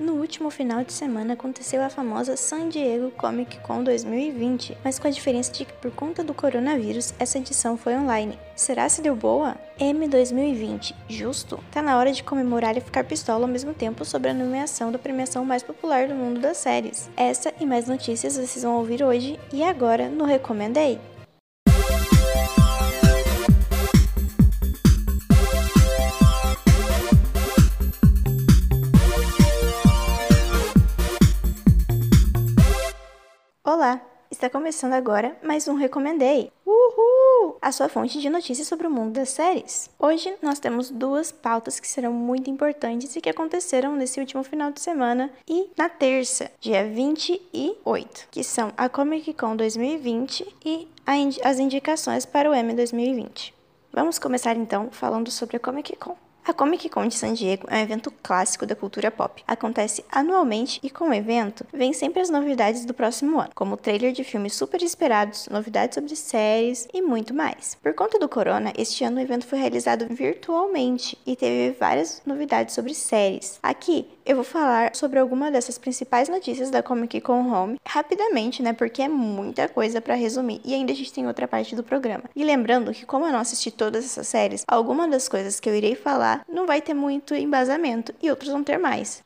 No 0.00 0.14
último 0.14 0.50
final 0.50 0.82
de 0.82 0.94
semana 0.94 1.34
aconteceu 1.34 1.82
a 1.82 1.90
famosa 1.90 2.34
San 2.34 2.70
Diego 2.70 3.10
Comic 3.10 3.58
Con 3.58 3.84
2020, 3.84 4.78
mas 4.82 4.98
com 4.98 5.06
a 5.06 5.10
diferença 5.10 5.52
de 5.52 5.66
que 5.66 5.74
por 5.74 5.90
conta 5.90 6.24
do 6.24 6.32
coronavírus 6.32 7.12
essa 7.18 7.36
edição 7.36 7.76
foi 7.76 7.94
online. 7.94 8.38
Será 8.56 8.88
se 8.88 9.02
deu 9.02 9.14
boa? 9.14 9.56
M 9.78 10.08
2020, 10.08 10.96
justo? 11.06 11.62
Tá 11.70 11.82
na 11.82 11.98
hora 11.98 12.12
de 12.12 12.24
comemorar 12.24 12.78
e 12.78 12.80
ficar 12.80 13.04
pistola 13.04 13.44
ao 13.44 13.52
mesmo 13.52 13.74
tempo 13.74 14.02
sobre 14.02 14.30
a 14.30 14.34
nomeação 14.34 14.90
da 14.90 14.98
premiação 14.98 15.44
mais 15.44 15.62
popular 15.62 16.08
do 16.08 16.14
mundo 16.14 16.40
das 16.40 16.56
séries. 16.56 17.10
Essa 17.14 17.52
e 17.60 17.66
mais 17.66 17.86
notícias 17.86 18.36
vocês 18.36 18.64
vão 18.64 18.78
ouvir 18.78 19.04
hoje 19.04 19.38
e 19.52 19.62
agora 19.62 20.08
no 20.08 20.24
Recomendei. 20.24 20.98
Está 34.40 34.48
começando 34.48 34.94
agora 34.94 35.36
mais 35.42 35.68
um 35.68 35.74
Recomendei. 35.74 36.50
Uhul! 36.64 37.58
A 37.60 37.70
sua 37.70 37.90
fonte 37.90 38.18
de 38.18 38.30
notícias 38.30 38.66
sobre 38.66 38.86
o 38.86 38.90
mundo 38.90 39.12
das 39.12 39.28
séries. 39.28 39.90
Hoje 39.98 40.34
nós 40.40 40.58
temos 40.58 40.88
duas 40.88 41.30
pautas 41.30 41.78
que 41.78 41.86
serão 41.86 42.10
muito 42.10 42.48
importantes 42.48 43.14
e 43.14 43.20
que 43.20 43.28
aconteceram 43.28 43.94
nesse 43.96 44.18
último 44.18 44.42
final 44.42 44.72
de 44.72 44.80
semana 44.80 45.30
e 45.46 45.68
na 45.76 45.90
terça, 45.90 46.50
dia 46.58 46.88
28, 46.88 48.28
que 48.30 48.42
são 48.42 48.72
a 48.78 48.88
Comic 48.88 49.34
Con 49.34 49.56
2020 49.56 50.56
e 50.64 50.88
as 51.44 51.58
indicações 51.58 52.24
para 52.24 52.50
o 52.50 52.54
M 52.54 52.72
2020. 52.72 53.52
Vamos 53.92 54.18
começar 54.18 54.56
então 54.56 54.88
falando 54.90 55.30
sobre 55.30 55.58
a 55.58 55.60
Comic 55.60 55.94
Con. 55.96 56.16
A 56.50 56.52
Comic 56.52 56.88
Con 56.88 57.06
de 57.06 57.14
San 57.14 57.32
Diego 57.32 57.68
é 57.70 57.76
um 57.76 57.82
evento 57.82 58.12
clássico 58.24 58.66
da 58.66 58.74
cultura 58.74 59.08
pop. 59.08 59.40
Acontece 59.46 60.04
anualmente 60.10 60.80
e 60.82 60.90
com 60.90 61.10
o 61.10 61.14
evento 61.14 61.64
vem 61.72 61.92
sempre 61.92 62.20
as 62.20 62.28
novidades 62.28 62.84
do 62.84 62.92
próximo 62.92 63.38
ano, 63.38 63.52
como 63.54 63.76
trailer 63.76 64.12
de 64.12 64.24
filmes 64.24 64.56
super 64.56 64.82
esperados, 64.82 65.48
novidades 65.48 65.94
sobre 65.94 66.16
séries 66.16 66.88
e 66.92 67.00
muito 67.00 67.32
mais. 67.32 67.76
Por 67.80 67.94
conta 67.94 68.18
do 68.18 68.28
corona, 68.28 68.72
este 68.76 69.04
ano 69.04 69.18
o 69.18 69.20
evento 69.20 69.46
foi 69.46 69.60
realizado 69.60 70.08
virtualmente 70.10 71.16
e 71.24 71.36
teve 71.36 71.70
várias 71.78 72.20
novidades 72.26 72.74
sobre 72.74 72.94
séries. 72.94 73.60
Aqui 73.62 74.08
eu 74.24 74.36
vou 74.36 74.44
falar 74.44 74.94
sobre 74.94 75.18
alguma 75.18 75.50
dessas 75.50 75.78
principais 75.78 76.28
notícias 76.28 76.70
da 76.70 76.82
Comic 76.82 77.20
Con 77.20 77.52
Home 77.52 77.78
rapidamente, 77.86 78.62
né? 78.62 78.72
Porque 78.72 79.02
é 79.02 79.08
muita 79.08 79.68
coisa 79.68 80.00
para 80.00 80.14
resumir 80.14 80.60
e 80.64 80.74
ainda 80.74 80.92
a 80.92 80.96
gente 80.96 81.12
tem 81.12 81.26
outra 81.26 81.48
parte 81.48 81.74
do 81.74 81.82
programa. 81.82 82.24
E 82.34 82.44
lembrando 82.44 82.92
que 82.92 83.06
como 83.06 83.26
eu 83.26 83.32
não 83.32 83.40
assisti 83.40 83.70
todas 83.70 84.04
essas 84.04 84.28
séries, 84.28 84.64
alguma 84.66 85.08
das 85.08 85.28
coisas 85.28 85.58
que 85.58 85.68
eu 85.68 85.74
irei 85.74 85.94
falar 85.94 86.44
não 86.48 86.66
vai 86.66 86.80
ter 86.80 86.94
muito 86.94 87.34
embasamento 87.34 88.14
e 88.22 88.30
outras 88.30 88.50
vão 88.50 88.62
ter 88.62 88.78
mais. 88.78 89.22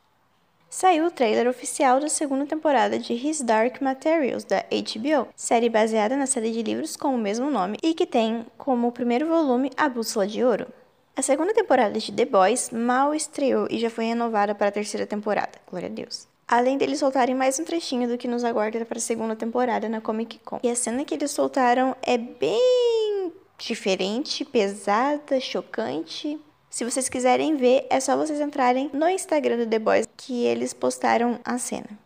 Saiu 0.76 1.06
o 1.06 1.10
trailer 1.10 1.48
oficial 1.48 2.00
da 2.00 2.08
segunda 2.08 2.46
temporada 2.46 2.98
de 2.98 3.12
His 3.12 3.40
Dark 3.40 3.80
Materials 3.80 4.42
da 4.42 4.58
HBO, 4.58 5.28
série 5.36 5.68
baseada 5.68 6.16
na 6.16 6.26
série 6.26 6.50
de 6.50 6.64
livros 6.64 6.96
com 6.96 7.14
o 7.14 7.18
mesmo 7.18 7.48
nome 7.48 7.78
e 7.80 7.94
que 7.94 8.04
tem 8.04 8.44
como 8.58 8.90
primeiro 8.90 9.28
volume 9.28 9.70
A 9.76 9.88
Bússola 9.88 10.26
de 10.26 10.42
Ouro. 10.42 10.66
A 11.16 11.22
segunda 11.22 11.54
temporada 11.54 11.96
de 11.96 12.10
The 12.10 12.24
Boys 12.24 12.70
mal 12.70 13.14
estreou 13.14 13.68
e 13.70 13.78
já 13.78 13.88
foi 13.88 14.06
renovada 14.06 14.52
para 14.52 14.66
a 14.66 14.72
terceira 14.72 15.06
temporada. 15.06 15.52
Glória 15.70 15.88
a 15.88 15.92
Deus. 15.92 16.26
Além 16.48 16.76
deles 16.76 16.98
soltarem 16.98 17.36
mais 17.36 17.56
um 17.56 17.64
trechinho 17.64 18.08
do 18.08 18.18
que 18.18 18.26
nos 18.26 18.42
aguarda 18.42 18.84
para 18.84 18.98
a 18.98 19.00
segunda 19.00 19.36
temporada 19.36 19.88
na 19.88 20.00
Comic 20.00 20.40
Con. 20.40 20.58
E 20.60 20.68
a 20.68 20.74
cena 20.74 21.04
que 21.04 21.14
eles 21.14 21.30
soltaram 21.30 21.94
é 22.02 22.18
bem 22.18 23.32
diferente, 23.56 24.44
pesada, 24.44 25.38
chocante. 25.38 26.36
Se 26.68 26.84
vocês 26.84 27.08
quiserem 27.08 27.56
ver, 27.56 27.86
é 27.88 28.00
só 28.00 28.16
vocês 28.16 28.40
entrarem 28.40 28.90
no 28.92 29.08
Instagram 29.08 29.58
do 29.58 29.66
The 29.68 29.78
Boys 29.78 30.08
que 30.16 30.44
eles 30.44 30.74
postaram 30.74 31.38
a 31.44 31.58
cena. 31.58 32.03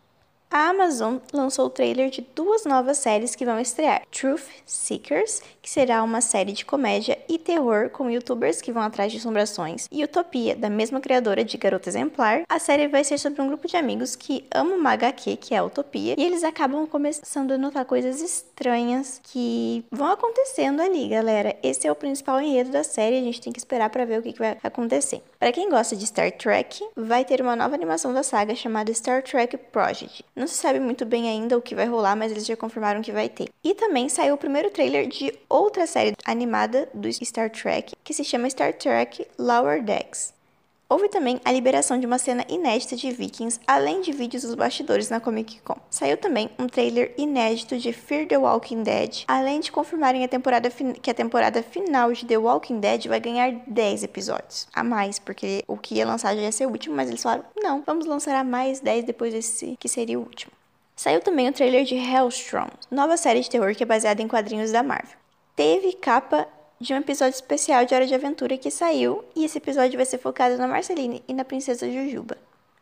A 0.51 0.69
Amazon 0.69 1.17
lançou 1.31 1.67
o 1.67 1.69
trailer 1.69 2.09
de 2.09 2.25
duas 2.35 2.65
novas 2.65 2.97
séries 2.97 3.35
que 3.35 3.45
vão 3.45 3.59
estrear: 3.59 4.01
Truth 4.09 4.47
Seekers, 4.65 5.43
que 5.61 5.69
será 5.69 6.01
uma 6.01 6.21
série 6.21 6.51
de 6.51 6.65
comédia 6.65 7.19
e 7.29 7.37
terror 7.37 7.91
com 7.91 8.09
youtubers 8.09 8.59
que 8.59 8.71
vão 8.71 8.81
atrás 8.81 9.11
de 9.11 9.19
assombrações, 9.19 9.87
e 9.91 10.03
Utopia, 10.03 10.55
da 10.55 10.67
mesma 10.67 10.99
criadora 10.99 11.43
de 11.43 11.55
Garota 11.55 11.87
Exemplar. 11.87 12.41
A 12.49 12.57
série 12.57 12.87
vai 12.87 13.03
ser 13.03 13.19
sobre 13.19 13.43
um 13.43 13.47
grupo 13.47 13.67
de 13.67 13.77
amigos 13.77 14.15
que 14.15 14.43
amam 14.51 14.79
uma 14.79 14.93
HQ, 14.93 15.35
que 15.37 15.53
é 15.53 15.59
a 15.59 15.63
Utopia, 15.63 16.15
e 16.17 16.23
eles 16.23 16.43
acabam 16.43 16.87
começando 16.87 17.51
a 17.51 17.57
notar 17.57 17.85
coisas 17.85 18.19
estranhas 18.19 19.21
que 19.23 19.85
vão 19.91 20.07
acontecendo 20.07 20.81
ali, 20.81 21.09
galera. 21.09 21.55
Esse 21.61 21.85
é 21.85 21.91
o 21.91 21.95
principal 21.95 22.41
enredo 22.41 22.71
da 22.71 22.83
série, 22.83 23.19
a 23.19 23.23
gente 23.23 23.39
tem 23.39 23.53
que 23.53 23.59
esperar 23.59 23.91
para 23.91 24.03
ver 24.03 24.19
o 24.19 24.23
que, 24.23 24.33
que 24.33 24.39
vai 24.39 24.57
acontecer. 24.63 25.21
Para 25.37 25.51
quem 25.51 25.69
gosta 25.69 25.95
de 25.95 26.07
Star 26.07 26.31
Trek, 26.31 26.83
vai 26.95 27.23
ter 27.23 27.39
uma 27.39 27.55
nova 27.55 27.75
animação 27.75 28.11
da 28.11 28.23
saga 28.23 28.55
chamada 28.55 28.91
Star 28.91 29.21
Trek 29.21 29.55
Project. 29.55 30.25
Não 30.39 30.47
se 30.47 30.55
sabe 30.55 30.79
muito 30.79 31.05
bem 31.05 31.27
ainda 31.27 31.57
o 31.57 31.61
que 31.61 31.75
vai 31.75 31.85
rolar, 31.85 32.15
mas 32.15 32.31
eles 32.31 32.45
já 32.45 32.55
confirmaram 32.55 33.01
que 33.01 33.11
vai 33.11 33.27
ter. 33.27 33.49
E 33.61 33.73
também 33.73 34.07
saiu 34.07 34.35
o 34.35 34.37
primeiro 34.37 34.71
trailer 34.71 35.05
de 35.05 35.37
outra 35.49 35.85
série 35.85 36.15
animada 36.25 36.87
do 36.93 37.11
Star 37.11 37.49
Trek, 37.49 37.93
que 38.01 38.13
se 38.13 38.23
chama 38.23 38.49
Star 38.49 38.71
Trek 38.71 39.27
Lower 39.37 39.83
Decks. 39.83 40.38
Houve 40.91 41.07
também 41.07 41.39
a 41.45 41.51
liberação 41.51 41.99
de 41.99 42.07
uma 42.07 42.17
cena 42.17 42.43
inédita 42.49 42.95
de 42.95 43.11
Vikings, 43.11 43.59
além 43.67 44.01
de 44.01 44.11
vídeos 44.11 44.41
dos 44.41 44.55
bastidores 44.55 45.07
na 45.07 45.19
Comic 45.19 45.61
Con. 45.61 45.77
Saiu 45.87 46.17
também 46.17 46.49
um 46.57 46.65
trailer 46.65 47.13
inédito 47.15 47.77
de 47.77 47.93
Fear 47.93 48.25
the 48.25 48.39
Walking 48.39 48.81
Dead, 48.81 49.23
além 49.27 49.59
de 49.59 49.71
confirmarem 49.71 50.25
a 50.25 50.27
temporada 50.27 50.67
que 50.99 51.11
a 51.11 51.13
temporada 51.13 51.61
final 51.61 52.11
de 52.11 52.25
The 52.25 52.39
Walking 52.39 52.79
Dead 52.79 53.05
vai 53.05 53.19
ganhar 53.19 53.51
10 53.67 54.01
episódios 54.01 54.67
a 54.73 54.83
mais, 54.83 55.19
porque 55.19 55.63
o 55.67 55.77
que 55.77 55.93
ia 55.93 56.07
lançar 56.07 56.35
já 56.35 56.41
ia 56.41 56.51
ser 56.51 56.65
o 56.65 56.71
último, 56.71 56.95
mas 56.95 57.07
eles 57.07 57.21
falaram: 57.21 57.45
não, 57.61 57.83
vamos 57.85 58.07
lançar 58.07 58.35
a 58.35 58.43
mais 58.43 58.79
10 58.79 59.05
depois 59.05 59.31
desse 59.31 59.77
que 59.79 59.87
seria 59.87 60.17
o 60.17 60.23
último. 60.23 60.51
Saiu 60.95 61.21
também 61.21 61.47
o 61.47 61.53
trailer 61.53 61.85
de 61.85 61.93
Hellstrom, 61.93 62.67
nova 62.89 63.15
série 63.15 63.41
de 63.41 63.49
terror 63.49 63.75
que 63.75 63.83
é 63.83 63.85
baseada 63.85 64.23
em 64.23 64.27
quadrinhos 64.27 64.71
da 64.71 64.81
Marvel. 64.81 65.19
Teve 65.55 65.93
capa 65.93 66.47
de 66.79 66.93
um 66.93 66.97
episódio 66.97 67.35
especial 67.35 67.83
de 67.85 67.93
Hora 67.93 68.07
de 68.07 68.15
Aventura 68.15 68.57
que 68.57 68.71
saiu, 68.71 69.25
e 69.35 69.43
esse 69.43 69.57
episódio 69.57 69.97
vai 69.97 70.05
ser 70.05 70.17
focado 70.17 70.57
na 70.57 70.67
Marceline 70.67 71.21
e 71.27 71.33
na 71.33 71.43
Princesa 71.43 71.91
Jujuba. 71.91 72.37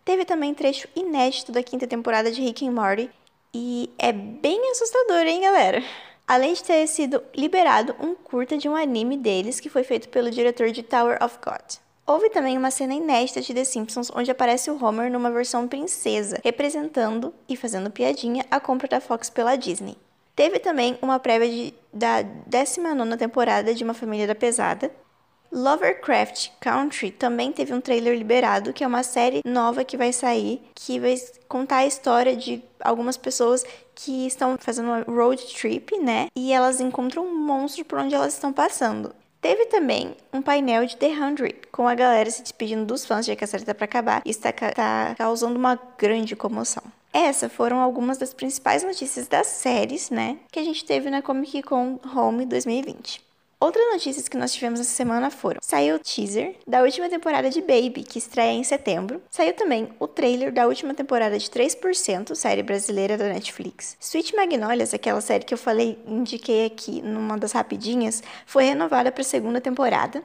Teve 0.06 0.24
também 0.24 0.54
trecho 0.54 0.88
inédito 0.96 1.52
da 1.52 1.64
quinta 1.64 1.88
temporada 1.88 2.32
de 2.32 2.42
Rick 2.42 2.68
and 2.68 2.72
Morty, 2.72 3.10
e 3.54 3.90
é 3.98 4.12
bem 4.12 4.70
assustador, 4.72 5.26
hein, 5.26 5.42
galera? 5.42 5.84
Além 6.28 6.54
de 6.54 6.64
ter 6.64 6.86
sido 6.86 7.24
liberado 7.36 7.96
um 8.00 8.14
curta 8.14 8.56
de 8.56 8.70
um 8.70 8.76
anime 8.76 9.18
deles 9.18 9.60
que 9.60 9.70
foi 9.70 9.84
feito 9.84 10.10
pelo 10.10 10.30
diretor 10.30 10.72
de 10.72 10.84
Tower 10.84 11.18
of 11.24 11.40
God. 11.44 11.78
Houve 12.06 12.30
também 12.30 12.58
uma 12.58 12.70
cena 12.70 12.94
inédita 12.94 13.42
de 13.42 13.54
The 13.54 13.64
Simpsons 13.64 14.12
onde 14.16 14.30
aparece 14.30 14.70
o 14.70 14.82
Homer 14.82 15.12
numa 15.12 15.32
versão 15.32 15.68
princesa, 15.68 16.40
representando 16.44 17.34
e 17.50 17.58
fazendo 17.58 17.90
piadinha 17.90 18.46
a 18.52 18.60
compra 18.60 18.88
da 18.88 19.02
Fox 19.02 19.30
pela 19.30 19.56
Disney. 19.56 19.98
Teve 20.38 20.60
também 20.60 21.00
uma 21.02 21.20
prévia 21.20 21.50
de, 21.50 21.74
da 21.92 22.22
19 22.22 23.18
temporada 23.18 23.74
de 23.74 23.84
Uma 23.84 23.96
Família 23.96 24.28
da 24.28 24.36
Pesada. 24.36 24.92
Lovercraft 25.52 26.52
Country 26.60 27.10
também 27.10 27.52
teve 27.52 27.74
um 27.74 27.82
trailer 27.82 28.16
liberado, 28.16 28.72
que 28.72 28.84
é 28.84 28.88
uma 28.88 29.02
série 29.02 29.42
nova 29.44 29.84
que 29.84 29.98
vai 29.98 30.14
sair, 30.14 30.62
que 30.76 31.00
vai 31.00 31.16
contar 31.48 31.78
a 31.78 31.88
história 31.88 32.36
de 32.36 32.64
algumas 32.80 33.18
pessoas 33.18 33.66
que 33.96 34.28
estão 34.28 34.58
fazendo 34.60 34.90
uma 34.90 35.02
road 35.02 35.44
trip, 35.56 35.98
né? 35.98 36.28
E 36.36 36.54
elas 36.54 36.80
encontram 36.80 37.26
um 37.26 37.36
monstro 37.36 37.84
por 37.84 37.98
onde 37.98 38.14
elas 38.14 38.34
estão 38.34 38.54
passando. 38.54 39.16
Teve 39.42 39.66
também 39.66 40.16
um 40.32 40.44
painel 40.44 40.86
de 40.86 40.98
The 40.98 41.08
Hundred, 41.08 41.56
com 41.72 41.88
a 41.88 41.96
galera 41.96 42.30
se 42.30 42.44
despedindo 42.44 42.86
dos 42.86 43.08
fãs, 43.08 43.26
já 43.26 43.36
que 43.36 43.44
a 43.44 43.48
série 43.48 43.66
tá 43.66 43.74
pra 43.74 43.86
acabar, 43.86 44.22
e 44.24 44.30
está 44.30 44.52
tá 44.52 45.16
causando 45.18 45.58
uma 45.58 45.80
grande 45.98 46.36
comoção. 46.36 46.84
Essas 47.20 47.52
foram 47.52 47.80
algumas 47.80 48.20
das 48.20 48.32
principais 48.32 48.84
notícias 48.84 49.28
das 49.28 49.48
séries, 49.48 50.12
né, 50.12 50.38
que 50.52 50.60
a 50.60 50.64
gente 50.64 50.86
teve 50.86 51.10
na 51.10 51.20
Comic 51.20 51.64
Con 51.64 52.00
Home 52.16 52.46
2020. 52.46 53.26
Outras 53.60 53.92
notícias 53.92 54.28
que 54.28 54.38
nós 54.38 54.54
tivemos 54.54 54.80
essa 54.80 54.92
semana 54.92 55.32
foram: 55.32 55.60
saiu 55.64 55.96
o 55.96 56.00
teaser 56.00 56.56
da 56.68 56.84
última 56.84 57.10
temporada 57.10 57.50
de 57.50 57.60
Baby, 57.60 58.04
que 58.04 58.20
estreia 58.20 58.52
em 58.52 58.64
setembro. 58.64 59.20
Saiu 59.32 59.52
também 59.54 59.90
o 60.00 60.08
trailer 60.08 60.54
da 60.54 60.68
última 60.68 60.94
temporada 60.94 61.40
de 61.40 61.50
3%, 61.50 62.36
série 62.36 62.62
brasileira 62.62 63.18
da 63.18 63.30
Netflix. 63.30 63.98
Sweet 64.00 64.36
Magnolias, 64.36 64.94
aquela 64.94 65.20
série 65.20 65.44
que 65.44 65.56
eu 65.56 65.58
falei, 65.58 65.98
indiquei 66.06 66.68
aqui 66.68 67.02
numa 67.02 67.36
das 67.36 67.52
rapidinhas, 67.52 68.22
foi 68.46 68.66
renovada 68.66 69.12
para 69.12 69.22
a 69.22 69.26
segunda 69.26 69.60
temporada. 69.60 70.24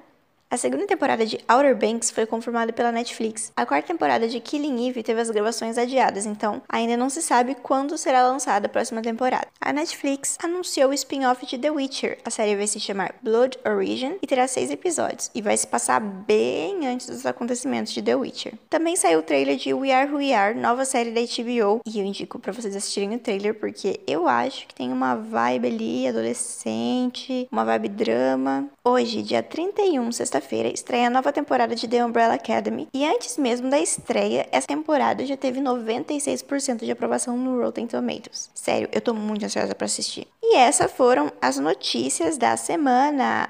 A 0.52 0.58
segunda 0.58 0.86
temporada 0.86 1.24
de 1.24 1.40
Outer 1.48 1.74
Banks 1.74 2.10
foi 2.10 2.26
confirmada 2.26 2.74
pela 2.74 2.92
Netflix. 2.92 3.50
A 3.56 3.64
quarta 3.64 3.88
temporada 3.88 4.28
de 4.28 4.38
Killing 4.38 4.86
Eve 4.86 5.02
teve 5.02 5.18
as 5.18 5.30
gravações 5.30 5.78
adiadas, 5.78 6.26
então 6.26 6.60
ainda 6.68 6.94
não 6.94 7.08
se 7.08 7.22
sabe 7.22 7.54
quando 7.54 7.96
será 7.96 8.28
lançada 8.28 8.66
a 8.66 8.68
próxima 8.68 9.00
temporada. 9.00 9.46
A 9.58 9.72
Netflix 9.72 10.36
anunciou 10.44 10.90
o 10.90 10.92
spin-off 10.92 11.46
de 11.46 11.56
The 11.56 11.70
Witcher. 11.70 12.18
A 12.22 12.28
série 12.28 12.54
vai 12.54 12.66
se 12.66 12.78
chamar 12.78 13.14
Blood 13.22 13.58
Origin 13.64 14.18
e 14.20 14.26
terá 14.26 14.46
seis 14.46 14.70
episódios, 14.70 15.30
e 15.34 15.40
vai 15.40 15.56
se 15.56 15.66
passar 15.66 16.00
bem 16.00 16.86
antes 16.86 17.06
dos 17.06 17.24
acontecimentos 17.24 17.90
de 17.90 18.02
The 18.02 18.14
Witcher. 18.14 18.52
Também 18.68 18.94
saiu 18.94 19.20
o 19.20 19.22
trailer 19.22 19.56
de 19.56 19.72
We 19.72 19.90
Are 19.90 20.10
Who 20.10 20.18
We 20.18 20.34
Are, 20.34 20.54
nova 20.54 20.84
série 20.84 21.12
da 21.12 21.22
HBO, 21.22 21.80
e 21.86 21.98
eu 21.98 22.04
indico 22.04 22.38
para 22.38 22.52
vocês 22.52 22.76
assistirem 22.76 23.14
o 23.14 23.18
trailer 23.18 23.54
porque 23.54 24.00
eu 24.06 24.28
acho 24.28 24.66
que 24.66 24.74
tem 24.74 24.92
uma 24.92 25.14
vibe 25.14 25.68
ali 25.68 26.06
adolescente, 26.06 27.48
uma 27.50 27.64
vibe 27.64 27.88
drama. 27.88 28.68
Hoje, 28.84 29.22
dia 29.22 29.42
31, 29.42 30.12
sexta 30.12 30.41
terça-feira 30.42 30.68
estreia 30.68 31.06
a 31.06 31.10
nova 31.10 31.32
temporada 31.32 31.74
de 31.74 31.86
The 31.88 32.04
Umbrella 32.04 32.34
Academy. 32.34 32.88
E 32.92 33.06
antes 33.06 33.38
mesmo 33.38 33.70
da 33.70 33.78
estreia, 33.78 34.46
essa 34.50 34.66
temporada 34.66 35.24
já 35.24 35.36
teve 35.36 35.60
96% 35.60 36.84
de 36.84 36.90
aprovação 36.90 37.36
no 37.36 37.62
Rotten 37.62 37.86
Tomatoes. 37.86 38.50
Sério, 38.54 38.88
eu 38.92 39.00
tô 39.00 39.14
muito 39.14 39.44
ansiosa 39.44 39.74
para 39.74 39.84
assistir. 39.84 40.26
E 40.42 40.56
essas 40.56 40.90
foram 40.90 41.32
as 41.40 41.58
notícias 41.58 42.36
da 42.36 42.56
semana. 42.56 43.48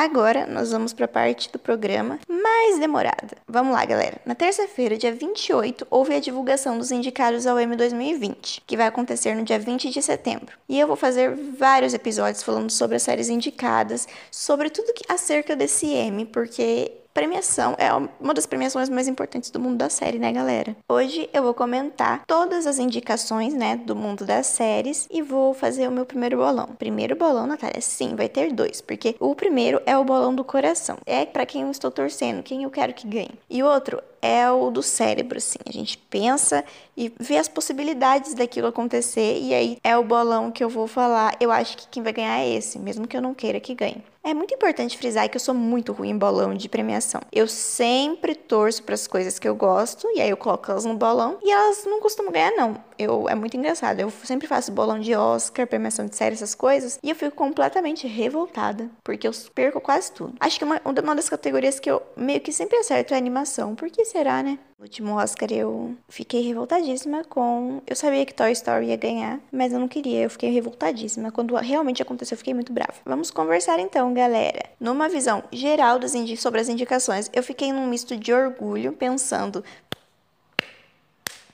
Agora 0.00 0.46
nós 0.46 0.72
vamos 0.72 0.94
para 0.94 1.04
a 1.04 1.08
parte 1.08 1.52
do 1.52 1.58
programa 1.58 2.18
mais 2.26 2.78
demorada. 2.78 3.36
Vamos 3.46 3.74
lá, 3.74 3.84
galera. 3.84 4.18
Na 4.24 4.34
terça-feira, 4.34 4.96
dia 4.96 5.12
28, 5.12 5.86
houve 5.90 6.14
a 6.14 6.20
divulgação 6.20 6.78
dos 6.78 6.90
indicados 6.90 7.46
ao 7.46 7.60
M 7.60 7.76
2020, 7.76 8.62
que 8.66 8.78
vai 8.78 8.86
acontecer 8.86 9.34
no 9.34 9.44
dia 9.44 9.58
20 9.58 9.90
de 9.90 10.00
setembro. 10.00 10.56
E 10.66 10.80
eu 10.80 10.86
vou 10.86 10.96
fazer 10.96 11.36
vários 11.36 11.92
episódios 11.92 12.42
falando 12.42 12.70
sobre 12.70 12.96
as 12.96 13.02
séries 13.02 13.28
indicadas, 13.28 14.08
sobre 14.30 14.70
tudo 14.70 14.94
que 14.94 15.04
acerca 15.06 15.54
desse 15.54 15.88
M, 15.88 16.24
porque 16.24 16.99
premiação 17.12 17.74
é 17.78 17.92
uma 18.20 18.34
das 18.34 18.46
premiações 18.46 18.88
mais 18.88 19.08
importantes 19.08 19.50
do 19.50 19.60
mundo 19.60 19.76
da 19.76 19.88
série, 19.88 20.18
né, 20.18 20.32
galera? 20.32 20.76
Hoje 20.88 21.28
eu 21.32 21.42
vou 21.42 21.54
comentar 21.54 22.22
todas 22.26 22.66
as 22.66 22.78
indicações, 22.78 23.54
né, 23.54 23.76
do 23.76 23.96
mundo 23.96 24.24
das 24.24 24.46
séries 24.46 25.06
e 25.10 25.22
vou 25.22 25.52
fazer 25.54 25.88
o 25.88 25.92
meu 25.92 26.06
primeiro 26.06 26.38
bolão. 26.38 26.68
Primeiro 26.78 27.16
bolão, 27.16 27.46
Natália, 27.46 27.80
sim, 27.80 28.14
vai 28.14 28.28
ter 28.28 28.52
dois, 28.52 28.80
porque 28.80 29.16
o 29.18 29.34
primeiro 29.34 29.80
é 29.86 29.96
o 29.96 30.04
bolão 30.04 30.34
do 30.34 30.44
coração. 30.44 30.98
É 31.06 31.24
para 31.26 31.46
quem 31.46 31.62
eu 31.62 31.70
estou 31.70 31.90
torcendo, 31.90 32.42
quem 32.42 32.62
eu 32.62 32.70
quero 32.70 32.94
que 32.94 33.06
ganhe. 33.06 33.30
E 33.48 33.62
o 33.62 33.66
outro 33.66 34.02
é 34.22 34.50
o 34.50 34.70
do 34.70 34.82
cérebro, 34.82 35.38
assim. 35.38 35.58
A 35.66 35.72
gente 35.72 35.96
pensa 35.98 36.64
e 36.96 37.12
vê 37.18 37.36
as 37.36 37.48
possibilidades 37.48 38.34
daquilo 38.34 38.66
acontecer 38.66 39.38
e 39.40 39.54
aí 39.54 39.78
é 39.82 39.96
o 39.96 40.04
bolão 40.04 40.50
que 40.50 40.62
eu 40.62 40.68
vou 40.68 40.86
falar. 40.86 41.36
Eu 41.40 41.50
acho 41.50 41.76
que 41.76 41.88
quem 41.88 42.02
vai 42.02 42.12
ganhar 42.12 42.38
é 42.38 42.48
esse, 42.48 42.78
mesmo 42.78 43.06
que 43.06 43.16
eu 43.16 43.22
não 43.22 43.34
queira 43.34 43.60
que 43.60 43.74
ganhe. 43.74 44.02
É 44.22 44.34
muito 44.34 44.54
importante 44.54 44.98
frisar 44.98 45.30
que 45.30 45.36
eu 45.36 45.40
sou 45.40 45.54
muito 45.54 45.92
ruim 45.92 46.10
em 46.10 46.18
bolão 46.18 46.52
de 46.52 46.68
premiação. 46.68 47.22
Eu 47.32 47.48
sempre 47.48 48.34
torço 48.34 48.82
para 48.82 48.94
as 48.94 49.06
coisas 49.06 49.38
que 49.38 49.48
eu 49.48 49.54
gosto 49.54 50.06
e 50.14 50.20
aí 50.20 50.28
eu 50.28 50.36
coloco 50.36 50.70
elas 50.70 50.84
no 50.84 50.94
bolão 50.94 51.38
e 51.42 51.50
elas 51.50 51.84
não 51.86 52.00
costumam 52.00 52.30
ganhar 52.30 52.50
não. 52.50 52.76
Eu 53.00 53.28
é 53.30 53.34
muito 53.34 53.56
engraçado. 53.56 53.98
Eu 53.98 54.10
sempre 54.10 54.46
faço 54.46 54.70
bolão 54.70 54.98
de 54.98 55.14
Oscar, 55.14 55.66
premiação 55.66 56.04
de 56.06 56.14
série, 56.14 56.34
essas 56.34 56.54
coisas 56.54 56.98
e 57.02 57.08
eu 57.08 57.16
fico 57.16 57.34
completamente 57.34 58.06
revoltada 58.06 58.90
porque 59.02 59.26
eu 59.26 59.32
perco 59.54 59.80
quase 59.80 60.12
tudo. 60.12 60.34
Acho 60.38 60.58
que 60.58 60.64
uma, 60.64 60.80
uma 60.84 61.14
das 61.14 61.28
categorias 61.28 61.80
que 61.80 61.90
eu 61.90 62.02
meio 62.14 62.40
que 62.40 62.52
sempre 62.52 62.76
acerto 62.76 63.14
é 63.14 63.16
animação. 63.16 63.74
Por 63.74 63.88
que 63.88 64.04
será, 64.04 64.42
né? 64.42 64.58
No 64.78 64.84
último 64.84 65.16
Oscar 65.16 65.52
eu 65.52 65.94
fiquei 66.08 66.40
revoltadíssima 66.40 67.22
com. 67.24 67.82
Eu 67.86 67.94
sabia 67.94 68.24
que 68.24 68.32
Toy 68.32 68.50
Story 68.52 68.86
ia 68.86 68.96
ganhar, 68.96 69.38
mas 69.52 69.74
eu 69.74 69.78
não 69.78 69.86
queria. 69.86 70.22
Eu 70.22 70.30
fiquei 70.30 70.50
revoltadíssima. 70.50 71.30
Quando 71.30 71.54
realmente 71.54 72.00
aconteceu, 72.00 72.34
eu 72.34 72.38
fiquei 72.38 72.54
muito 72.54 72.72
brava. 72.72 72.94
Vamos 73.04 73.30
conversar 73.30 73.78
então, 73.78 74.14
galera. 74.14 74.64
Numa 74.80 75.06
visão 75.08 75.42
geral 75.52 75.98
das 75.98 76.14
indi... 76.14 76.34
sobre 76.36 76.60
as 76.60 76.68
indicações, 76.70 77.30
eu 77.34 77.42
fiquei 77.42 77.72
num 77.72 77.86
misto 77.86 78.16
de 78.16 78.32
orgulho, 78.32 78.94
pensando. 78.94 79.62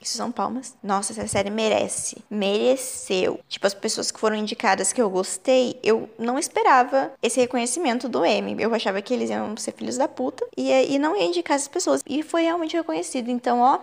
Isso 0.07 0.19
são 0.19 0.31
palmas. 0.31 0.77
Nossa, 0.81 1.13
essa 1.13 1.27
série 1.27 1.51
merece. 1.51 2.19
Mereceu. 2.31 3.41
Tipo, 3.49 3.67
as 3.67 3.75
pessoas 3.75 4.13
que 4.13 4.21
foram 4.21 4.37
indicadas 4.37 4.93
que 4.93 5.03
eu 5.03 5.11
gostei, 5.11 5.81
eu 5.83 6.09
não 6.17 6.39
esperava 6.39 7.13
esse 7.21 7.41
reconhecimento 7.41 8.09
do 8.09 8.25
M. 8.25 8.55
Eu 8.57 8.73
achava 8.73 9.03
que 9.03 9.13
eles 9.13 9.31
iam 9.31 9.57
ser 9.57 9.73
filhos 9.73 9.97
da 9.97 10.07
puta 10.07 10.47
e, 10.57 10.71
e 10.71 10.97
não 10.97 11.17
ia 11.17 11.25
indicar 11.25 11.57
essas 11.57 11.67
pessoas. 11.67 12.03
E 12.07 12.23
foi 12.23 12.43
realmente 12.43 12.77
reconhecido. 12.77 13.33
Então, 13.33 13.59
ó, 13.59 13.81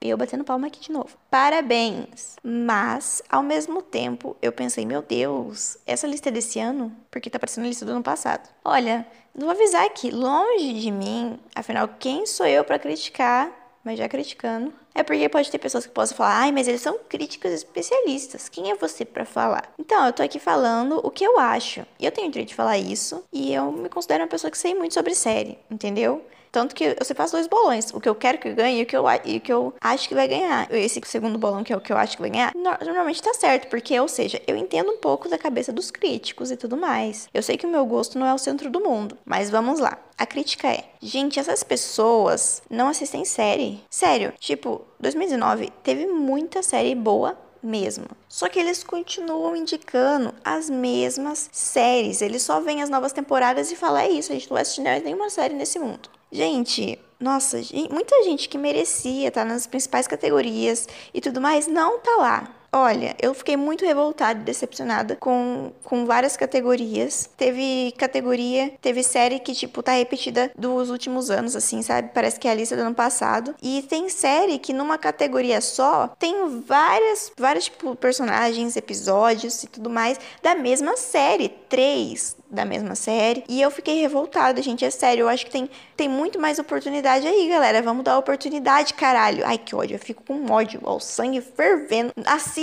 e 0.00 0.08
eu 0.08 0.16
batendo 0.16 0.42
palma 0.42 0.68
aqui 0.68 0.80
de 0.80 0.90
novo. 0.90 1.10
Parabéns! 1.30 2.36
Mas, 2.42 3.22
ao 3.28 3.42
mesmo 3.42 3.82
tempo, 3.82 4.34
eu 4.40 4.52
pensei, 4.52 4.86
meu 4.86 5.02
Deus, 5.02 5.76
essa 5.86 6.06
lista 6.06 6.30
é 6.30 6.32
desse 6.32 6.58
ano? 6.58 6.90
Porque 7.10 7.28
tá 7.28 7.38
parecendo 7.38 7.66
a 7.66 7.68
lista 7.68 7.84
do 7.84 7.92
ano 7.92 8.02
passado. 8.02 8.48
Olha, 8.64 9.06
vou 9.34 9.50
avisar 9.50 9.84
aqui, 9.84 10.10
longe 10.10 10.72
de 10.80 10.90
mim, 10.90 11.38
afinal, 11.54 11.90
quem 11.98 12.24
sou 12.24 12.46
eu 12.46 12.64
para 12.64 12.78
criticar 12.78 13.64
mas 13.84 13.98
já 13.98 14.08
criticando. 14.08 14.72
É 14.94 15.02
porque 15.02 15.28
pode 15.28 15.50
ter 15.50 15.58
pessoas 15.58 15.86
que 15.86 15.92
possam 15.92 16.16
falar, 16.16 16.38
ai, 16.38 16.52
mas 16.52 16.68
eles 16.68 16.80
são 16.80 16.98
críticos 17.08 17.50
especialistas. 17.50 18.48
Quem 18.48 18.70
é 18.70 18.76
você 18.76 19.04
para 19.04 19.24
falar? 19.24 19.72
Então, 19.76 20.06
eu 20.06 20.12
tô 20.12 20.22
aqui 20.22 20.38
falando 20.38 21.00
o 21.02 21.10
que 21.10 21.24
eu 21.24 21.38
acho. 21.38 21.84
E 21.98 22.06
eu 22.06 22.12
tenho 22.12 22.28
o 22.28 22.30
direito 22.30 22.50
de 22.50 22.54
falar 22.54 22.78
isso. 22.78 23.24
E 23.32 23.52
eu 23.52 23.72
me 23.72 23.88
considero 23.88 24.22
uma 24.22 24.28
pessoa 24.28 24.50
que 24.52 24.58
sei 24.58 24.74
muito 24.74 24.94
sobre 24.94 25.14
série, 25.14 25.58
entendeu? 25.68 26.24
Tanto 26.54 26.72
que 26.72 26.84
eu 26.84 27.04
sempre 27.04 27.16
faço 27.16 27.32
dois 27.32 27.48
bolões. 27.48 27.92
O 27.92 28.00
que 28.00 28.08
eu 28.08 28.14
quero 28.14 28.38
que 28.38 28.52
ganhe 28.52 28.78
e 28.78 28.82
o 28.84 28.86
que 28.86 28.96
eu, 28.96 29.04
e 29.24 29.38
o 29.38 29.40
que 29.40 29.52
eu 29.52 29.74
acho 29.80 30.08
que 30.08 30.14
vai 30.14 30.28
ganhar. 30.28 30.72
Esse 30.72 31.00
segundo 31.04 31.36
bolão, 31.36 31.64
que 31.64 31.72
é 31.72 31.76
o 31.76 31.80
que 31.80 31.92
eu 31.92 31.96
acho 31.96 32.14
que 32.14 32.22
vai 32.22 32.30
ganhar, 32.30 32.52
normalmente 32.54 33.20
tá 33.20 33.34
certo. 33.34 33.66
Porque, 33.66 33.98
ou 33.98 34.06
seja, 34.06 34.40
eu 34.46 34.56
entendo 34.56 34.92
um 34.92 34.98
pouco 34.98 35.28
da 35.28 35.36
cabeça 35.36 35.72
dos 35.72 35.90
críticos 35.90 36.52
e 36.52 36.56
tudo 36.56 36.76
mais. 36.76 37.28
Eu 37.34 37.42
sei 37.42 37.56
que 37.56 37.66
o 37.66 37.68
meu 37.68 37.84
gosto 37.84 38.20
não 38.20 38.26
é 38.28 38.32
o 38.32 38.38
centro 38.38 38.70
do 38.70 38.78
mundo. 38.78 39.18
Mas 39.24 39.50
vamos 39.50 39.80
lá. 39.80 39.98
A 40.16 40.24
crítica 40.24 40.68
é: 40.68 40.84
gente, 41.02 41.40
essas 41.40 41.64
pessoas 41.64 42.62
não 42.70 42.86
assistem 42.86 43.24
série. 43.24 43.82
Sério, 43.90 44.32
tipo, 44.38 44.82
2019 45.00 45.72
teve 45.82 46.06
muita 46.06 46.62
série 46.62 46.94
boa 46.94 47.36
mesmo. 47.60 48.06
Só 48.28 48.48
que 48.48 48.60
eles 48.60 48.84
continuam 48.84 49.56
indicando 49.56 50.32
as 50.44 50.70
mesmas 50.70 51.48
séries. 51.50 52.22
Eles 52.22 52.42
só 52.42 52.60
veem 52.60 52.80
as 52.80 52.90
novas 52.90 53.12
temporadas 53.12 53.72
e 53.72 53.76
falam: 53.76 53.98
é 53.98 54.08
isso, 54.08 54.30
a 54.30 54.34
gente 54.36 54.48
não 54.48 54.54
vai 54.54 54.62
assistir 54.62 54.82
nenhuma 54.82 55.28
série 55.30 55.54
nesse 55.54 55.80
mundo. 55.80 56.08
Gente, 56.30 56.98
nossa, 57.18 57.60
muita 57.90 58.22
gente 58.24 58.48
que 58.48 58.58
merecia 58.58 59.28
estar 59.28 59.44
nas 59.44 59.66
principais 59.66 60.06
categorias 60.06 60.88
e 61.12 61.20
tudo 61.20 61.40
mais 61.40 61.66
não 61.66 61.98
tá 61.98 62.16
lá. 62.16 62.53
Olha, 62.76 63.14
eu 63.22 63.32
fiquei 63.32 63.56
muito 63.56 63.84
revoltada 63.84 64.40
e 64.40 64.42
decepcionada 64.42 65.14
com, 65.14 65.70
com 65.84 66.04
várias 66.04 66.36
categorias. 66.36 67.30
Teve 67.36 67.94
categoria, 67.96 68.72
teve 68.82 69.04
série 69.04 69.38
que, 69.38 69.54
tipo, 69.54 69.80
tá 69.80 69.92
repetida 69.92 70.50
dos 70.58 70.90
últimos 70.90 71.30
anos, 71.30 71.54
assim, 71.54 71.82
sabe? 71.82 72.10
Parece 72.12 72.40
que 72.40 72.48
é 72.48 72.50
a 72.50 72.54
lista 72.54 72.74
do 72.74 72.82
ano 72.82 72.92
passado. 72.92 73.54
E 73.62 73.82
tem 73.82 74.08
série 74.08 74.58
que 74.58 74.72
numa 74.72 74.98
categoria 74.98 75.60
só 75.60 76.08
tem 76.18 76.62
várias, 76.66 77.30
vários, 77.38 77.66
tipo, 77.66 77.94
personagens, 77.94 78.76
episódios 78.76 79.62
e 79.62 79.68
tudo 79.68 79.88
mais 79.88 80.18
da 80.42 80.56
mesma 80.56 80.96
série. 80.96 81.48
Três 81.48 82.36
da 82.54 82.64
mesma 82.64 82.94
série. 82.94 83.44
E 83.48 83.60
eu 83.60 83.70
fiquei 83.70 84.00
revoltada, 84.00 84.62
gente. 84.62 84.84
É 84.84 84.90
sério, 84.90 85.22
eu 85.22 85.28
acho 85.28 85.44
que 85.44 85.50
tem, 85.50 85.68
tem 85.96 86.08
muito 86.08 86.40
mais 86.40 86.58
oportunidade 86.58 87.26
aí, 87.26 87.48
galera. 87.48 87.82
Vamos 87.82 88.04
dar 88.04 88.16
oportunidade, 88.16 88.94
caralho. 88.94 89.44
Ai, 89.44 89.58
que 89.58 89.74
ódio. 89.74 89.96
Eu 89.96 89.98
fico 89.98 90.22
com 90.22 90.50
ódio, 90.50 90.80
ó, 90.84 90.96
o 90.96 91.00
sangue 91.00 91.40
fervendo. 91.40 92.12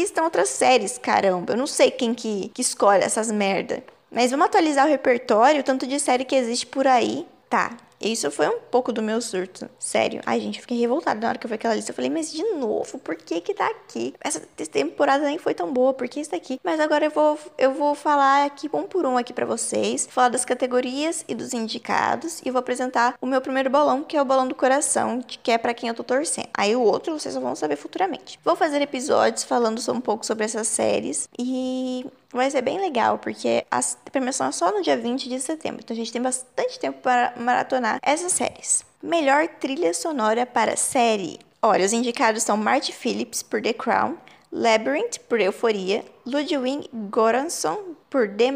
Assistam 0.02 0.24
outras 0.24 0.50
séries, 0.50 0.98
caramba. 0.98 1.54
Eu 1.54 1.58
não 1.58 1.68
sei 1.68 1.92
quem 1.92 2.16
que, 2.16 2.50
que 2.56 2.62
escolhe 2.64 3.04
essas 3.04 3.32
merda. 3.32 3.84
Mas 4.10 4.32
vamos 4.32 4.48
atualizar 4.48 4.88
o 4.88 4.90
repertório, 4.90 5.62
tanto 5.62 5.86
de 5.86 6.00
série 6.00 6.26
que 6.26 6.36
existe 6.36 6.66
por 6.66 6.88
aí. 6.88 7.28
Tá, 7.48 7.78
isso 8.02 8.30
foi 8.32 8.48
um 8.48 8.60
pouco 8.60 8.92
do 8.92 9.02
meu 9.02 9.22
surto. 9.22 9.70
Sério. 9.80 10.22
Ai, 10.26 10.40
gente, 10.40 10.58
eu 10.58 10.62
fiquei 10.62 10.78
revoltada 10.78 11.20
na 11.20 11.30
hora 11.30 11.38
que 11.38 11.46
eu 11.46 11.50
vi 11.50 11.56
aquela 11.56 11.76
lista. 11.76 11.92
Eu 11.92 11.96
falei, 11.96 12.10
mas 12.10 12.32
de 12.32 12.44
novo, 12.54 12.98
por 13.00 13.16
que 13.16 13.42
que 13.42 13.54
tá 13.54 13.68
aqui? 13.68 14.14
Essa 14.20 14.40
temporada 14.72 15.26
nem 15.26 15.38
foi 15.38 15.54
tão 15.54 15.72
boa, 15.72 15.94
por 15.94 16.08
que 16.08 16.20
isso 16.20 16.36
aqui? 16.36 16.60
Mas 16.64 16.80
agora 16.80 17.06
eu 17.06 17.12
vou, 17.12 17.38
eu 17.58 17.74
vou 17.74 17.96
falar 17.96 18.46
aqui 18.46 18.70
um 18.74 18.84
por 18.84 19.06
um 19.06 19.18
aqui 19.18 19.34
para 19.34 19.46
vocês. 19.46 20.08
Falar 20.10 20.30
das 20.30 20.46
categorias 20.46 21.24
e 21.28 21.36
dos 21.36 21.54
indicados. 21.54 22.42
E 22.46 22.52
vou 22.52 22.60
apresentar 22.60 23.16
o 23.22 23.26
meu 23.26 23.42
primeiro 23.42 23.70
bolão, 23.70 24.04
que 24.04 24.18
é 24.18 24.22
o 24.22 24.26
bolão 24.26 24.48
do 24.48 24.56
coração, 24.56 25.22
que 25.22 25.52
é 25.52 25.58
para 25.58 25.74
quem 25.74 25.90
eu 25.90 25.96
tô 25.96 26.04
torcendo. 26.04 26.50
Aí 26.54 26.76
o 26.76 26.82
outro 26.82 27.18
vocês 27.18 27.34
só 27.34 27.40
vão 27.40 27.56
saber 27.56 27.76
futuramente. 27.76 28.40
Vou 28.44 28.56
fazer 28.56 28.82
episódios 28.82 29.44
falando 29.44 29.82
um 29.92 30.02
pouco 30.02 30.26
sobre 30.26 30.46
essas 30.46 30.68
séries. 30.68 31.28
E 31.38 32.06
vai 32.38 32.50
ser 32.50 32.62
bem 32.62 32.80
legal, 32.80 33.18
porque 33.18 33.66
a 33.70 33.80
premiação 34.12 34.48
é 34.48 34.52
só 34.52 34.72
no 34.72 34.82
dia 34.82 34.98
20 34.98 35.28
de 35.28 35.40
setembro. 35.40 35.82
Então 35.84 35.94
a 35.94 35.98
gente 35.98 36.12
tem 36.12 36.22
bastante 36.22 36.80
tempo 36.80 37.00
para 37.02 37.34
maratonar 37.38 38.00
essas 38.02 38.32
séries. 38.32 38.84
Melhor 39.02 39.48
trilha 39.48 39.94
sonora 39.94 40.46
para 40.46 40.76
série. 40.76 41.40
Olha, 41.62 41.86
os 41.86 41.94
indicados 41.94 42.44
são 42.44 42.58
Marty 42.58 42.92
Phillips 42.92 43.44
por 43.44 43.62
The 43.62 43.74
Crown, 43.74 44.18
Labyrinth 44.52 45.20
por 45.30 45.40
Euforia, 45.40 46.04
Ludwig 46.26 46.90
Göransson 47.16 47.96
por 48.10 48.28
The 48.28 48.52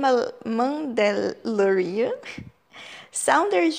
Mandalorian, 0.46 2.14
Saunders 3.12 3.78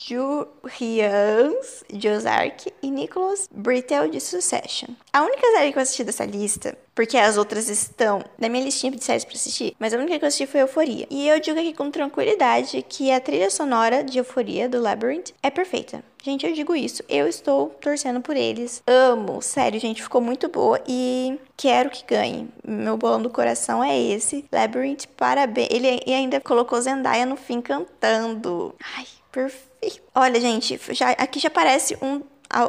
Jurians 0.00 1.84
de 1.92 2.08
Ozark 2.08 2.72
e 2.82 2.90
Nicholas 2.90 3.48
Britell 3.52 4.08
de 4.08 4.20
Succession. 4.20 4.88
A 5.12 5.22
única 5.22 5.46
série 5.52 5.72
que 5.72 5.78
eu 5.78 5.82
assisti 5.82 6.04
dessa 6.04 6.24
lista, 6.24 6.76
porque 6.94 7.16
as 7.16 7.36
outras 7.36 7.68
estão 7.68 8.24
na 8.38 8.48
minha 8.48 8.64
listinha 8.64 8.92
de 8.92 9.02
séries 9.02 9.24
para 9.24 9.34
assistir, 9.34 9.74
mas 9.78 9.92
a 9.92 9.98
única 9.98 10.18
que 10.18 10.24
eu 10.24 10.28
assisti 10.28 10.46
foi 10.46 10.60
Euforia. 10.60 11.06
E 11.10 11.28
eu 11.28 11.40
digo 11.40 11.58
aqui 11.58 11.74
com 11.74 11.90
tranquilidade 11.90 12.84
que 12.88 13.10
a 13.10 13.20
trilha 13.20 13.50
sonora 13.50 14.04
de 14.04 14.18
Euforia, 14.18 14.68
do 14.68 14.80
Labyrinth, 14.80 15.32
é 15.42 15.50
perfeita. 15.50 16.02
Gente, 16.22 16.46
eu 16.46 16.52
digo 16.52 16.74
isso. 16.74 17.02
Eu 17.08 17.28
estou 17.28 17.70
torcendo 17.80 18.20
por 18.20 18.36
eles. 18.36 18.82
Amo. 18.86 19.40
Sério, 19.40 19.80
gente, 19.80 20.02
ficou 20.02 20.20
muito 20.20 20.48
boa 20.48 20.80
e 20.86 21.38
quero 21.56 21.90
que 21.90 22.04
ganhe. 22.04 22.48
Meu 22.66 22.96
bolão 22.96 23.22
do 23.22 23.30
coração 23.30 23.82
é 23.82 23.98
esse. 23.98 24.44
Labyrinth, 24.52 25.06
parabéns. 25.16 25.68
Ele 25.70 26.02
ainda 26.12 26.40
colocou 26.40 26.80
Zendaya 26.80 27.24
no 27.24 27.36
fim 27.36 27.60
cantando. 27.60 28.74
Ai, 28.96 29.06
perfeito. 29.30 29.67
Olha, 30.14 30.40
gente, 30.40 30.80
já, 30.90 31.10
aqui 31.10 31.38
já 31.38 31.50
parece 31.50 31.96
um 32.02 32.22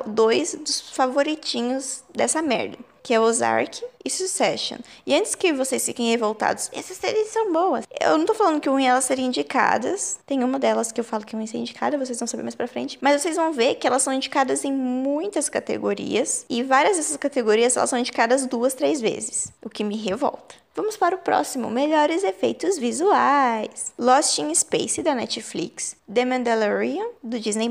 dois 0.08 0.56
dos 0.56 0.82
favoritinhos 0.92 2.04
dessa 2.14 2.42
merda. 2.42 2.78
que 3.02 3.14
é 3.14 3.20
Ozark 3.20 3.82
e 4.04 4.10
Succession. 4.10 4.78
E 5.06 5.16
antes 5.16 5.34
que 5.34 5.52
vocês 5.54 5.84
fiquem 5.84 6.12
revoltados, 6.12 6.70
essas 6.74 6.98
séries 6.98 7.30
são 7.30 7.52
boas. 7.52 7.86
Eu 8.00 8.18
não 8.18 8.26
tô 8.26 8.34
falando 8.34 8.60
que 8.60 8.70
ruim 8.70 8.86
elas 8.86 9.06
serem 9.06 9.28
indicadas. 9.28 10.20
Tem 10.28 10.44
uma 10.44 10.60
delas 10.60 10.92
que 10.92 11.00
eu 11.00 11.04
falo 11.04 11.26
que 11.26 11.36
ruim 11.36 11.48
ser 11.48 11.58
indicada, 11.58 11.98
vocês 11.98 12.20
vão 12.20 12.28
saber 12.28 12.44
mais 12.44 12.56
pra 12.56 12.68
frente. 12.68 13.00
Mas 13.02 13.22
vocês 13.22 13.36
vão 13.38 13.52
ver 13.54 13.76
que 13.76 13.88
elas 13.88 14.04
são 14.04 14.14
indicadas 14.14 14.64
em 14.64 14.72
muitas 14.72 15.50
categorias. 15.50 16.46
E 16.50 16.62
várias 16.62 16.98
dessas 16.98 17.18
categorias 17.18 17.76
elas 17.78 17.90
são 17.90 17.98
indicadas 17.98 18.46
duas, 18.46 18.74
três 18.74 19.00
vezes. 19.02 19.52
O 19.64 19.70
que 19.70 19.84
me 19.84 19.96
revolta. 19.98 20.56
Vamos 20.76 20.96
para 20.96 21.16
o 21.16 21.20
próximo, 21.20 21.70
melhores 21.70 22.24
efeitos 22.24 22.78
visuais. 22.78 23.92
Lost 23.98 24.40
in 24.40 24.54
Space 24.54 25.02
da 25.02 25.14
Netflix, 25.16 25.96
The 26.12 26.26
Mandalorian 26.26 27.08
do 27.24 27.40
Disney+, 27.40 27.70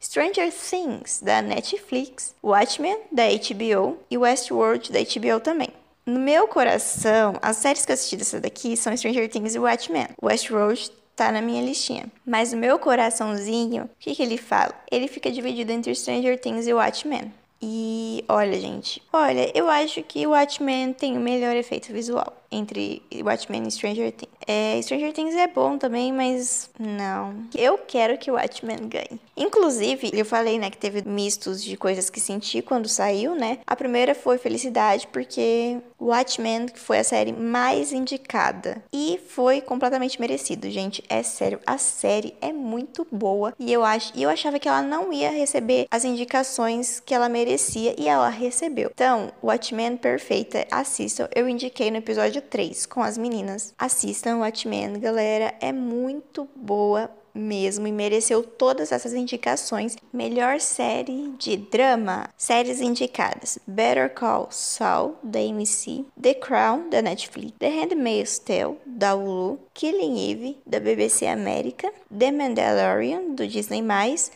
Stranger 0.00 0.52
Things 0.52 1.20
da 1.22 1.42
Netflix, 1.42 2.34
Watchmen 2.42 2.98
da 3.12 3.24
HBO 3.24 3.98
e 4.10 4.18
Westworld 4.18 4.90
da 4.90 5.00
HBO 5.00 5.40
também. 5.40 5.68
No 6.06 6.18
meu 6.18 6.48
coração, 6.48 7.34
as 7.40 7.58
séries 7.58 7.84
que 7.84 7.92
eu 7.92 7.94
assisti 7.94 8.16
dessa 8.16 8.40
daqui 8.40 8.76
são 8.76 8.96
Stranger 8.96 9.28
Things 9.28 9.54
e 9.54 9.58
Watchmen. 9.58 10.08
Westworld 10.20 10.90
tá 11.14 11.30
na 11.30 11.42
minha 11.42 11.62
listinha. 11.62 12.06
Mas 12.24 12.52
o 12.52 12.56
meu 12.56 12.78
coraçãozinho, 12.78 13.84
o 13.84 13.90
que, 13.98 14.14
que 14.14 14.22
ele 14.22 14.38
fala? 14.38 14.74
Ele 14.90 15.06
fica 15.06 15.30
dividido 15.30 15.70
entre 15.70 15.94
Stranger 15.94 16.40
Things 16.40 16.66
e 16.66 16.72
Watchmen. 16.72 17.32
E 17.62 18.24
olha, 18.28 18.58
gente, 18.58 19.02
olha, 19.12 19.50
eu 19.54 19.68
acho 19.68 20.02
que 20.02 20.26
o 20.26 20.30
Watchmen 20.30 20.94
tem 20.94 21.16
o 21.16 21.20
melhor 21.20 21.54
efeito 21.56 21.92
visual 21.92 22.39
entre 22.50 23.02
Watchmen 23.22 23.66
e 23.66 23.70
Stranger 23.70 24.12
Things. 24.12 24.32
É, 24.46 24.80
Stranger 24.82 25.12
Things 25.12 25.34
é 25.36 25.46
bom 25.46 25.78
também, 25.78 26.12
mas 26.12 26.70
não. 26.78 27.34
Eu 27.56 27.78
quero 27.78 28.18
que 28.18 28.30
Watchmen 28.30 28.88
ganhe. 28.88 29.20
Inclusive, 29.36 30.10
eu 30.12 30.24
falei, 30.24 30.58
né, 30.58 30.70
que 30.70 30.76
teve 30.76 31.02
mistos 31.08 31.62
de 31.62 31.76
coisas 31.76 32.10
que 32.10 32.20
senti 32.20 32.60
quando 32.60 32.88
saiu, 32.88 33.34
né? 33.34 33.58
A 33.66 33.76
primeira 33.76 34.14
foi 34.14 34.38
felicidade, 34.38 35.06
porque 35.06 35.78
Watchmen 36.00 36.66
foi 36.74 36.98
a 36.98 37.04
série 37.04 37.32
mais 37.32 37.92
indicada. 37.92 38.82
E 38.92 39.20
foi 39.28 39.60
completamente 39.60 40.20
merecido, 40.20 40.70
gente. 40.70 41.02
É 41.08 41.22
sério, 41.22 41.60
a 41.66 41.78
série 41.78 42.34
é 42.40 42.52
muito 42.52 43.06
boa. 43.10 43.54
E 43.58 43.72
eu, 43.72 43.84
acho, 43.84 44.12
e 44.14 44.22
eu 44.22 44.30
achava 44.30 44.58
que 44.58 44.68
ela 44.68 44.82
não 44.82 45.12
ia 45.12 45.30
receber 45.30 45.86
as 45.90 46.04
indicações 46.04 47.00
que 47.00 47.14
ela 47.14 47.28
merecia, 47.28 47.94
e 47.98 48.08
ela 48.08 48.28
recebeu. 48.28 48.90
Então, 48.92 49.32
Watchmen 49.42 49.96
perfeita, 49.96 50.66
assistam. 50.70 51.28
Eu 51.34 51.48
indiquei 51.48 51.90
no 51.90 51.98
episódio 51.98 52.39
episódio 52.40 52.42
3 52.48 52.86
com 52.86 53.02
as 53.02 53.18
meninas. 53.18 53.74
Assistam 53.78 54.38
Watchmen, 54.38 54.98
galera, 54.98 55.54
é 55.60 55.72
muito 55.72 56.48
boa 56.56 57.10
mesmo 57.32 57.86
e 57.86 57.92
mereceu 57.92 58.42
todas 58.42 58.90
essas 58.90 59.12
indicações. 59.12 59.96
Melhor 60.12 60.58
série 60.58 61.32
de 61.38 61.56
drama. 61.56 62.28
Séries 62.36 62.80
indicadas: 62.80 63.58
Better 63.66 64.12
Call 64.12 64.48
Saul 64.50 65.14
da 65.22 65.38
AMC, 65.38 66.06
The 66.20 66.34
Crown 66.34 66.88
da 66.88 67.00
Netflix, 67.00 67.52
The 67.58 67.68
Handmaid's 67.68 68.38
Tale 68.38 68.78
da 68.84 69.14
Hulu, 69.14 69.60
Killing 69.72 70.30
Eve 70.30 70.58
da 70.66 70.80
BBC 70.80 71.26
América, 71.26 71.92
The 72.16 72.32
Mandalorian 72.32 73.34
do 73.34 73.46
Disney+, 73.46 73.84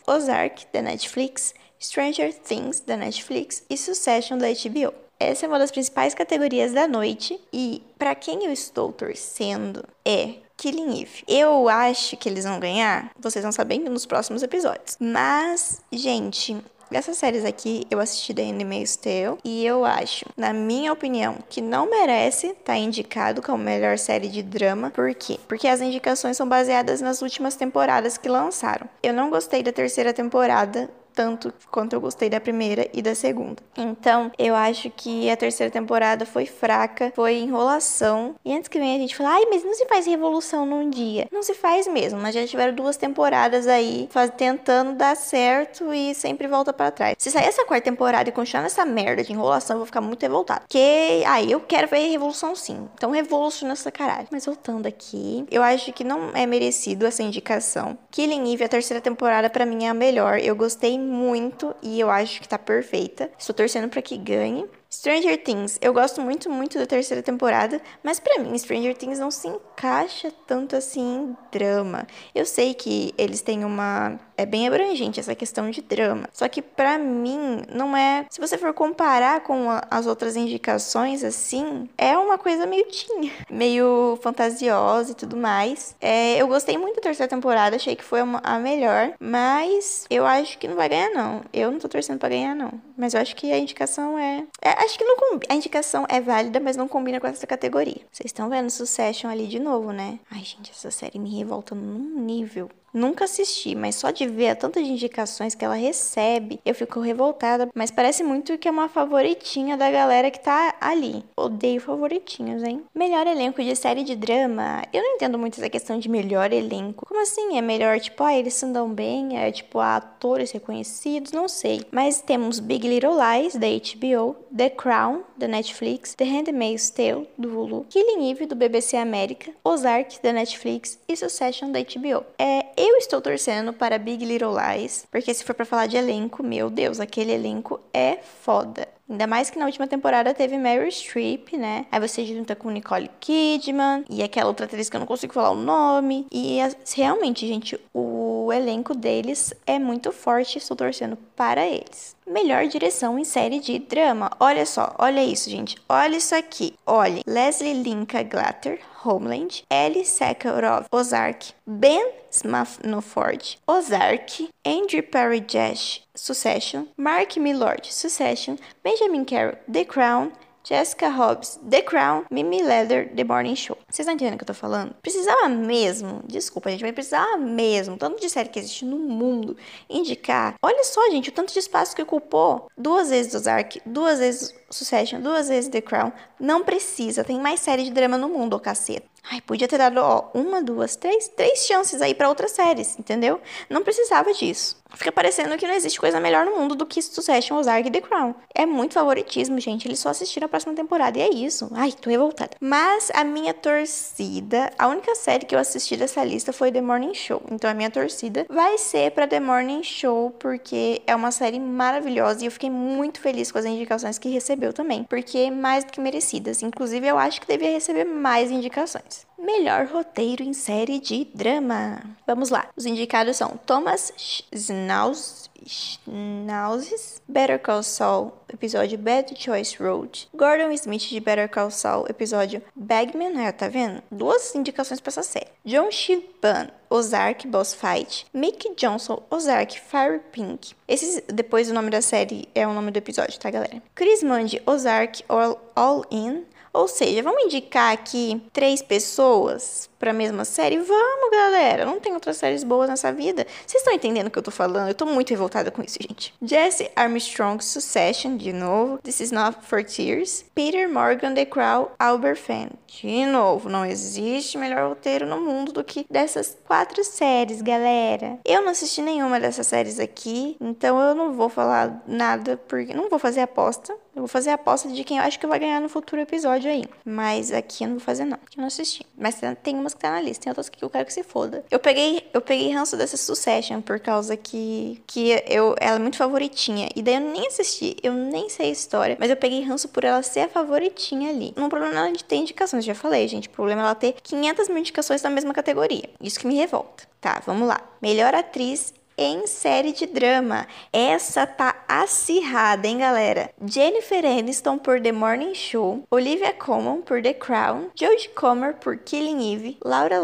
Ozark 0.07 0.67
da 0.71 0.81
Netflix, 0.81 1.53
Stranger 1.77 2.33
Things 2.33 2.79
da 2.79 2.95
Netflix 2.95 3.63
e 3.69 3.77
Succession 3.77 4.37
da 4.37 4.47
HBO. 4.47 5.04
Essa 5.19 5.45
é 5.45 5.49
uma 5.49 5.59
das 5.59 5.71
principais 5.71 6.13
categorias 6.13 6.73
da 6.73 6.87
noite 6.87 7.39
e 7.51 7.81
para 7.97 8.13
quem 8.13 8.45
eu 8.45 8.51
estou 8.51 8.91
torcendo 8.91 9.83
é 10.03 10.35
Killing 10.57 11.01
Eve. 11.01 11.23
Eu 11.27 11.69
acho 11.69 12.17
que 12.17 12.27
eles 12.27 12.43
vão 12.43 12.59
ganhar, 12.59 13.11
vocês 13.19 13.43
vão 13.43 13.51
saber 13.51 13.79
nos 13.79 14.05
próximos 14.05 14.43
episódios. 14.43 14.97
Mas, 14.99 15.81
gente, 15.91 16.57
essas 16.91 17.17
séries 17.17 17.43
aqui 17.43 17.85
eu 17.89 17.99
assisti 17.99 18.33
da 18.33 18.43
Handmaid's 18.43 18.95
Tale 18.95 19.37
e 19.43 19.65
eu 19.65 19.83
acho, 19.83 20.25
na 20.37 20.53
minha 20.53 20.93
opinião, 20.93 21.37
que 21.49 21.61
não 21.61 21.89
merece 21.89 22.47
estar 22.47 22.73
tá 22.73 22.77
indicado 22.77 23.41
como 23.41 23.63
melhor 23.63 23.97
série 23.97 24.27
de 24.27 24.43
drama. 24.43 24.91
Por 24.91 25.13
quê? 25.15 25.39
Porque 25.47 25.67
as 25.67 25.81
indicações 25.81 26.37
são 26.37 26.47
baseadas 26.47 27.01
nas 27.01 27.21
últimas 27.21 27.55
temporadas 27.55 28.17
que 28.17 28.29
lançaram. 28.29 28.87
Eu 29.01 29.13
não 29.13 29.29
gostei 29.29 29.63
da 29.63 29.71
terceira 29.71 30.13
temporada 30.13 30.89
tanto 31.15 31.53
quanto 31.71 31.93
eu 31.93 32.01
gostei 32.01 32.29
da 32.29 32.39
primeira 32.39 32.87
e 32.93 33.01
da 33.01 33.15
segunda. 33.15 33.63
Então, 33.77 34.31
eu 34.37 34.53
acho 34.53 34.89
que 34.89 35.29
a 35.29 35.37
terceira 35.37 35.71
temporada 35.71 36.25
foi 36.25 36.45
fraca, 36.45 37.11
foi 37.15 37.37
enrolação. 37.37 38.35
E 38.43 38.53
antes 38.53 38.67
que 38.67 38.77
venha 38.77 38.95
a 38.95 38.99
gente 38.99 39.15
falar, 39.15 39.35
ai, 39.35 39.45
mas 39.49 39.63
não 39.63 39.73
se 39.73 39.85
faz 39.85 40.05
revolução 40.05 40.65
num 40.65 40.89
dia. 40.89 41.27
Não 41.31 41.41
se 41.41 41.53
faz 41.53 41.87
mesmo, 41.87 42.19
mas 42.19 42.35
já 42.35 42.45
tiveram 42.45 42.73
duas 42.73 42.97
temporadas 42.97 43.67
aí 43.67 44.09
faz, 44.11 44.31
tentando 44.35 44.93
dar 44.93 45.15
certo 45.15 45.93
e 45.93 46.13
sempre 46.13 46.47
volta 46.47 46.73
para 46.73 46.91
trás. 46.91 47.15
Se 47.17 47.31
sair 47.31 47.45
essa 47.45 47.65
quarta 47.65 47.85
temporada 47.85 48.29
e 48.29 48.31
continuar 48.31 48.63
nessa 48.63 48.85
merda 48.85 49.23
de 49.23 49.31
enrolação, 49.31 49.75
eu 49.75 49.79
vou 49.79 49.85
ficar 49.85 50.01
muito 50.01 50.21
revoltada. 50.21 50.61
Porque, 50.61 51.23
aí, 51.25 51.51
eu 51.51 51.59
quero 51.61 51.87
ver 51.87 52.09
revolução 52.09 52.55
sim. 52.55 52.87
Então, 52.95 53.11
revoluciona 53.11 53.73
essa 53.73 53.91
caralho. 53.91 54.27
Mas 54.31 54.45
voltando 54.45 54.87
aqui, 54.87 55.45
eu 55.49 55.63
acho 55.63 55.93
que 55.93 56.03
não 56.03 56.31
é 56.33 56.45
merecido 56.45 57.05
essa 57.05 57.23
indicação. 57.23 57.97
Killing 58.11 58.53
Eve, 58.53 58.63
a 58.63 58.69
terceira 58.69 59.01
temporada, 59.01 59.49
para 59.49 59.65
mim 59.65 59.85
é 59.85 59.89
a 59.89 59.93
melhor. 59.93 60.39
Eu 60.39 60.55
gostei 60.55 60.97
muito 61.05 61.75
e 61.81 61.99
eu 61.99 62.09
acho 62.09 62.41
que 62.41 62.47
tá 62.47 62.57
perfeita. 62.57 63.29
Estou 63.37 63.55
torcendo 63.55 63.89
para 63.89 64.01
que 64.01 64.17
ganhe. 64.17 64.65
Stranger 64.89 65.43
Things, 65.43 65.77
eu 65.81 65.93
gosto 65.93 66.21
muito, 66.21 66.49
muito 66.49 66.77
da 66.77 66.85
terceira 66.85 67.21
temporada, 67.21 67.81
mas 68.01 68.17
para 68.19 68.39
mim 68.39 68.57
Stranger 68.57 68.95
Things 68.95 69.19
não 69.19 69.29
se 69.29 69.47
encaixa 69.47 70.31
tanto 70.47 70.75
assim 70.75 71.01
em 71.01 71.37
drama. 71.51 72.07
Eu 72.33 72.45
sei 72.45 72.73
que 72.73 73.13
eles 73.17 73.41
têm 73.41 73.65
uma 73.65 74.17
é 74.37 74.45
bem 74.45 74.67
abrangente 74.67 75.19
essa 75.19 75.35
questão 75.35 75.69
de 75.69 75.81
drama. 75.81 76.29
Só 76.33 76.47
que 76.47 76.61
para 76.61 76.97
mim 76.97 77.61
não 77.73 77.95
é, 77.95 78.25
se 78.29 78.39
você 78.39 78.57
for 78.57 78.73
comparar 78.73 79.41
com 79.41 79.69
a, 79.69 79.83
as 79.89 80.07
outras 80.07 80.35
indicações 80.35 81.23
assim, 81.23 81.89
é 81.97 82.17
uma 82.17 82.37
coisa 82.37 82.65
meio 82.65 82.85
tinha, 82.87 83.31
meio 83.49 84.17
fantasiosa 84.21 85.11
e 85.11 85.15
tudo 85.15 85.37
mais. 85.37 85.95
É, 85.99 86.41
eu 86.41 86.47
gostei 86.47 86.77
muito 86.77 86.95
da 86.95 87.01
terceira 87.01 87.29
temporada, 87.29 87.75
achei 87.75 87.95
que 87.95 88.03
foi 88.03 88.21
uma, 88.21 88.39
a 88.43 88.59
melhor, 88.59 89.13
mas 89.19 90.05
eu 90.09 90.25
acho 90.25 90.57
que 90.57 90.67
não 90.67 90.75
vai 90.75 90.89
ganhar 90.89 91.09
não. 91.09 91.41
Eu 91.53 91.71
não 91.71 91.79
tô 91.79 91.87
torcendo 91.87 92.19
para 92.19 92.29
ganhar 92.29 92.55
não, 92.55 92.71
mas 92.97 93.13
eu 93.13 93.21
acho 93.21 93.35
que 93.35 93.51
a 93.51 93.57
indicação 93.57 94.17
é, 94.17 94.45
é 94.61 94.69
acho 94.83 94.97
que 94.97 95.03
não 95.03 95.15
a 95.49 95.55
indicação 95.55 96.05
é 96.09 96.21
válida, 96.21 96.59
mas 96.59 96.77
não 96.77 96.87
combina 96.87 97.19
com 97.19 97.27
essa 97.27 97.47
categoria. 97.47 98.01
Vocês 98.11 98.27
estão 98.27 98.49
vendo 98.49 98.69
Succession 98.69 99.29
ali 99.29 99.47
de 99.47 99.59
novo, 99.59 99.91
né? 99.91 100.19
Ai, 100.31 100.43
gente, 100.43 100.71
essa 100.71 100.91
série 100.91 101.19
me 101.19 101.35
revolta 101.37 101.73
num 101.75 102.19
nível 102.19 102.69
Nunca 102.95 103.25
assisti, 103.25 103.75
mas 103.75 103.95
só 103.95 104.09
de 104.09 104.25
ver 104.25 104.47
a 104.51 104.55
tantas 104.55 104.83
indicações 104.83 105.53
que 105.53 105.65
ela 105.65 105.75
recebe, 105.75 106.61
eu 106.65 106.73
fico 106.73 107.01
revoltada. 107.01 107.67
Mas 107.75 107.91
parece 107.91 108.23
muito 108.23 108.57
que 108.57 108.69
é 108.69 108.71
uma 108.71 108.87
favoritinha 108.87 109.75
da 109.75 109.91
galera 109.91 110.31
que 110.31 110.39
tá 110.39 110.75
ali. 110.79 111.21
Odeio 111.35 111.81
favoritinhos, 111.81 112.63
hein? 112.63 112.83
Melhor 112.95 113.27
elenco 113.27 113.61
de 113.61 113.75
série 113.75 114.05
de 114.05 114.15
drama. 114.15 114.81
Eu 114.93 115.03
não 115.03 115.15
entendo 115.15 115.37
muito 115.37 115.59
essa 115.59 115.69
questão 115.69 115.99
de 115.99 116.07
melhor 116.07 116.53
elenco. 116.53 117.05
Como 117.05 117.21
assim? 117.21 117.57
É 117.57 117.61
melhor, 117.61 117.99
tipo, 117.99 118.23
ah, 118.23 118.33
eles 118.33 118.63
andam 118.63 118.89
bem? 118.89 119.37
É 119.37 119.51
tipo, 119.51 119.79
ah, 119.79 119.97
atores 119.97 120.51
reconhecidos? 120.51 121.33
Não 121.33 121.49
sei. 121.49 121.81
Mas 121.91 122.21
temos 122.21 122.61
Big 122.61 122.87
Little 122.87 123.15
Lies, 123.15 123.57
da 123.57 123.67
HBO, 123.67 124.37
The 124.55 124.69
Crown, 124.69 125.21
da 125.35 125.49
Netflix, 125.49 126.15
The 126.15 126.23
Handmaid's 126.23 126.89
Tale, 126.89 127.27
do 127.37 127.49
Hulu, 127.49 127.85
Killing 127.89 128.31
Eve, 128.31 128.45
do 128.45 128.55
BBC 128.55 128.95
América, 128.95 129.51
Ozark, 129.65 130.21
da 130.23 130.31
Netflix 130.31 130.97
e 131.09 131.17
Succession, 131.17 131.71
da 131.71 131.79
HBO. 131.81 132.25
É, 132.39 132.84
eu 132.89 132.97
estou 132.97 133.21
torcendo 133.21 133.73
para 133.73 133.97
Big 133.97 134.23
Little 134.25 134.53
Lies, 134.55 135.07
porque 135.11 135.33
se 135.33 135.43
for 135.43 135.53
para 135.53 135.65
falar 135.65 135.87
de 135.87 135.97
elenco, 135.97 136.43
meu 136.43 136.69
Deus, 136.69 136.99
aquele 136.99 137.31
elenco 137.31 137.79
é 137.93 138.17
foda. 138.43 138.87
Ainda 139.07 139.27
mais 139.27 139.51
que 139.51 139.59
na 139.59 139.65
última 139.65 139.85
temporada 139.85 140.33
teve 140.33 140.57
Meryl 140.57 140.89
Streep, 140.89 141.53
né? 141.53 141.85
Aí 141.91 141.99
você 141.99 142.25
junta 142.25 142.55
com 142.55 142.71
Nicole 142.71 143.09
Kidman 143.19 144.03
e 144.09 144.23
aquela 144.23 144.47
outra 144.47 144.65
atriz 144.65 144.89
que 144.89 144.95
eu 144.95 144.99
não 144.99 145.05
consigo 145.05 145.31
falar 145.31 145.51
o 145.51 145.55
nome. 145.55 146.25
E 146.31 146.57
realmente, 146.95 147.47
gente, 147.47 147.79
o 147.93 148.51
elenco 148.51 148.95
deles 148.95 149.53
é 149.67 149.77
muito 149.77 150.11
forte. 150.11 150.57
Estou 150.57 150.75
torcendo 150.75 151.15
para 151.35 151.67
eles. 151.67 152.15
Melhor 152.27 152.65
direção 152.67 153.19
em 153.19 153.23
série 153.23 153.59
de 153.59 153.77
drama. 153.77 154.31
Olha 154.39 154.65
só, 154.65 154.95
olha 154.97 155.23
isso, 155.23 155.49
gente. 155.49 155.77
Olha 155.87 156.17
isso 156.17 156.33
aqui. 156.33 156.73
Olha, 156.85 157.21
Leslie 157.25 157.73
Linka 157.83 158.23
Glatter, 158.23 158.79
Homeland, 159.03 159.63
Ellie 159.69 160.03
Sakharov, 160.05 160.87
Ozark, 160.91 161.53
Ben 161.67 162.11
Smanford, 162.31 163.59
Ozark, 163.67 164.49
Andrew 164.65 165.03
Perry 165.03 165.39
Jash, 165.39 166.01
Succession, 166.15 166.87
Mark 166.97 167.37
Millard, 167.37 167.85
Succession, 167.93 168.57
Benjamin 168.83 169.23
Carroll, 169.23 169.59
The 169.71 169.85
Crown, 169.85 170.31
Jessica 170.67 171.09
Hobbs, 171.09 171.59
The 171.69 171.81
Crown, 171.83 172.25
Mimi 172.31 172.63
Leather, 172.63 173.11
The 173.15 173.23
Morning 173.23 173.55
Show. 173.55 173.77
Vocês 173.87 173.99
estão 173.99 174.15
entendendo 174.15 174.33
o 174.33 174.37
que 174.37 174.43
eu 174.43 174.47
tô 174.47 174.53
falando? 174.53 174.95
Precisava 175.01 175.47
mesmo, 175.47 176.23
desculpa, 176.25 176.71
gente, 176.71 176.81
mas 176.81 176.91
precisava 176.91 177.37
mesmo, 177.37 177.97
tanto 177.97 178.19
de 178.19 178.29
série 178.29 178.49
que 178.49 178.57
existe 178.57 178.83
no 178.83 178.97
mundo, 178.97 179.55
indicar. 179.87 180.55
Olha 180.61 180.83
só, 180.83 181.07
gente, 181.11 181.29
o 181.29 181.31
tanto 181.31 181.53
de 181.53 181.59
espaço 181.59 181.95
que 181.95 182.01
ocupou. 182.01 182.67
Duas 182.75 183.09
vezes 183.09 183.35
Ozark, 183.35 183.79
duas 183.85 184.17
vezes 184.19 184.53
Succession, 184.75 185.21
duas 185.21 185.47
vezes 185.47 185.69
The 185.69 185.81
Crown. 185.81 186.11
Não 186.39 186.63
precisa, 186.63 187.23
tem 187.23 187.39
mais 187.39 187.59
série 187.59 187.83
de 187.83 187.91
drama 187.91 188.17
no 188.17 188.29
mundo, 188.29 188.55
ô 188.55 188.59
caceta. 188.59 189.15
Ai, 189.31 189.41
podia 189.41 189.67
ter 189.67 189.77
dado, 189.77 189.97
ó, 189.97 190.29
uma, 190.35 190.61
duas, 190.61 190.95
três, 190.95 191.27
três 191.29 191.65
chances 191.65 192.01
aí 192.01 192.13
para 192.13 192.29
outras 192.29 192.51
séries, 192.51 192.97
entendeu? 192.99 193.41
Não 193.69 193.81
precisava 193.81 194.31
disso. 194.33 194.77
Fica 194.93 195.11
parecendo 195.11 195.57
que 195.57 195.67
não 195.67 195.73
existe 195.73 195.99
coisa 195.99 196.19
melhor 196.19 196.45
no 196.45 196.57
mundo 196.57 196.75
do 196.75 196.85
que 196.85 197.01
Succession, 197.01 197.57
Ozark 197.57 197.87
e 197.87 197.91
The 197.91 198.01
Crown. 198.01 198.35
É 198.53 198.65
muito 198.65 198.93
favoritismo, 198.93 199.59
gente. 199.59 199.87
Eles 199.87 199.99
só 199.99 200.09
assistiram 200.09 200.45
a 200.45 200.49
próxima 200.49 200.73
temporada 200.73 201.17
e 201.17 201.21
é 201.21 201.29
isso. 201.29 201.69
Ai, 201.73 201.91
tô 201.91 202.09
revoltada. 202.09 202.51
Mas 202.61 203.11
a 203.13 203.23
minha 203.23 203.53
torcida, 203.53 204.71
a 204.77 204.87
única 204.87 205.13
série 205.15 205.45
que 205.45 205.55
eu 205.55 205.59
assisti 205.59 205.97
dessa 205.97 206.23
lista 206.23 206.53
foi 206.53 206.71
The 206.71 206.81
Morning 206.81 207.13
Show. 207.13 207.41
Então 207.51 207.69
a 207.69 207.73
minha 207.73 207.89
torcida 207.89 208.45
vai 208.47 208.77
ser 208.77 209.11
para 209.11 209.27
The 209.27 209.39
Morning 209.39 209.83
Show 209.83 210.31
porque 210.39 211.01
é 211.05 211.15
uma 211.15 211.31
série 211.31 211.59
maravilhosa 211.59 212.43
e 212.43 212.47
eu 212.47 212.51
fiquei 212.51 212.69
muito 212.69 213.19
feliz 213.19 213.51
com 213.51 213.57
as 213.57 213.65
indicações 213.65 214.17
que 214.17 214.29
recebeu 214.29 214.64
também, 214.73 215.03
porque 215.03 215.49
mais 215.51 215.83
do 215.83 215.91
que 215.91 215.99
merecidas. 215.99 216.61
Inclusive 216.61 217.07
eu 217.07 217.17
acho 217.17 217.41
que 217.41 217.47
devia 217.47 217.71
receber 217.71 218.05
mais 218.05 218.51
indicações. 218.51 219.25
Melhor 219.37 219.87
roteiro 219.87 220.43
em 220.43 220.53
série 220.53 220.99
de 220.99 221.25
drama. 221.33 222.01
Vamos 222.25 222.49
lá. 222.49 222.67
Os 222.75 222.85
indicados 222.85 223.37
são 223.37 223.59
Thomas 223.65 224.11
Schnauz, 224.17 225.49
Schnauzes, 225.65 227.21
Better 227.27 227.59
Call 227.59 227.83
Saul, 227.83 228.33
episódio 228.53 228.97
Bad 228.97 229.33
Choice 229.37 229.81
Road, 229.81 230.29
Gordon 230.33 230.71
Smith 230.71 231.09
de 231.09 231.19
Better 231.19 231.49
Call 231.49 231.71
Saul, 231.71 232.05
episódio 232.07 232.61
Bagman, 232.75 233.45
é, 233.45 233.51
tá 233.51 233.67
vendo? 233.67 234.01
Duas 234.11 234.53
indicações 234.55 234.99
para 234.99 235.09
essa 235.09 235.23
série. 235.23 235.49
John 235.65 235.89
Shiban, 235.91 236.69
Ozark 236.95 237.45
Boss 237.47 237.73
Fight, 237.73 238.25
Mick 238.33 238.73
Johnson, 238.77 239.21
Ozark 239.29 239.77
Fire 239.77 240.21
Pink. 240.31 240.73
Esses, 240.87 241.21
depois 241.27 241.69
o 241.69 241.73
nome 241.73 241.89
da 241.89 242.01
série 242.01 242.47
é 242.55 242.65
o 242.65 242.73
nome 242.73 242.89
do 242.89 242.97
episódio, 242.97 243.37
tá, 243.37 243.51
galera? 243.51 243.83
Chris 243.93 244.23
Mundy, 244.23 244.61
Ozark 244.65 245.21
All, 245.27 245.59
All 245.75 246.05
In, 246.09 246.45
ou 246.71 246.87
seja, 246.87 247.21
vamos 247.21 247.43
indicar 247.43 247.91
aqui 247.91 248.41
três 248.53 248.81
pessoas 248.81 249.89
para 249.99 250.11
a 250.11 250.13
mesma 250.13 250.45
série? 250.45 250.77
Vamos, 250.77 251.31
galera. 251.31 251.85
Não 251.85 251.99
tem 251.99 252.13
outras 252.13 252.37
séries 252.37 252.63
boas 252.63 252.89
nessa 252.89 253.11
vida. 253.11 253.45
Vocês 253.65 253.81
estão 253.81 253.93
entendendo 253.93 254.27
o 254.27 254.31
que 254.31 254.39
eu 254.39 254.43
tô 254.43 254.51
falando? 254.51 254.87
Eu 254.87 254.95
tô 254.95 255.05
muito 255.05 255.29
revoltada 255.29 255.71
com 255.71 255.81
isso, 255.81 255.97
gente. 256.01 256.33
Jesse 256.41 256.91
Armstrong, 256.95 257.63
Succession, 257.63 258.37
de 258.37 258.53
novo. 258.53 258.99
This 258.99 259.19
is 259.19 259.31
Not 259.31 259.59
for 259.61 259.83
Tears. 259.83 260.45
Peter 260.53 260.89
Morgan, 260.89 261.33
The 261.33 261.45
Crown, 261.45 261.87
Albert 261.99 262.37
Fan. 262.37 262.69
De 262.87 263.25
novo, 263.25 263.67
não 263.67 263.85
existe 263.85 264.57
melhor 264.57 264.87
roteiro 264.87 265.25
no 265.25 265.41
mundo 265.41 265.71
do 265.71 265.83
que 265.83 266.05
dessas 266.09 266.57
quatro 266.65 267.03
séries, 267.03 267.61
galera. 267.61 268.39
Eu 268.45 268.61
não 268.61 268.69
assisti 268.69 269.01
nenhuma 269.01 269.39
dessas 269.39 269.67
séries 269.67 269.99
aqui, 269.99 270.55
então 270.61 270.99
eu 271.01 271.13
não 271.13 271.33
vou 271.33 271.49
falar 271.49 272.01
nada, 272.07 272.57
porque 272.67 272.93
não 272.93 273.09
vou 273.09 273.19
fazer 273.19 273.41
aposta. 273.41 273.93
Eu 274.15 274.21
vou 274.21 274.27
fazer 274.29 274.51
aposta 274.51 274.87
de 274.87 275.03
quem 275.03 275.17
eu 275.17 275.23
acho 275.23 275.37
que 275.37 275.45
vai 275.45 275.59
ganhar 275.59 275.81
no 275.81 275.89
futuro 275.89 276.21
episódio 276.21 276.71
aí. 276.71 276.85
Mas 277.03 277.51
aqui 277.51 277.83
eu 277.83 277.89
não 277.89 277.97
vou 277.97 278.05
fazer, 278.05 278.23
não. 278.23 278.37
Eu 278.37 278.59
não 278.61 278.67
assisti. 278.67 279.05
Mas 279.17 279.41
tem 279.61 279.75
que 279.93 279.99
tá 279.99 280.11
na 280.11 280.21
lista, 280.21 280.43
tem 280.43 280.51
outras 280.51 280.69
que 280.69 280.83
eu 280.83 280.89
quero 280.89 281.05
que 281.05 281.13
se 281.13 281.23
foda. 281.23 281.63
Eu 281.69 281.79
peguei, 281.79 282.27
eu 282.33 282.41
peguei 282.41 282.71
ranço 282.71 282.97
dessa 282.97 283.17
Succession 283.17 283.81
por 283.81 283.99
causa 283.99 284.35
que, 284.35 285.01
que 285.07 285.31
eu, 285.47 285.75
ela 285.79 285.97
é 285.97 285.99
muito 285.99 286.17
favoritinha. 286.17 286.89
E 286.95 287.01
daí 287.01 287.15
eu 287.15 287.21
nem 287.21 287.47
assisti, 287.47 287.95
eu 288.01 288.13
nem 288.13 288.49
sei 288.49 288.67
a 288.67 288.71
história. 288.71 289.17
Mas 289.19 289.29
eu 289.29 289.37
peguei 289.37 289.61
ranço 289.61 289.87
por 289.89 290.03
ela 290.03 290.21
ser 290.23 290.41
a 290.41 290.49
favoritinha 290.49 291.29
ali. 291.29 291.53
Não 291.55 291.69
problema 291.69 291.95
ela 291.95 292.11
de 292.11 292.23
ter 292.23 292.37
indicações, 292.37 292.85
já 292.85 292.95
falei, 292.95 293.27
gente. 293.27 293.47
O 293.47 293.51
problema 293.51 293.81
é 293.81 293.85
ela 293.85 293.95
ter 293.95 294.13
500 294.13 294.69
mil 294.69 294.77
indicações 294.77 295.21
na 295.21 295.29
mesma 295.29 295.53
categoria. 295.53 296.09
Isso 296.21 296.39
que 296.39 296.47
me 296.47 296.55
revolta. 296.55 297.05
Tá, 297.19 297.41
vamos 297.45 297.67
lá. 297.67 297.81
Melhor 298.01 298.33
atriz 298.33 298.93
em 299.17 299.47
série 299.47 299.91
de 299.91 300.05
drama. 300.05 300.67
Essa 300.91 301.45
tá 301.45 301.75
acirrada, 301.87 302.87
hein, 302.87 302.99
galera? 302.99 303.49
Jennifer 303.65 304.25
Aniston 304.25 304.77
por 304.77 305.01
The 305.01 305.11
Morning 305.11 305.53
Show, 305.53 306.03
Olivia 306.09 306.53
Colman 306.53 307.01
por 307.01 307.21
The 307.21 307.33
Crown, 307.33 307.89
Jodie 307.99 308.29
Comer 308.35 308.75
por 308.75 308.97
Killing 308.97 309.53
Eve, 309.53 309.77
Laura 309.83 310.19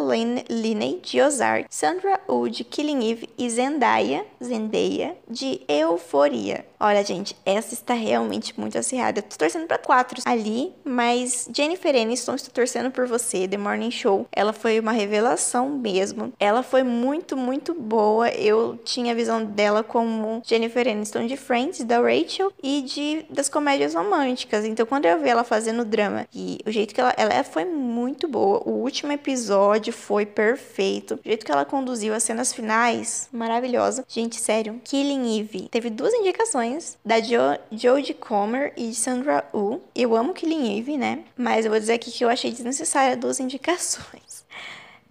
Linney 0.49 0.99
de 1.01 1.21
Ozark, 1.21 1.67
Sandra 1.69 2.19
Oh 2.27 2.47
de 2.47 2.63
Killing 2.63 3.09
Eve 3.09 3.29
e 3.37 3.49
Zendaya, 3.49 4.25
Zendaya 4.41 5.15
de 5.29 5.61
Euforia. 5.67 6.70
Olha, 6.83 7.05
gente, 7.05 7.37
essa 7.45 7.75
está 7.75 7.93
realmente 7.93 8.59
muito 8.59 8.75
acirrada. 8.75 9.19
Eu 9.19 9.23
tô 9.23 9.37
torcendo 9.37 9.67
para 9.67 9.77
quatro 9.77 10.19
ali, 10.25 10.73
mas 10.83 11.47
Jennifer 11.55 11.95
Aniston, 11.95 12.33
estou 12.33 12.51
torcendo 12.51 12.89
por 12.89 13.05
você. 13.05 13.47
The 13.47 13.55
Morning 13.55 13.91
Show, 13.91 14.25
ela 14.31 14.51
foi 14.51 14.79
uma 14.79 14.91
revelação 14.91 15.69
mesmo. 15.69 16.33
Ela 16.39 16.63
foi 16.63 16.81
muito, 16.81 17.37
muito 17.37 17.75
boa. 17.75 18.29
Eu 18.29 18.79
tinha 18.83 19.11
a 19.11 19.15
visão 19.15 19.45
dela 19.45 19.83
como 19.83 20.41
Jennifer 20.43 20.87
Aniston 20.87 21.27
de 21.27 21.37
Friends, 21.37 21.83
da 21.83 21.99
Rachel 21.99 22.51
e 22.63 22.81
de 22.81 23.27
das 23.29 23.47
comédias 23.47 23.93
românticas. 23.93 24.65
Então, 24.65 24.87
quando 24.87 25.05
eu 25.05 25.21
vi 25.21 25.29
ela 25.29 25.43
fazendo 25.43 25.85
drama 25.85 26.27
e 26.33 26.57
o 26.65 26.71
jeito 26.71 26.95
que 26.95 27.01
ela, 27.01 27.13
ela 27.15 27.43
foi 27.43 27.63
muito 27.63 28.27
boa. 28.27 28.59
O 28.65 28.71
último 28.81 29.11
episódio 29.11 29.93
foi 29.93 30.25
perfeito. 30.25 31.13
O 31.13 31.19
jeito 31.23 31.45
que 31.45 31.51
ela 31.51 31.63
conduziu 31.63 32.15
as 32.15 32.23
cenas 32.23 32.51
finais, 32.51 33.29
maravilhosa. 33.31 34.03
Gente, 34.07 34.41
sério, 34.41 34.81
Killing 34.83 35.39
Eve 35.39 35.67
teve 35.69 35.91
duas 35.91 36.11
indicações 36.15 36.70
da 37.03 37.19
jo, 37.19 37.37
Jodie 37.71 38.13
Comer 38.13 38.73
e 38.77 38.93
Sandra 38.93 39.45
Uh. 39.53 39.81
Eu 39.95 40.15
amo 40.15 40.33
Killing 40.33 40.77
Eve, 40.77 40.97
né? 40.97 41.23
Mas 41.35 41.65
eu 41.65 41.71
vou 41.71 41.79
dizer 41.79 41.93
aqui 41.93 42.11
que 42.11 42.23
eu 42.23 42.29
achei 42.29 42.51
desnecessária 42.51 43.17
duas 43.17 43.39
indicações. 43.41 44.45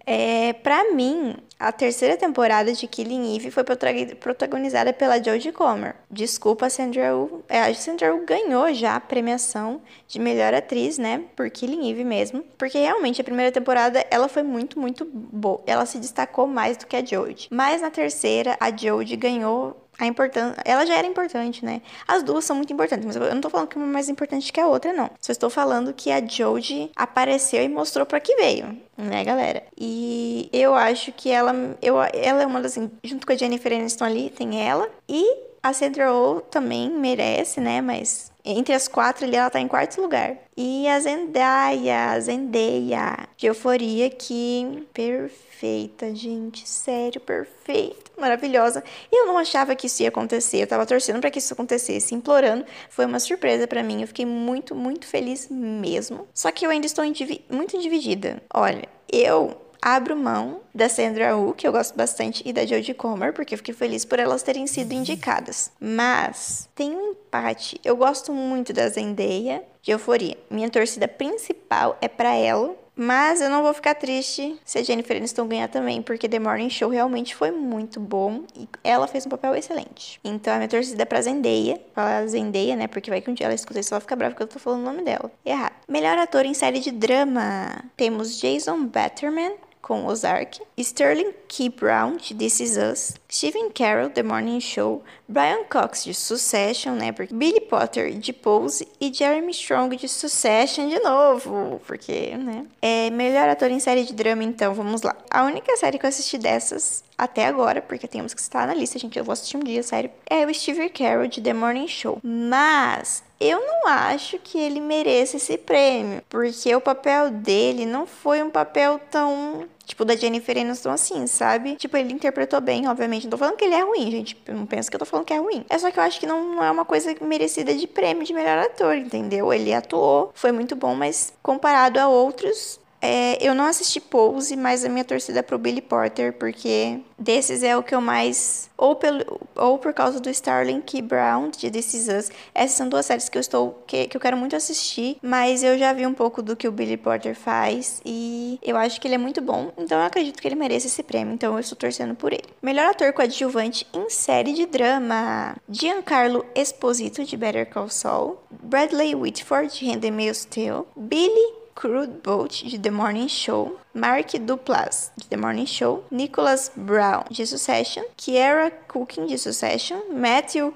É, 0.05 0.53
para 0.53 0.91
mim, 0.91 1.35
a 1.59 1.71
terceira 1.71 2.17
temporada 2.17 2.73
de 2.73 2.87
Killing 2.87 3.35
Eve 3.35 3.51
foi 3.51 3.63
protagonizada 3.63 4.91
pela 4.91 5.21
Jodie 5.21 5.51
Comer. 5.51 5.95
Desculpa, 6.09 6.69
Sandra 6.69 7.15
Oh. 7.15 7.41
É, 7.47 7.61
a 7.61 7.73
Sandra 7.73 8.13
Oh 8.15 8.25
ganhou 8.25 8.73
já 8.73 8.95
a 8.95 8.99
premiação 8.99 9.81
de 10.07 10.19
melhor 10.19 10.53
atriz, 10.53 10.97
né? 10.97 11.23
Por 11.35 11.49
Killing 11.49 11.89
Eve 11.91 12.03
mesmo. 12.03 12.43
Porque 12.57 12.79
realmente 12.79 13.21
a 13.21 13.23
primeira 13.23 13.51
temporada 13.51 14.03
ela 14.09 14.27
foi 14.27 14.43
muito, 14.43 14.79
muito 14.79 15.05
boa. 15.05 15.61
Ela 15.67 15.85
se 15.85 15.99
destacou 15.99 16.47
mais 16.47 16.77
do 16.77 16.87
que 16.87 16.95
a 16.95 17.05
Jodie. 17.05 17.47
Mas 17.51 17.81
na 17.81 17.91
terceira, 17.91 18.57
a 18.59 18.75
Jodie 18.75 19.15
ganhou 19.15 19.77
a 20.01 20.07
importância. 20.07 20.59
Ela 20.65 20.83
já 20.83 20.95
era 20.95 21.05
importante, 21.05 21.63
né? 21.63 21.79
As 22.07 22.23
duas 22.23 22.43
são 22.43 22.55
muito 22.55 22.73
importantes, 22.73 23.05
mas 23.05 23.15
eu 23.15 23.35
não 23.35 23.39
tô 23.39 23.51
falando 23.51 23.67
que 23.67 23.77
uma 23.77 23.85
é 23.85 23.89
mais 23.89 24.09
importante 24.09 24.51
que 24.51 24.59
a 24.59 24.65
outra, 24.65 24.91
não. 24.91 25.11
Só 25.21 25.31
estou 25.31 25.47
falando 25.47 25.93
que 25.93 26.11
a 26.11 26.25
Jodie 26.25 26.91
apareceu 26.95 27.63
e 27.63 27.69
mostrou 27.69 28.03
para 28.03 28.19
que 28.19 28.35
veio, 28.35 28.75
né, 28.97 29.23
galera? 29.23 29.61
E 29.77 30.49
eu 30.51 30.73
acho 30.73 31.11
que 31.11 31.29
ela, 31.29 31.53
eu, 31.81 32.01
ela 32.01 32.41
é 32.41 32.47
uma 32.47 32.59
das. 32.59 32.79
Junto 33.03 33.27
com 33.27 33.33
a 33.33 33.35
Jennifer 33.35 33.71
Aniston 33.71 34.05
ali, 34.05 34.31
tem 34.31 34.67
ela. 34.67 34.89
E 35.07 35.50
a 35.63 35.73
Sandra 35.73 36.13
Oh 36.13 36.41
também 36.41 36.89
merece, 36.89 37.59
né? 37.61 37.81
Mas 37.81 38.31
entre 38.43 38.73
as 38.73 38.87
quatro 38.87 39.25
ali, 39.25 39.35
ela 39.35 39.49
tá 39.49 39.59
em 39.59 39.67
quarto 39.67 40.01
lugar. 40.01 40.35
E 40.57 40.87
a 40.87 40.99
Zendaya, 40.99 42.19
Zendaya, 42.19 43.27
de 43.37 43.45
Euforia, 43.47 44.09
que 44.09 44.87
perfeita, 44.93 46.13
gente. 46.15 46.67
Sério, 46.67 47.21
perfeita, 47.21 48.11
maravilhosa. 48.19 48.83
E 49.11 49.21
eu 49.21 49.27
não 49.27 49.37
achava 49.37 49.75
que 49.75 49.85
isso 49.85 50.01
ia 50.01 50.09
acontecer. 50.09 50.57
Eu 50.57 50.67
tava 50.67 50.85
torcendo 50.85 51.19
para 51.21 51.29
que 51.29 51.39
isso 51.39 51.53
acontecesse, 51.53 52.15
implorando. 52.15 52.65
Foi 52.89 53.05
uma 53.05 53.19
surpresa 53.19 53.67
para 53.67 53.83
mim. 53.83 54.01
Eu 54.01 54.07
fiquei 54.07 54.25
muito, 54.25 54.73
muito 54.73 55.05
feliz 55.05 55.47
mesmo. 55.49 56.27
Só 56.33 56.51
que 56.51 56.65
eu 56.65 56.71
ainda 56.71 56.87
estou 56.87 57.05
muito 57.49 57.79
dividida. 57.79 58.41
Olha, 58.53 58.87
eu 59.11 59.55
abro 59.81 60.15
mão 60.15 60.61
da 60.73 60.87
Sandra 60.87 61.35
Oh, 61.35 61.53
que 61.53 61.67
eu 61.67 61.71
gosto 61.71 61.95
bastante, 61.95 62.43
e 62.45 62.53
da 62.53 62.65
Jodie 62.65 62.93
Comer, 62.93 63.33
porque 63.33 63.53
eu 63.53 63.57
fiquei 63.57 63.73
feliz 63.73 64.05
por 64.05 64.19
elas 64.19 64.43
terem 64.43 64.67
sido 64.67 64.93
indicadas. 64.93 65.71
Mas 65.79 66.69
tem 66.75 66.95
um 66.95 67.11
empate. 67.11 67.79
Eu 67.83 67.95
gosto 67.95 68.31
muito 68.31 68.71
da 68.71 68.87
Zendaya 68.87 69.63
de 69.81 69.91
Euforia. 69.91 70.37
Minha 70.49 70.69
torcida 70.69 71.07
principal 71.07 71.97
é 71.99 72.07
para 72.07 72.35
ela, 72.35 72.75
mas 72.95 73.41
eu 73.41 73.49
não 73.49 73.63
vou 73.63 73.73
ficar 73.73 73.95
triste 73.95 74.59
se 74.63 74.77
a 74.77 74.83
Jennifer 74.83 75.17
Aniston 75.17 75.47
ganhar 75.47 75.67
também, 75.67 76.01
porque 76.01 76.29
The 76.29 76.39
Morning 76.39 76.69
Show 76.69 76.89
realmente 76.89 77.33
foi 77.33 77.49
muito 77.49 77.99
bom 77.99 78.43
e 78.55 78.67
ela 78.83 79.07
fez 79.07 79.25
um 79.25 79.29
papel 79.29 79.55
excelente. 79.55 80.19
Então 80.23 80.53
a 80.53 80.57
minha 80.57 80.69
torcida 80.69 81.01
é 81.01 81.05
pra 81.05 81.21
Zendaya, 81.21 81.81
fala 81.95 82.27
Zendaya, 82.27 82.75
né? 82.75 82.87
Porque 82.87 83.09
vai 83.09 83.21
que 83.21 83.31
um 83.31 83.33
dia 83.33 83.47
ela 83.47 83.55
escuta 83.55 83.79
isso, 83.79 83.93
ela 83.93 84.01
fica 84.01 84.15
brava 84.15 84.33
porque 84.33 84.43
eu 84.43 84.47
tô 84.47 84.59
falando 84.59 84.81
o 84.81 84.85
nome 84.85 85.03
dela. 85.03 85.31
Errado. 85.43 85.73
Melhor 85.87 86.17
ator 86.17 86.45
em 86.45 86.53
série 86.53 86.79
de 86.79 86.91
drama. 86.91 87.83
Temos 87.97 88.39
Jason 88.39 88.85
Batterman, 88.85 89.53
com 89.81 90.05
Ozark, 90.05 90.59
Sterling 90.79 91.33
K. 91.47 91.69
Brown, 91.69 92.17
de 92.17 92.33
This 92.35 92.59
Is 92.59 92.77
Us, 92.77 93.15
Stephen 93.31 93.69
Carroll, 93.69 94.09
The 94.09 94.23
Morning 94.23 94.59
Show, 94.59 95.01
Brian 95.27 95.63
Cox, 95.63 96.03
de 96.03 96.13
Succession, 96.13 96.95
né, 96.95 97.13
porque 97.13 97.33
Billy 97.33 97.61
Potter, 97.61 98.13
de 98.13 98.33
Pose, 98.33 98.85
e 98.99 99.11
Jeremy 99.11 99.51
Strong, 99.51 99.95
de 99.95 100.09
Succession, 100.09 100.89
de 100.89 100.99
novo, 100.99 101.81
porque, 101.87 102.35
né. 102.35 102.65
É 102.81 103.09
melhor 103.09 103.47
ator 103.47 103.71
em 103.71 103.79
série 103.79 104.03
de 104.03 104.13
drama, 104.13 104.43
então, 104.43 104.73
vamos 104.73 105.01
lá. 105.01 105.15
A 105.29 105.43
única 105.43 105.75
série 105.77 105.97
que 105.97 106.05
eu 106.05 106.09
assisti 106.09 106.37
dessas 106.37 107.05
até 107.17 107.45
agora, 107.45 107.81
porque 107.81 108.07
temos 108.07 108.33
que 108.33 108.41
estar 108.41 108.67
na 108.67 108.73
lista, 108.73 108.99
gente, 108.99 109.17
eu 109.17 109.23
vou 109.23 109.31
assistir 109.31 109.55
um 109.55 109.63
dia, 109.63 109.81
sério, 109.81 110.11
é 110.29 110.45
o 110.45 110.53
Stephen 110.53 110.89
Carroll, 110.89 111.27
de 111.27 111.39
The 111.39 111.53
Morning 111.53 111.87
Show. 111.87 112.19
Mas 112.21 113.23
eu 113.39 113.59
não 113.59 113.87
acho 113.87 114.37
que 114.39 114.59
ele 114.59 114.79
mereça 114.79 115.37
esse 115.37 115.57
prêmio, 115.57 116.21
porque 116.27 116.75
o 116.75 116.81
papel 116.81 117.31
dele 117.31 117.85
não 117.85 118.05
foi 118.05 118.43
um 118.43 118.49
papel 118.49 118.99
tão 119.09 119.67
Tipo, 119.91 120.05
da 120.05 120.15
Jennifer 120.15 120.57
Aniston, 120.57 120.89
assim, 120.89 121.27
sabe? 121.27 121.75
Tipo, 121.75 121.97
ele 121.97 122.13
interpretou 122.13 122.61
bem, 122.61 122.87
obviamente. 122.87 123.23
Não 123.25 123.31
tô 123.31 123.37
falando 123.37 123.57
que 123.57 123.65
ele 123.65 123.75
é 123.75 123.81
ruim, 123.81 124.09
gente. 124.09 124.41
Eu 124.47 124.55
não 124.55 124.65
penso 124.65 124.89
que 124.89 124.95
eu 124.95 124.99
tô 124.99 125.05
falando 125.05 125.25
que 125.25 125.33
é 125.33 125.37
ruim. 125.37 125.65
É 125.69 125.77
só 125.77 125.91
que 125.91 125.99
eu 125.99 126.03
acho 126.03 126.17
que 126.17 126.25
não, 126.25 126.55
não 126.55 126.63
é 126.63 126.71
uma 126.71 126.85
coisa 126.85 127.13
merecida 127.19 127.75
de 127.75 127.85
prêmio 127.85 128.23
de 128.23 128.33
melhor 128.33 128.57
ator, 128.59 128.95
entendeu? 128.95 129.51
Ele 129.51 129.73
atuou, 129.73 130.31
foi 130.33 130.53
muito 130.53 130.77
bom, 130.77 130.95
mas 130.95 131.33
comparado 131.43 131.99
a 131.99 132.07
outros, 132.07 132.79
é, 133.01 133.37
eu 133.41 133.55
não 133.55 133.65
assisti 133.65 133.99
Pose, 133.99 134.55
mas 134.55 134.85
a 134.85 134.89
minha 134.89 135.03
torcida 135.03 135.39
é 135.39 135.41
pro 135.41 135.57
Billy 135.57 135.81
Porter, 135.81 136.33
porque 136.33 136.99
desses 137.17 137.63
é 137.63 137.75
o 137.75 137.81
que 137.81 137.95
eu 137.95 138.01
mais. 138.01 138.69
Ou, 138.77 138.95
pelo, 138.95 139.39
ou 139.55 139.77
por 139.77 139.93
causa 139.93 140.19
do 140.19 140.29
Starling 140.29 140.81
Key 140.81 141.01
Brown, 141.01 141.49
de 141.49 141.69
This 141.69 141.93
Is 141.93 142.07
Us. 142.07 142.31
Essas 142.53 142.77
são 142.77 142.89
duas 142.89 143.05
séries 143.05 143.29
que 143.29 143.37
eu 143.37 143.41
estou. 143.41 143.83
Que, 143.87 144.07
que 144.07 144.15
eu 144.15 144.21
quero 144.21 144.37
muito 144.37 144.55
assistir, 144.55 145.17
mas 145.21 145.63
eu 145.63 145.77
já 145.77 145.93
vi 145.93 146.05
um 146.05 146.13
pouco 146.13 146.41
do 146.41 146.55
que 146.55 146.67
o 146.67 146.71
Billy 146.71 146.97
Porter 146.97 147.35
faz 147.35 148.01
e 148.05 148.59
eu 148.61 148.77
acho 148.77 148.99
que 148.99 149.07
ele 149.07 149.15
é 149.15 149.17
muito 149.17 149.41
bom, 149.41 149.71
então 149.77 149.99
eu 149.99 150.05
acredito 150.05 150.41
que 150.41 150.47
ele 150.47 150.55
merece 150.55 150.87
esse 150.87 151.03
prêmio, 151.03 151.33
então 151.33 151.53
eu 151.53 151.59
estou 151.59 151.77
torcendo 151.77 152.15
por 152.15 152.31
ele. 152.31 152.43
Melhor 152.61 152.89
ator 152.89 153.11
coadjuvante 153.13 153.87
em 153.93 154.09
série 154.09 154.53
de 154.53 154.65
drama: 154.65 155.55
Giancarlo 155.69 156.45
Esposito, 156.55 157.23
de 157.23 157.37
Better 157.37 157.69
Call 157.69 157.89
Saul, 157.89 158.37
Bradley 158.49 159.15
Whitford, 159.15 159.79
de 159.79 159.85
Handmaid's 159.85 160.45
Tale, 160.45 160.85
Billy 160.95 161.60
Crude 161.75 162.21
Boat, 162.23 162.63
de 162.63 162.77
The 162.77 162.91
Morning 162.91 163.27
Show, 163.27 163.77
Mark 163.93 164.31
Duplass, 164.39 165.11
de 165.17 165.27
The 165.27 165.37
Morning 165.37 165.65
Show, 165.65 166.03
Nicholas 166.09 166.71
Brown, 166.75 167.23
de 167.29 167.45
Succession, 167.45 168.03
Kiera 168.15 168.71
Cooking, 168.87 169.25
de 169.25 169.37
Succession, 169.37 170.01
Matthew 170.11 170.73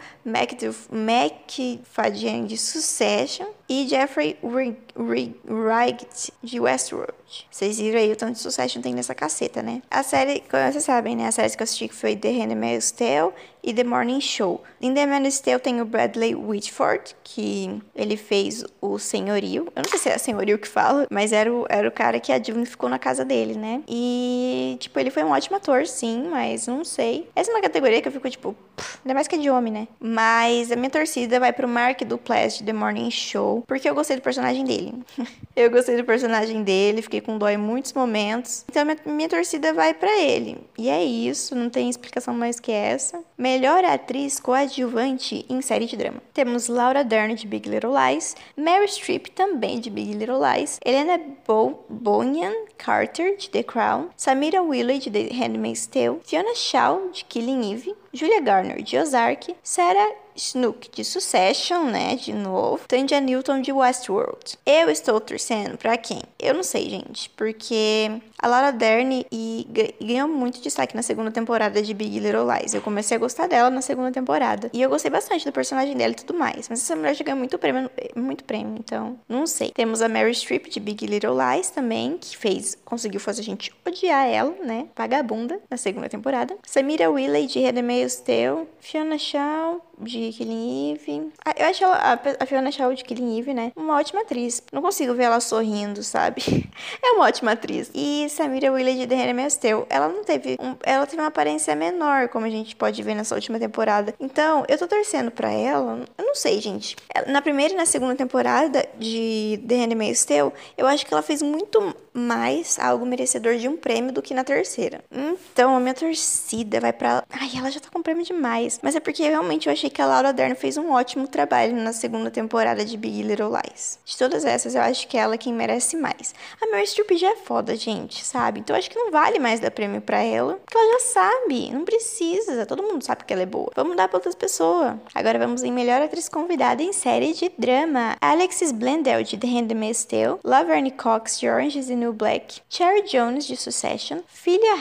McFadden, 0.92 2.46
de 2.46 2.58
Succession, 2.58 3.48
e 3.68 3.88
Jeffrey 3.88 4.38
Wright, 4.44 6.34
de 6.44 6.60
Westworld. 6.60 7.14
Vocês 7.50 7.80
viram 7.80 8.00
aí 8.00 8.12
o 8.12 8.16
tanto 8.16 8.34
de 8.34 8.40
Succession 8.40 8.82
tem 8.82 8.94
nessa 8.94 9.16
caceta, 9.16 9.64
né? 9.64 9.82
A 9.90 10.04
série, 10.04 10.44
como 10.50 10.72
vocês 10.72 10.84
sabem, 10.84 11.16
né? 11.16 11.28
A 11.28 11.32
série 11.32 11.50
que 11.50 11.62
eu 11.62 11.64
assisti 11.64 11.90
foi 11.90 12.16
The 12.16 12.30
Handmaid's 12.30 12.92
Tale 12.92 13.34
e 13.64 13.74
The 13.74 13.84
Morning 13.84 14.22
Show. 14.22 14.64
Em 14.80 14.94
The 14.94 15.06
Handmaid's 15.06 15.40
Tale 15.40 15.60
tem 15.60 15.82
o 15.82 15.86
Bradley 15.86 16.36
Whitford, 16.36 17.16
que 17.24 17.82
ele 17.96 18.16
fez 18.16 18.64
o 18.80 19.00
Senhorio. 19.00 19.72
Eu 19.76 19.82
não 19.84 19.90
sei 19.90 20.00
se 20.00 20.10
é 20.10 20.18
Senhorio 20.18 20.60
que 20.60 20.68
fala, 20.68 21.08
mas 21.10 21.34
era 21.34 21.52
o, 21.52 21.66
era 21.68 21.88
o 21.88 21.92
cara 21.92 22.20
que 22.20 22.32
a 22.32 22.38
Disney 22.38 22.66
ficou 22.66 22.88
na 22.88 23.00
casa 23.06 23.24
dele, 23.24 23.54
né? 23.54 23.84
E, 23.88 24.78
tipo, 24.80 25.00
ele 25.00 25.12
foi 25.12 25.24
um 25.24 25.30
ótimo 25.30 25.58
ator, 25.58 25.86
sim, 25.86 26.28
mas 26.28 26.66
não 26.66 26.84
sei. 26.84 27.30
Essa 27.36 27.52
é 27.52 27.54
uma 27.54 27.62
categoria 27.62 28.02
que 28.02 28.08
eu 28.08 28.12
fico, 28.12 28.28
tipo, 28.28 28.56
pff, 28.76 28.98
ainda 29.06 29.14
mais 29.14 29.28
que 29.28 29.36
é 29.36 29.38
de 29.38 29.48
homem, 29.48 29.72
né? 29.72 29.88
Mas 30.00 30.72
a 30.72 30.76
minha 30.76 30.90
torcida 30.90 31.40
vai 31.40 31.54
pro 31.54 31.68
Mark 31.68 32.02
Duplass 32.02 32.58
de 32.58 32.64
The 32.64 32.74
Morning 32.74 33.12
Show, 33.12 33.64
porque 33.68 33.88
eu 33.88 33.94
gostei 33.94 34.16
do 34.16 34.24
personagem 34.24 34.66
dele. 34.66 34.96
eu 35.56 35.70
gostei 35.70 35.96
do 35.96 36.04
personagem 36.04 36.64
dele, 36.64 37.04
fiquei 37.04 37.22
com 37.22 37.38
dó 37.38 37.48
em 37.48 37.58
muitos 37.58 37.94
momentos. 37.94 38.66
Então 38.68 38.84
minha, 38.84 38.98
minha 39.06 39.30
torcida 39.30 39.72
vai 39.72 39.94
para 39.94 40.20
ele. 40.20 40.58
E 40.76 40.90
é 40.90 41.04
isso, 41.04 41.54
não 41.54 41.70
tem 41.70 41.88
explicação 41.88 42.34
mais 42.34 42.60
que 42.60 42.72
essa. 42.72 43.24
Melhor 43.38 43.86
atriz 43.86 44.40
coadjuvante 44.40 45.46
em 45.48 45.62
série 45.62 45.86
de 45.86 45.96
drama. 45.96 46.24
Temos 46.34 46.68
Laura 46.68 47.04
Dern 47.04 47.36
de 47.36 47.46
Big 47.46 47.70
Little 47.70 47.94
Lies, 47.94 48.36
Mary 48.58 48.88
Streep 48.88 49.28
também 49.28 49.80
de 49.80 49.92
Big 49.92 50.12
Little 50.14 50.40
Lies, 50.40 50.80
Helena 50.84 51.20
Bo 51.46 51.86
Bonham 51.88 52.66
Carter, 52.78 52.95
de 53.04 53.50
The 53.52 53.64
Crown, 53.64 54.10
Samira 54.16 54.62
Willey, 54.62 55.00
de 55.00 55.10
The 55.10 55.34
Handmaid's 55.36 55.88
Tale, 55.88 56.20
Fiona 56.24 56.54
Shaw, 56.56 57.12
de 57.12 57.26
Killing 57.26 57.64
Eve, 57.64 57.94
Julia 58.16 58.40
Garner, 58.40 58.82
de 58.82 58.98
Ozark, 58.98 59.56
Sarah 59.62 60.26
Snook 60.36 60.90
de 60.92 61.04
Succession, 61.04 61.86
né? 61.86 62.16
De 62.16 62.34
novo. 62.34 62.82
Tandia 62.88 63.22
Newton 63.22 63.62
de 63.62 63.72
Westworld. 63.72 64.58
Eu 64.66 64.90
estou 64.90 65.20
torcendo 65.20 65.78
pra 65.78 65.98
quem? 65.98 66.22
Eu 66.38 66.54
não 66.54 66.64
sei, 66.64 66.90
gente. 66.90 67.30
Porque 67.32 68.12
a 68.38 68.48
Laura 68.48 68.72
Dern 68.72 69.26
e 69.32 69.68
ganhou 70.02 70.28
muito 70.28 70.62
destaque 70.62 70.96
na 70.96 71.02
segunda 71.02 71.32
temporada 71.32 71.82
de 71.82 71.94
Big 71.94 72.20
Little 72.20 72.46
Lies. 72.52 72.74
Eu 72.74 72.82
comecei 72.82 73.16
a 73.16 73.20
gostar 73.20 73.48
dela 73.48 73.70
na 73.70 73.82
segunda 73.82 74.12
temporada. 74.12 74.70
E 74.74 74.82
eu 74.82 74.90
gostei 74.90 75.10
bastante 75.10 75.46
do 75.46 75.52
personagem 75.52 75.96
dela 75.96 76.12
e 76.12 76.16
tudo 76.16 76.38
mais. 76.38 76.68
Mas 76.70 76.82
essa 76.82 76.96
mulher 76.96 77.16
já 77.16 77.24
ganhou 77.24 77.40
muito 77.40 77.58
prêmio, 77.58 77.90
muito 78.16 78.44
prêmio, 78.44 78.76
então 78.78 79.18
não 79.28 79.48
sei. 79.48 79.72
Temos 79.72 80.02
a 80.02 80.10
Mary 80.10 80.36
Streep 80.36 80.68
de 80.68 80.80
Big 80.80 81.06
Little 81.06 81.36
Lies 81.36 81.70
também, 81.70 82.18
que 82.18 82.38
fez, 82.38 82.78
conseguiu 82.84 83.20
fazer 83.20 83.42
a 83.42 83.46
gente 83.46 83.74
odiar 83.86 84.28
ela, 84.28 84.54
né? 84.64 84.88
Vagabunda 84.96 85.60
na 85.70 85.78
segunda 85.78 86.10
temporada. 86.10 86.58
Samira 86.66 87.10
Willey 87.10 87.48
de 87.48 87.60
Handmaid's 88.06 88.22
Tale, 88.22 88.68
Fiona 88.80 89.18
Shaw 89.18 89.80
de 90.00 90.32
Killing 90.34 90.94
Eve. 90.94 91.32
Ah, 91.44 91.54
eu 91.58 91.66
acho 91.68 91.84
ela, 91.84 92.20
a 92.40 92.46
Fiona 92.46 92.72
Shaw 92.72 92.94
de 92.94 93.04
Killing 93.04 93.40
Eve, 93.40 93.54
né? 93.54 93.72
Uma 93.76 93.98
ótima 93.98 94.22
atriz. 94.22 94.62
Não 94.72 94.82
consigo 94.82 95.14
ver 95.14 95.24
ela 95.24 95.40
sorrindo, 95.40 96.04
sabe? 96.04 96.42
é 97.02 97.12
uma 97.12 97.26
ótima 97.26 97.52
atriz. 97.52 97.90
E 97.94 98.28
Samira 98.30 98.72
Willey 98.72 98.98
de 98.98 99.08
The 99.08 99.16
Handmaid's 99.16 99.58
Tale, 99.58 99.86
ela 99.90 100.08
não 100.08 100.24
teve... 100.24 100.58
Um, 100.60 100.76
ela 100.84 101.06
teve 101.06 101.22
uma 101.22 101.28
aparência 101.28 101.76
menor, 101.76 102.30
como 102.30 102.46
a 102.46 102.50
gente 102.50 102.76
pode 102.76 103.02
ver 103.02 103.16
nessa 103.16 103.36
última 103.36 103.60
temporada. 103.60 104.14
Então, 104.20 104.66
eu 104.68 104.78
tô 104.78 104.88
torcendo 104.88 105.32
pra 105.32 105.52
ela. 105.52 106.06
Eu 106.18 106.26
não 106.26 106.36
sei, 106.36 106.60
gente. 106.60 106.96
Na 107.28 107.42
primeira 107.42 107.74
e 107.74 107.78
na 107.78 107.86
segunda 107.86 108.16
temporada 108.16 108.86
de 108.98 109.60
The 109.68 109.76
Handmaid's 109.76 110.26
Tale, 110.26 110.52
eu 110.78 110.88
acho 110.88 111.06
que 111.06 111.14
ela 111.14 111.24
fez 111.24 111.42
muito 111.42 111.96
mais 112.14 112.80
algo 112.80 113.06
merecedor 113.06 113.58
de 113.58 113.68
um 113.68 113.76
prêmio 113.76 114.12
do 114.12 114.22
que 114.22 114.34
na 114.34 114.44
terceira. 114.44 115.04
Então, 115.12 115.76
a 115.76 115.80
minha 115.80 115.94
torcida 115.94 116.80
vai 116.80 116.94
pra... 116.94 117.24
Ai, 117.30 117.52
ela 117.58 117.70
já 117.70 117.80
tá 117.80 117.90
com 117.92 118.02
prêmio 118.02 118.24
demais. 118.24 118.80
Mas 118.82 118.96
é 118.96 119.00
porque 119.00 119.24
realmente 119.24 119.68
eu 119.68 119.74
achei 119.74 119.85
que 119.90 120.02
a 120.02 120.06
Laura 120.06 120.34
Dern 120.34 120.56
fez 120.56 120.78
um 120.78 120.92
ótimo 120.92 121.28
trabalho 121.28 121.76
na 121.76 121.94
segunda 121.94 122.32
temporada 122.32 122.84
de 122.84 122.98
Big 122.98 123.22
Little 123.22 123.50
Lies. 123.50 124.00
De 124.06 124.18
todas 124.18 124.46
essas, 124.46 124.76
eu 124.76 124.82
acho 124.82 125.08
que 125.08 125.18
é 125.18 125.22
ela 125.22 125.38
quem 125.38 125.54
merece 125.54 125.98
mais. 125.98 126.34
A 126.62 126.68
Meryl 126.68 126.86
Streep 126.86 127.12
já 127.18 127.32
é 127.32 127.36
foda, 127.36 127.76
gente, 127.76 128.24
sabe? 128.24 128.60
Então, 128.60 128.76
acho 128.76 128.90
que 128.90 128.98
não 128.98 129.12
vale 129.12 129.40
mais 129.40 129.60
dar 129.60 129.72
prêmio 129.72 130.02
pra 130.02 130.22
ela. 130.22 130.60
Porque 130.66 130.78
ela 130.78 130.94
já 130.94 131.06
sabe. 131.08 131.72
Não 131.72 131.86
precisa. 131.86 132.66
Todo 132.66 132.84
mundo 132.84 133.04
sabe 133.04 133.24
que 133.24 133.34
ela 133.34 133.44
é 133.44 133.46
boa. 133.46 133.72
Vamos 133.76 133.96
dar 133.96 134.08
pra 134.08 134.18
outras 134.18 134.36
pessoas. 134.36 134.96
Agora 135.14 135.40
vamos 135.40 135.64
em 135.64 135.72
melhor 135.72 136.02
atriz 136.02 136.30
convidada 136.30 136.82
em 136.82 136.94
série 136.94 137.34
de 137.34 137.52
drama. 137.58 138.16
Alexis 138.22 138.72
Blendell, 138.72 139.24
de 139.24 139.38
The 139.38 139.48
Handmaid's 139.48 140.06
Tale. 140.06 140.40
Laverne 140.44 140.92
Cox, 140.92 141.40
de 141.40 141.50
Orange 141.50 141.80
is 141.80 141.88
the 141.88 141.96
New 141.96 142.14
Black, 142.14 142.62
Cherry 142.70 143.04
Jones 143.04 143.46
de 143.46 143.58
Succession, 143.58 144.22
Filia 144.28 144.76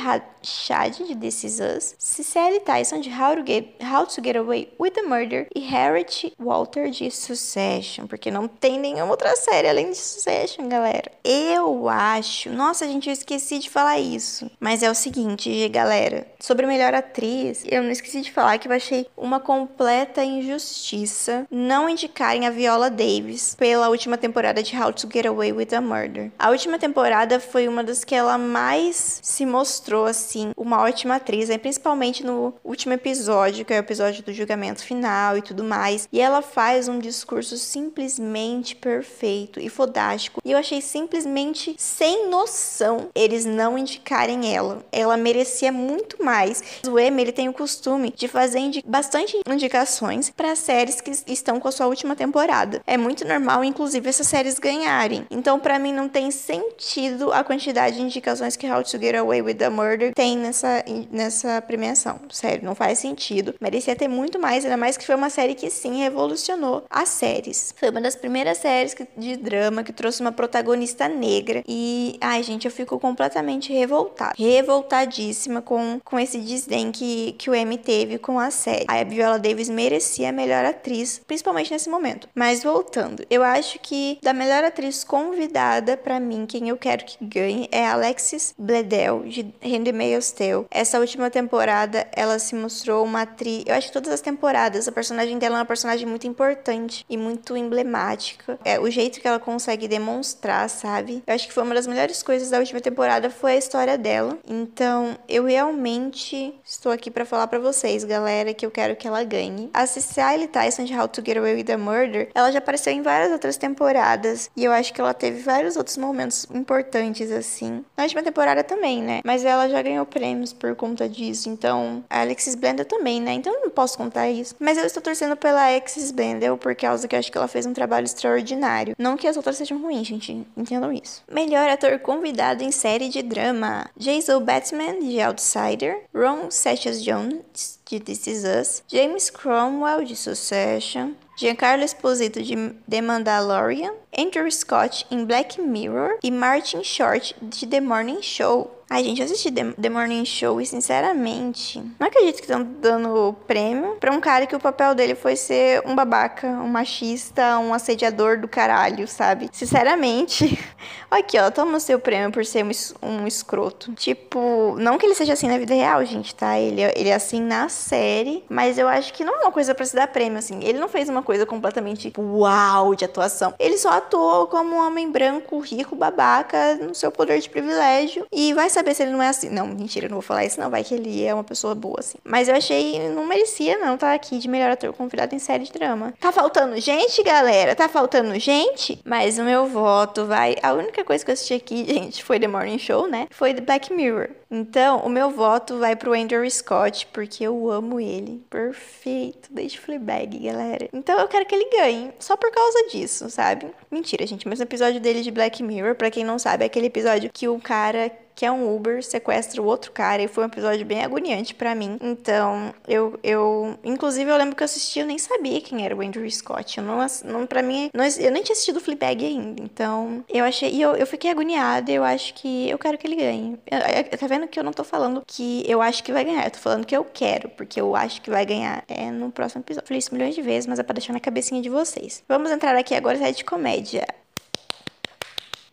Shad 0.46 0.96
de 0.96 1.14
This 1.14 1.44
Is 1.44 1.60
Us, 1.60 1.94
Cicely 1.98 2.60
Tyson 2.60 3.00
de 3.00 3.10
How 3.10 3.36
to, 3.36 3.42
Get, 3.46 3.76
How 3.82 4.06
to 4.06 4.22
Get 4.22 4.36
Away 4.36 4.72
with 4.78 4.92
the 4.92 5.02
Murder 5.02 5.46
e 5.54 5.60
Harriet 5.60 6.32
Walter 6.38 6.90
de 6.90 7.10
Succession, 7.10 8.06
porque 8.06 8.30
não 8.30 8.46
tem 8.48 8.78
nenhuma 8.78 9.10
outra 9.10 9.34
série 9.36 9.68
além 9.68 9.90
de 9.90 9.96
Succession, 9.96 10.68
galera. 10.68 11.10
Eu 11.24 11.88
acho, 11.88 12.50
nossa, 12.50 12.86
gente, 12.86 13.08
eu 13.08 13.12
esqueci 13.12 13.58
de 13.58 13.70
falar 13.70 13.98
isso, 13.98 14.50
mas 14.60 14.82
é 14.82 14.90
o 14.90 14.94
seguinte, 14.94 15.68
galera, 15.68 16.26
sobre 16.40 16.66
melhor 16.66 16.94
atriz, 16.94 17.64
eu 17.66 17.82
não 17.82 17.90
esqueci 17.90 18.20
de 18.20 18.32
falar 18.32 18.58
que 18.58 18.68
eu 18.68 18.72
achei 18.72 19.06
uma 19.16 19.40
completa 19.40 20.24
injustiça 20.24 21.46
não 21.50 21.88
indicarem 21.88 22.46
a 22.46 22.50
Viola 22.50 22.90
Davis 22.90 23.54
pela 23.54 23.88
última 23.88 24.18
temporada 24.18 24.62
de 24.62 24.76
How 24.76 24.92
to 24.92 25.08
Get 25.12 25.26
Away 25.26 25.52
with 25.52 25.74
a 25.74 25.80
Murder. 25.80 26.30
A 26.38 26.50
última 26.50 26.78
temporada 26.78 27.40
foi 27.40 27.68
uma 27.68 27.82
das 27.82 28.04
que 28.04 28.14
ela 28.14 28.36
mais 28.36 29.20
se 29.22 29.46
mostrou 29.46 30.04
assim, 30.06 30.33
uma 30.56 30.82
ótima 30.82 31.16
atriz, 31.16 31.48
né? 31.48 31.58
principalmente 31.58 32.24
no 32.24 32.54
último 32.64 32.94
episódio, 32.94 33.64
que 33.64 33.72
é 33.72 33.76
o 33.76 33.80
episódio 33.80 34.22
do 34.22 34.32
julgamento 34.32 34.82
final 34.82 35.36
e 35.36 35.42
tudo 35.42 35.64
mais. 35.64 36.08
E 36.12 36.20
ela 36.20 36.42
faz 36.42 36.88
um 36.88 36.98
discurso 36.98 37.56
simplesmente 37.56 38.76
perfeito 38.76 39.60
e 39.60 39.68
fodástico. 39.68 40.40
E 40.44 40.52
eu 40.52 40.58
achei 40.58 40.80
simplesmente 40.80 41.74
sem 41.78 42.28
noção 42.28 43.08
eles 43.14 43.44
não 43.44 43.78
indicarem 43.78 44.54
ela. 44.54 44.84
Ela 44.90 45.16
merecia 45.16 45.70
muito 45.70 46.22
mais. 46.24 46.62
O 46.88 46.98
Emmy 46.98 47.22
ele 47.22 47.32
tem 47.32 47.48
o 47.48 47.52
costume 47.52 48.12
de 48.16 48.28
fazer 48.28 48.58
indi 48.58 48.84
bastante 48.86 49.40
indicações 49.46 50.30
para 50.30 50.56
séries 50.56 51.00
que 51.00 51.10
estão 51.26 51.60
com 51.60 51.68
a 51.68 51.72
sua 51.72 51.86
última 51.86 52.16
temporada. 52.16 52.82
É 52.86 52.96
muito 52.96 53.26
normal, 53.26 53.64
inclusive, 53.64 54.08
essas 54.08 54.26
séries 54.26 54.58
ganharem. 54.58 55.26
Então, 55.30 55.58
para 55.58 55.78
mim, 55.78 55.92
não 55.92 56.08
tem 56.08 56.30
sentido 56.30 57.32
a 57.32 57.44
quantidade 57.44 57.96
de 57.96 58.02
indicações 58.02 58.56
que 58.56 58.70
How 58.70 58.82
to 58.82 58.98
Get 58.98 59.14
Away 59.14 59.42
with 59.42 59.54
the 59.54 59.68
Murder 59.68 60.12
tem 60.14 60.23
nessa, 60.36 60.84
nessa 61.10 61.60
premiação. 61.62 62.20
Sério, 62.30 62.64
não 62.64 62.74
faz 62.74 62.98
sentido. 62.98 63.54
Merecia 63.60 63.94
ter 63.94 64.08
muito 64.08 64.38
mais, 64.38 64.64
ainda 64.64 64.76
mais 64.76 64.96
que 64.96 65.04
foi 65.04 65.14
uma 65.14 65.30
série 65.30 65.54
que 65.54 65.68
sim 65.68 65.98
revolucionou 65.98 66.84
as 66.88 67.10
séries. 67.10 67.74
Foi 67.76 67.90
uma 67.90 68.00
das 68.00 68.16
primeiras 68.16 68.58
séries 68.58 68.96
de 69.16 69.36
drama 69.36 69.82
que 69.82 69.92
trouxe 69.92 70.20
uma 70.20 70.32
protagonista 70.32 71.08
negra. 71.08 71.62
E, 71.66 72.16
ai, 72.20 72.42
gente, 72.42 72.64
eu 72.64 72.70
fico 72.70 72.98
completamente 72.98 73.72
revoltada. 73.72 74.34
Revoltadíssima 74.38 75.60
com, 75.60 76.00
com 76.04 76.18
esse 76.18 76.38
desdém 76.38 76.90
que, 76.90 77.32
que 77.32 77.50
o 77.50 77.54
M 77.54 77.76
teve 77.76 78.18
com 78.18 78.38
a 78.38 78.50
série. 78.50 78.86
A 78.88 79.02
Viola 79.04 79.38
Davis 79.38 79.68
merecia 79.68 80.30
a 80.30 80.32
melhor 80.32 80.64
atriz, 80.64 81.20
principalmente 81.26 81.70
nesse 81.70 81.90
momento. 81.90 82.28
Mas 82.34 82.62
voltando, 82.62 83.24
eu 83.28 83.42
acho 83.42 83.78
que 83.80 84.18
da 84.22 84.32
melhor 84.32 84.64
atriz 84.64 85.04
convidada, 85.04 85.96
para 85.96 86.20
mim, 86.20 86.46
quem 86.46 86.68
eu 86.68 86.76
quero 86.76 87.04
que 87.04 87.22
ganhe 87.24 87.68
é 87.70 87.86
Alexis 87.86 88.54
Bledel, 88.58 89.24
de 89.24 89.46
Handmaid's 89.62 90.13
Tale. 90.20 90.66
Essa 90.70 90.98
última 90.98 91.30
temporada, 91.30 92.06
ela 92.12 92.38
se 92.38 92.54
mostrou 92.54 93.04
uma 93.04 93.22
atriz. 93.22 93.64
Eu 93.66 93.74
acho 93.74 93.88
que 93.88 93.92
todas 93.92 94.12
as 94.12 94.20
temporadas, 94.20 94.88
a 94.88 94.92
personagem 94.92 95.38
dela 95.38 95.56
é 95.56 95.58
uma 95.58 95.64
personagem 95.64 96.06
muito 96.06 96.26
importante 96.26 97.04
e 97.08 97.16
muito 97.16 97.56
emblemática. 97.56 98.58
É 98.64 98.78
o 98.78 98.90
jeito 98.90 99.20
que 99.20 99.28
ela 99.28 99.38
consegue 99.38 99.88
demonstrar, 99.88 100.68
sabe? 100.68 101.22
Eu 101.26 101.34
acho 101.34 101.46
que 101.46 101.52
foi 101.52 101.62
uma 101.62 101.74
das 101.74 101.86
melhores 101.86 102.22
coisas 102.22 102.50
da 102.50 102.58
última 102.58 102.80
temporada 102.80 103.30
foi 103.30 103.52
a 103.52 103.56
história 103.56 103.98
dela. 103.98 104.38
Então, 104.46 105.16
eu 105.28 105.44
realmente 105.44 106.54
estou 106.64 106.92
aqui 106.92 107.10
para 107.10 107.24
falar 107.24 107.46
para 107.46 107.58
vocês, 107.58 108.04
galera, 108.04 108.54
que 108.54 108.64
eu 108.64 108.70
quero 108.70 108.96
que 108.96 109.06
ela 109.06 109.22
ganhe. 109.24 109.70
A 109.72 109.86
Cecily 109.86 110.48
Tyson 110.48 110.84
de 110.84 110.94
How 110.94 111.08
to 111.08 111.22
Get 111.24 111.36
Away 111.36 111.54
with 111.54 111.64
the 111.64 111.76
Murder, 111.76 112.28
ela 112.34 112.50
já 112.50 112.58
apareceu 112.58 112.92
em 112.92 113.02
várias 113.02 113.32
outras 113.32 113.56
temporadas 113.56 114.50
e 114.56 114.64
eu 114.64 114.72
acho 114.72 114.92
que 114.92 115.00
ela 115.00 115.14
teve 115.14 115.40
vários 115.42 115.76
outros 115.76 115.96
momentos 115.96 116.46
importantes 116.52 117.30
assim. 117.30 117.84
Na 117.96 118.04
última 118.04 118.22
temporada 118.22 118.62
também, 118.62 119.02
né? 119.02 119.20
Mas 119.24 119.44
ela 119.44 119.68
já 119.68 119.80
ganhou 119.82 120.03
prêmios 120.04 120.52
por 120.52 120.74
conta 120.74 121.08
disso. 121.08 121.48
Então, 121.48 122.04
a 122.08 122.20
Alexis 122.20 122.54
Blender 122.54 122.86
também, 122.86 123.20
né? 123.20 123.32
Então 123.32 123.52
eu 123.52 123.62
não 123.62 123.70
posso 123.70 123.96
contar 123.96 124.28
isso. 124.30 124.54
Mas 124.58 124.78
eu 124.78 124.84
estou 124.84 125.02
torcendo 125.02 125.36
pela 125.36 125.66
Alexis 125.66 126.10
Blender 126.10 126.56
por 126.56 126.74
causa 126.74 127.06
que 127.06 127.14
eu 127.14 127.18
acho 127.18 127.30
que 127.30 127.38
ela 127.38 127.48
fez 127.48 127.66
um 127.66 127.72
trabalho 127.72 128.04
extraordinário. 128.04 128.94
Não 128.98 129.16
que 129.16 129.26
as 129.26 129.36
outras 129.36 129.56
sejam 129.56 129.80
ruins, 129.80 130.06
gente. 130.06 130.46
Entendam 130.56 130.92
isso. 130.92 131.22
Melhor 131.30 131.68
ator 131.68 131.98
convidado 131.98 132.62
em 132.62 132.70
série 132.70 133.08
de 133.08 133.22
drama: 133.22 133.86
Jason 133.96 134.40
Batman 134.40 134.98
de 135.00 135.20
Outsider, 135.20 136.04
Ron 136.14 136.50
Sessions 136.50 137.02
Jones 137.02 137.78
de 137.86 138.00
This 138.00 138.26
Is 138.26 138.44
Us, 138.44 138.82
James 138.88 139.30
Cromwell 139.30 140.04
de 140.04 140.16
Succession, 140.16 141.12
Giancarlo 141.36 141.84
Esposito 141.84 142.42
de 142.42 142.54
The 142.88 143.00
Mandalorian, 143.00 143.92
Andrew 144.16 144.50
Scott 144.50 145.04
em 145.10 145.24
Black 145.24 145.60
Mirror 145.60 146.18
e 146.22 146.30
Martin 146.30 146.82
Short 146.84 147.34
de 147.42 147.66
The 147.66 147.80
Morning 147.80 148.22
Show. 148.22 148.70
Ai, 148.88 149.02
gente, 149.02 149.20
eu 149.20 149.24
assisti 149.24 149.50
The, 149.50 149.88
Morning 149.88 150.24
Show 150.24 150.60
e, 150.60 150.66
sinceramente, 150.66 151.82
não 151.98 152.06
acredito 152.06 152.36
que 152.36 152.42
estão 152.42 152.62
dando 152.62 153.34
prêmio 153.46 153.96
pra 153.98 154.12
um 154.12 154.20
cara 154.20 154.46
que 154.46 154.54
o 154.54 154.60
papel 154.60 154.94
dele 154.94 155.14
foi 155.14 155.36
ser 155.36 155.82
um 155.86 155.94
babaca, 155.94 156.46
um 156.46 156.68
machista, 156.68 157.58
um 157.58 157.72
assediador 157.72 158.38
do 158.38 158.46
caralho, 158.46 159.08
sabe? 159.08 159.48
Sinceramente, 159.52 160.58
aqui, 161.10 161.38
ó, 161.38 161.50
toma 161.50 161.78
o 161.78 161.80
seu 161.80 161.98
prêmio 161.98 162.30
por 162.30 162.44
ser 162.44 162.62
um, 162.62 162.70
um 163.02 163.26
escroto. 163.26 163.92
Tipo, 163.94 164.76
não 164.78 164.98
que 164.98 165.06
ele 165.06 165.14
seja 165.14 165.32
assim 165.32 165.48
na 165.48 165.56
vida 165.56 165.74
real, 165.74 166.04
gente, 166.04 166.34
tá? 166.34 166.58
Ele, 166.58 166.82
ele 166.94 167.08
é 167.08 167.14
assim 167.14 167.40
na 167.40 167.70
série, 167.70 168.44
mas 168.50 168.76
eu 168.76 168.86
acho 168.86 169.14
que 169.14 169.24
não 169.24 169.34
é 169.34 169.40
uma 169.40 169.52
coisa 169.52 169.74
para 169.74 169.86
se 169.86 169.96
dar 169.96 170.08
prêmio, 170.08 170.38
assim. 170.38 170.60
Ele 170.62 170.78
não 170.78 170.88
fez 170.88 171.08
uma 171.08 171.22
coisa 171.22 171.46
completamente 171.46 172.12
uau 172.18 172.94
de 172.94 173.06
atuação. 173.06 173.54
Ele 173.58 173.78
só 173.78 173.90
atuou 173.90 174.46
como 174.46 174.76
um 174.76 174.86
homem 174.86 175.10
branco, 175.10 175.58
rico, 175.58 175.96
babaca, 175.96 176.76
no 176.76 176.94
seu 176.94 177.10
poder 177.10 177.40
de 177.40 177.48
privilégio 177.48 178.26
e 178.30 178.52
vai 178.52 178.68
saber 178.74 178.94
se 178.94 179.02
ele 179.02 179.12
não 179.12 179.22
é 179.22 179.28
assim. 179.28 179.48
Não, 179.48 179.66
mentira, 179.66 180.06
eu 180.06 180.10
não 180.10 180.16
vou 180.16 180.22
falar 180.22 180.44
isso, 180.44 180.60
não. 180.60 180.68
Vai 180.70 180.84
que 180.84 180.94
ele 180.94 181.24
é 181.24 181.32
uma 181.32 181.44
pessoa 181.44 181.74
boa, 181.74 182.00
assim. 182.00 182.18
Mas 182.24 182.48
eu 182.48 182.54
achei, 182.54 183.08
não 183.10 183.26
merecia, 183.26 183.78
não, 183.78 183.96
tá 183.96 184.12
aqui 184.12 184.38
de 184.38 184.48
melhor 184.48 184.70
ator 184.70 184.92
convidado 184.92 185.34
em 185.34 185.38
série 185.38 185.64
de 185.64 185.72
drama. 185.72 186.12
Tá 186.20 186.32
faltando 186.32 186.78
gente, 186.80 187.22
galera? 187.22 187.74
Tá 187.74 187.88
faltando 187.88 188.38
gente? 188.38 189.00
Mas 189.04 189.38
o 189.38 189.44
meu 189.44 189.66
voto 189.66 190.26
vai. 190.26 190.56
A 190.62 190.72
única 190.72 191.04
coisa 191.04 191.24
que 191.24 191.30
eu 191.30 191.34
assisti 191.34 191.54
aqui, 191.54 191.84
gente, 191.88 192.22
foi 192.24 192.38
The 192.38 192.48
Morning 192.48 192.78
Show, 192.78 193.06
né? 193.08 193.28
Foi 193.30 193.54
The 193.54 193.60
Black 193.60 193.92
Mirror. 193.92 194.30
Então, 194.50 195.00
o 195.00 195.08
meu 195.08 195.30
voto 195.30 195.78
vai 195.78 195.96
pro 195.96 196.12
Andrew 196.12 196.48
Scott, 196.48 197.08
porque 197.12 197.42
eu 197.42 197.70
amo 197.70 197.98
ele. 197.98 198.40
Perfeito. 198.48 199.48
Desde 199.50 199.80
Fleabag, 199.80 200.38
galera. 200.38 200.88
Então, 200.92 201.18
eu 201.18 201.26
quero 201.26 201.44
que 201.44 201.54
ele 201.54 201.68
ganhe. 201.76 202.12
Só 202.20 202.36
por 202.36 202.52
causa 202.52 202.86
disso, 202.88 203.28
sabe? 203.28 203.66
Mentira, 203.90 204.24
gente. 204.24 204.46
Mas 204.46 204.60
o 204.60 204.62
episódio 204.62 205.00
dele 205.00 205.22
de 205.22 205.30
Black 205.32 205.60
Mirror, 205.60 205.96
pra 205.96 206.10
quem 206.10 206.22
não 206.22 206.38
sabe, 206.38 206.62
é 206.62 206.66
aquele 206.66 206.86
episódio 206.86 207.30
que 207.32 207.48
o 207.48 207.58
cara 207.58 208.12
que 208.34 208.44
é 208.44 208.50
um 208.50 208.74
Uber, 208.74 209.02
sequestra 209.02 209.62
o 209.62 209.64
outro 209.64 209.92
cara 209.92 210.22
e 210.22 210.28
foi 210.28 210.44
um 210.44 210.46
episódio 210.48 210.84
bem 210.84 211.02
agoniante 211.02 211.54
para 211.54 211.74
mim. 211.74 211.98
Então, 212.00 212.74
eu, 212.86 213.18
eu. 213.22 213.78
Inclusive, 213.84 214.30
eu 214.30 214.36
lembro 214.36 214.56
que 214.56 214.62
eu 214.62 214.66
assisti, 214.66 215.00
eu 215.00 215.06
nem 215.06 215.18
sabia 215.18 215.60
quem 215.60 215.84
era 215.84 215.94
o 215.94 216.02
Andrew 216.02 216.28
Scott. 216.30 216.78
Eu 216.78 216.84
não, 216.84 216.98
não 217.24 217.46
pra 217.46 217.62
mim, 217.62 217.90
não, 217.94 218.04
eu 218.04 218.30
nem 218.30 218.42
tinha 218.42 218.54
assistido 218.54 218.76
o 218.76 218.80
Fleabag 218.80 219.24
ainda. 219.24 219.62
Então, 219.62 220.24
eu 220.28 220.44
achei. 220.44 220.70
E 220.70 220.82
eu, 220.82 220.96
eu 220.96 221.06
fiquei 221.06 221.30
agoniada. 221.30 221.90
Eu 221.90 222.02
acho 222.04 222.34
que 222.34 222.68
eu 222.68 222.78
quero 222.78 222.98
que 222.98 223.06
ele 223.06 223.16
ganhe. 223.16 223.58
Eu, 223.70 223.78
eu, 223.78 224.18
tá 224.18 224.26
vendo 224.26 224.48
que 224.48 224.58
eu 224.58 224.64
não 224.64 224.72
tô 224.72 224.84
falando 224.84 225.22
que 225.26 225.64
eu 225.68 225.80
acho 225.80 226.02
que 226.02 226.12
vai 226.12 226.24
ganhar. 226.24 226.44
Eu 226.44 226.50
tô 226.50 226.58
falando 226.58 226.84
que 226.86 226.96
eu 226.96 227.04
quero, 227.04 227.48
porque 227.50 227.80
eu 227.80 227.94
acho 227.94 228.20
que 228.20 228.30
vai 228.30 228.44
ganhar. 228.44 228.84
É 228.88 229.10
no 229.10 229.30
próximo 229.30 229.62
episódio. 229.62 229.86
Falei 229.86 229.98
isso 229.98 230.12
milhões 230.12 230.34
de 230.34 230.42
vezes, 230.42 230.66
mas 230.66 230.78
é 230.78 230.82
pra 230.82 230.94
deixar 230.94 231.12
na 231.12 231.20
cabecinha 231.20 231.62
de 231.62 231.68
vocês. 231.68 232.22
Vamos 232.28 232.50
entrar 232.50 232.76
aqui 232.76 232.94
agora 232.94 233.18
série 233.18 233.36
de 233.36 233.44
comédia. 233.44 234.06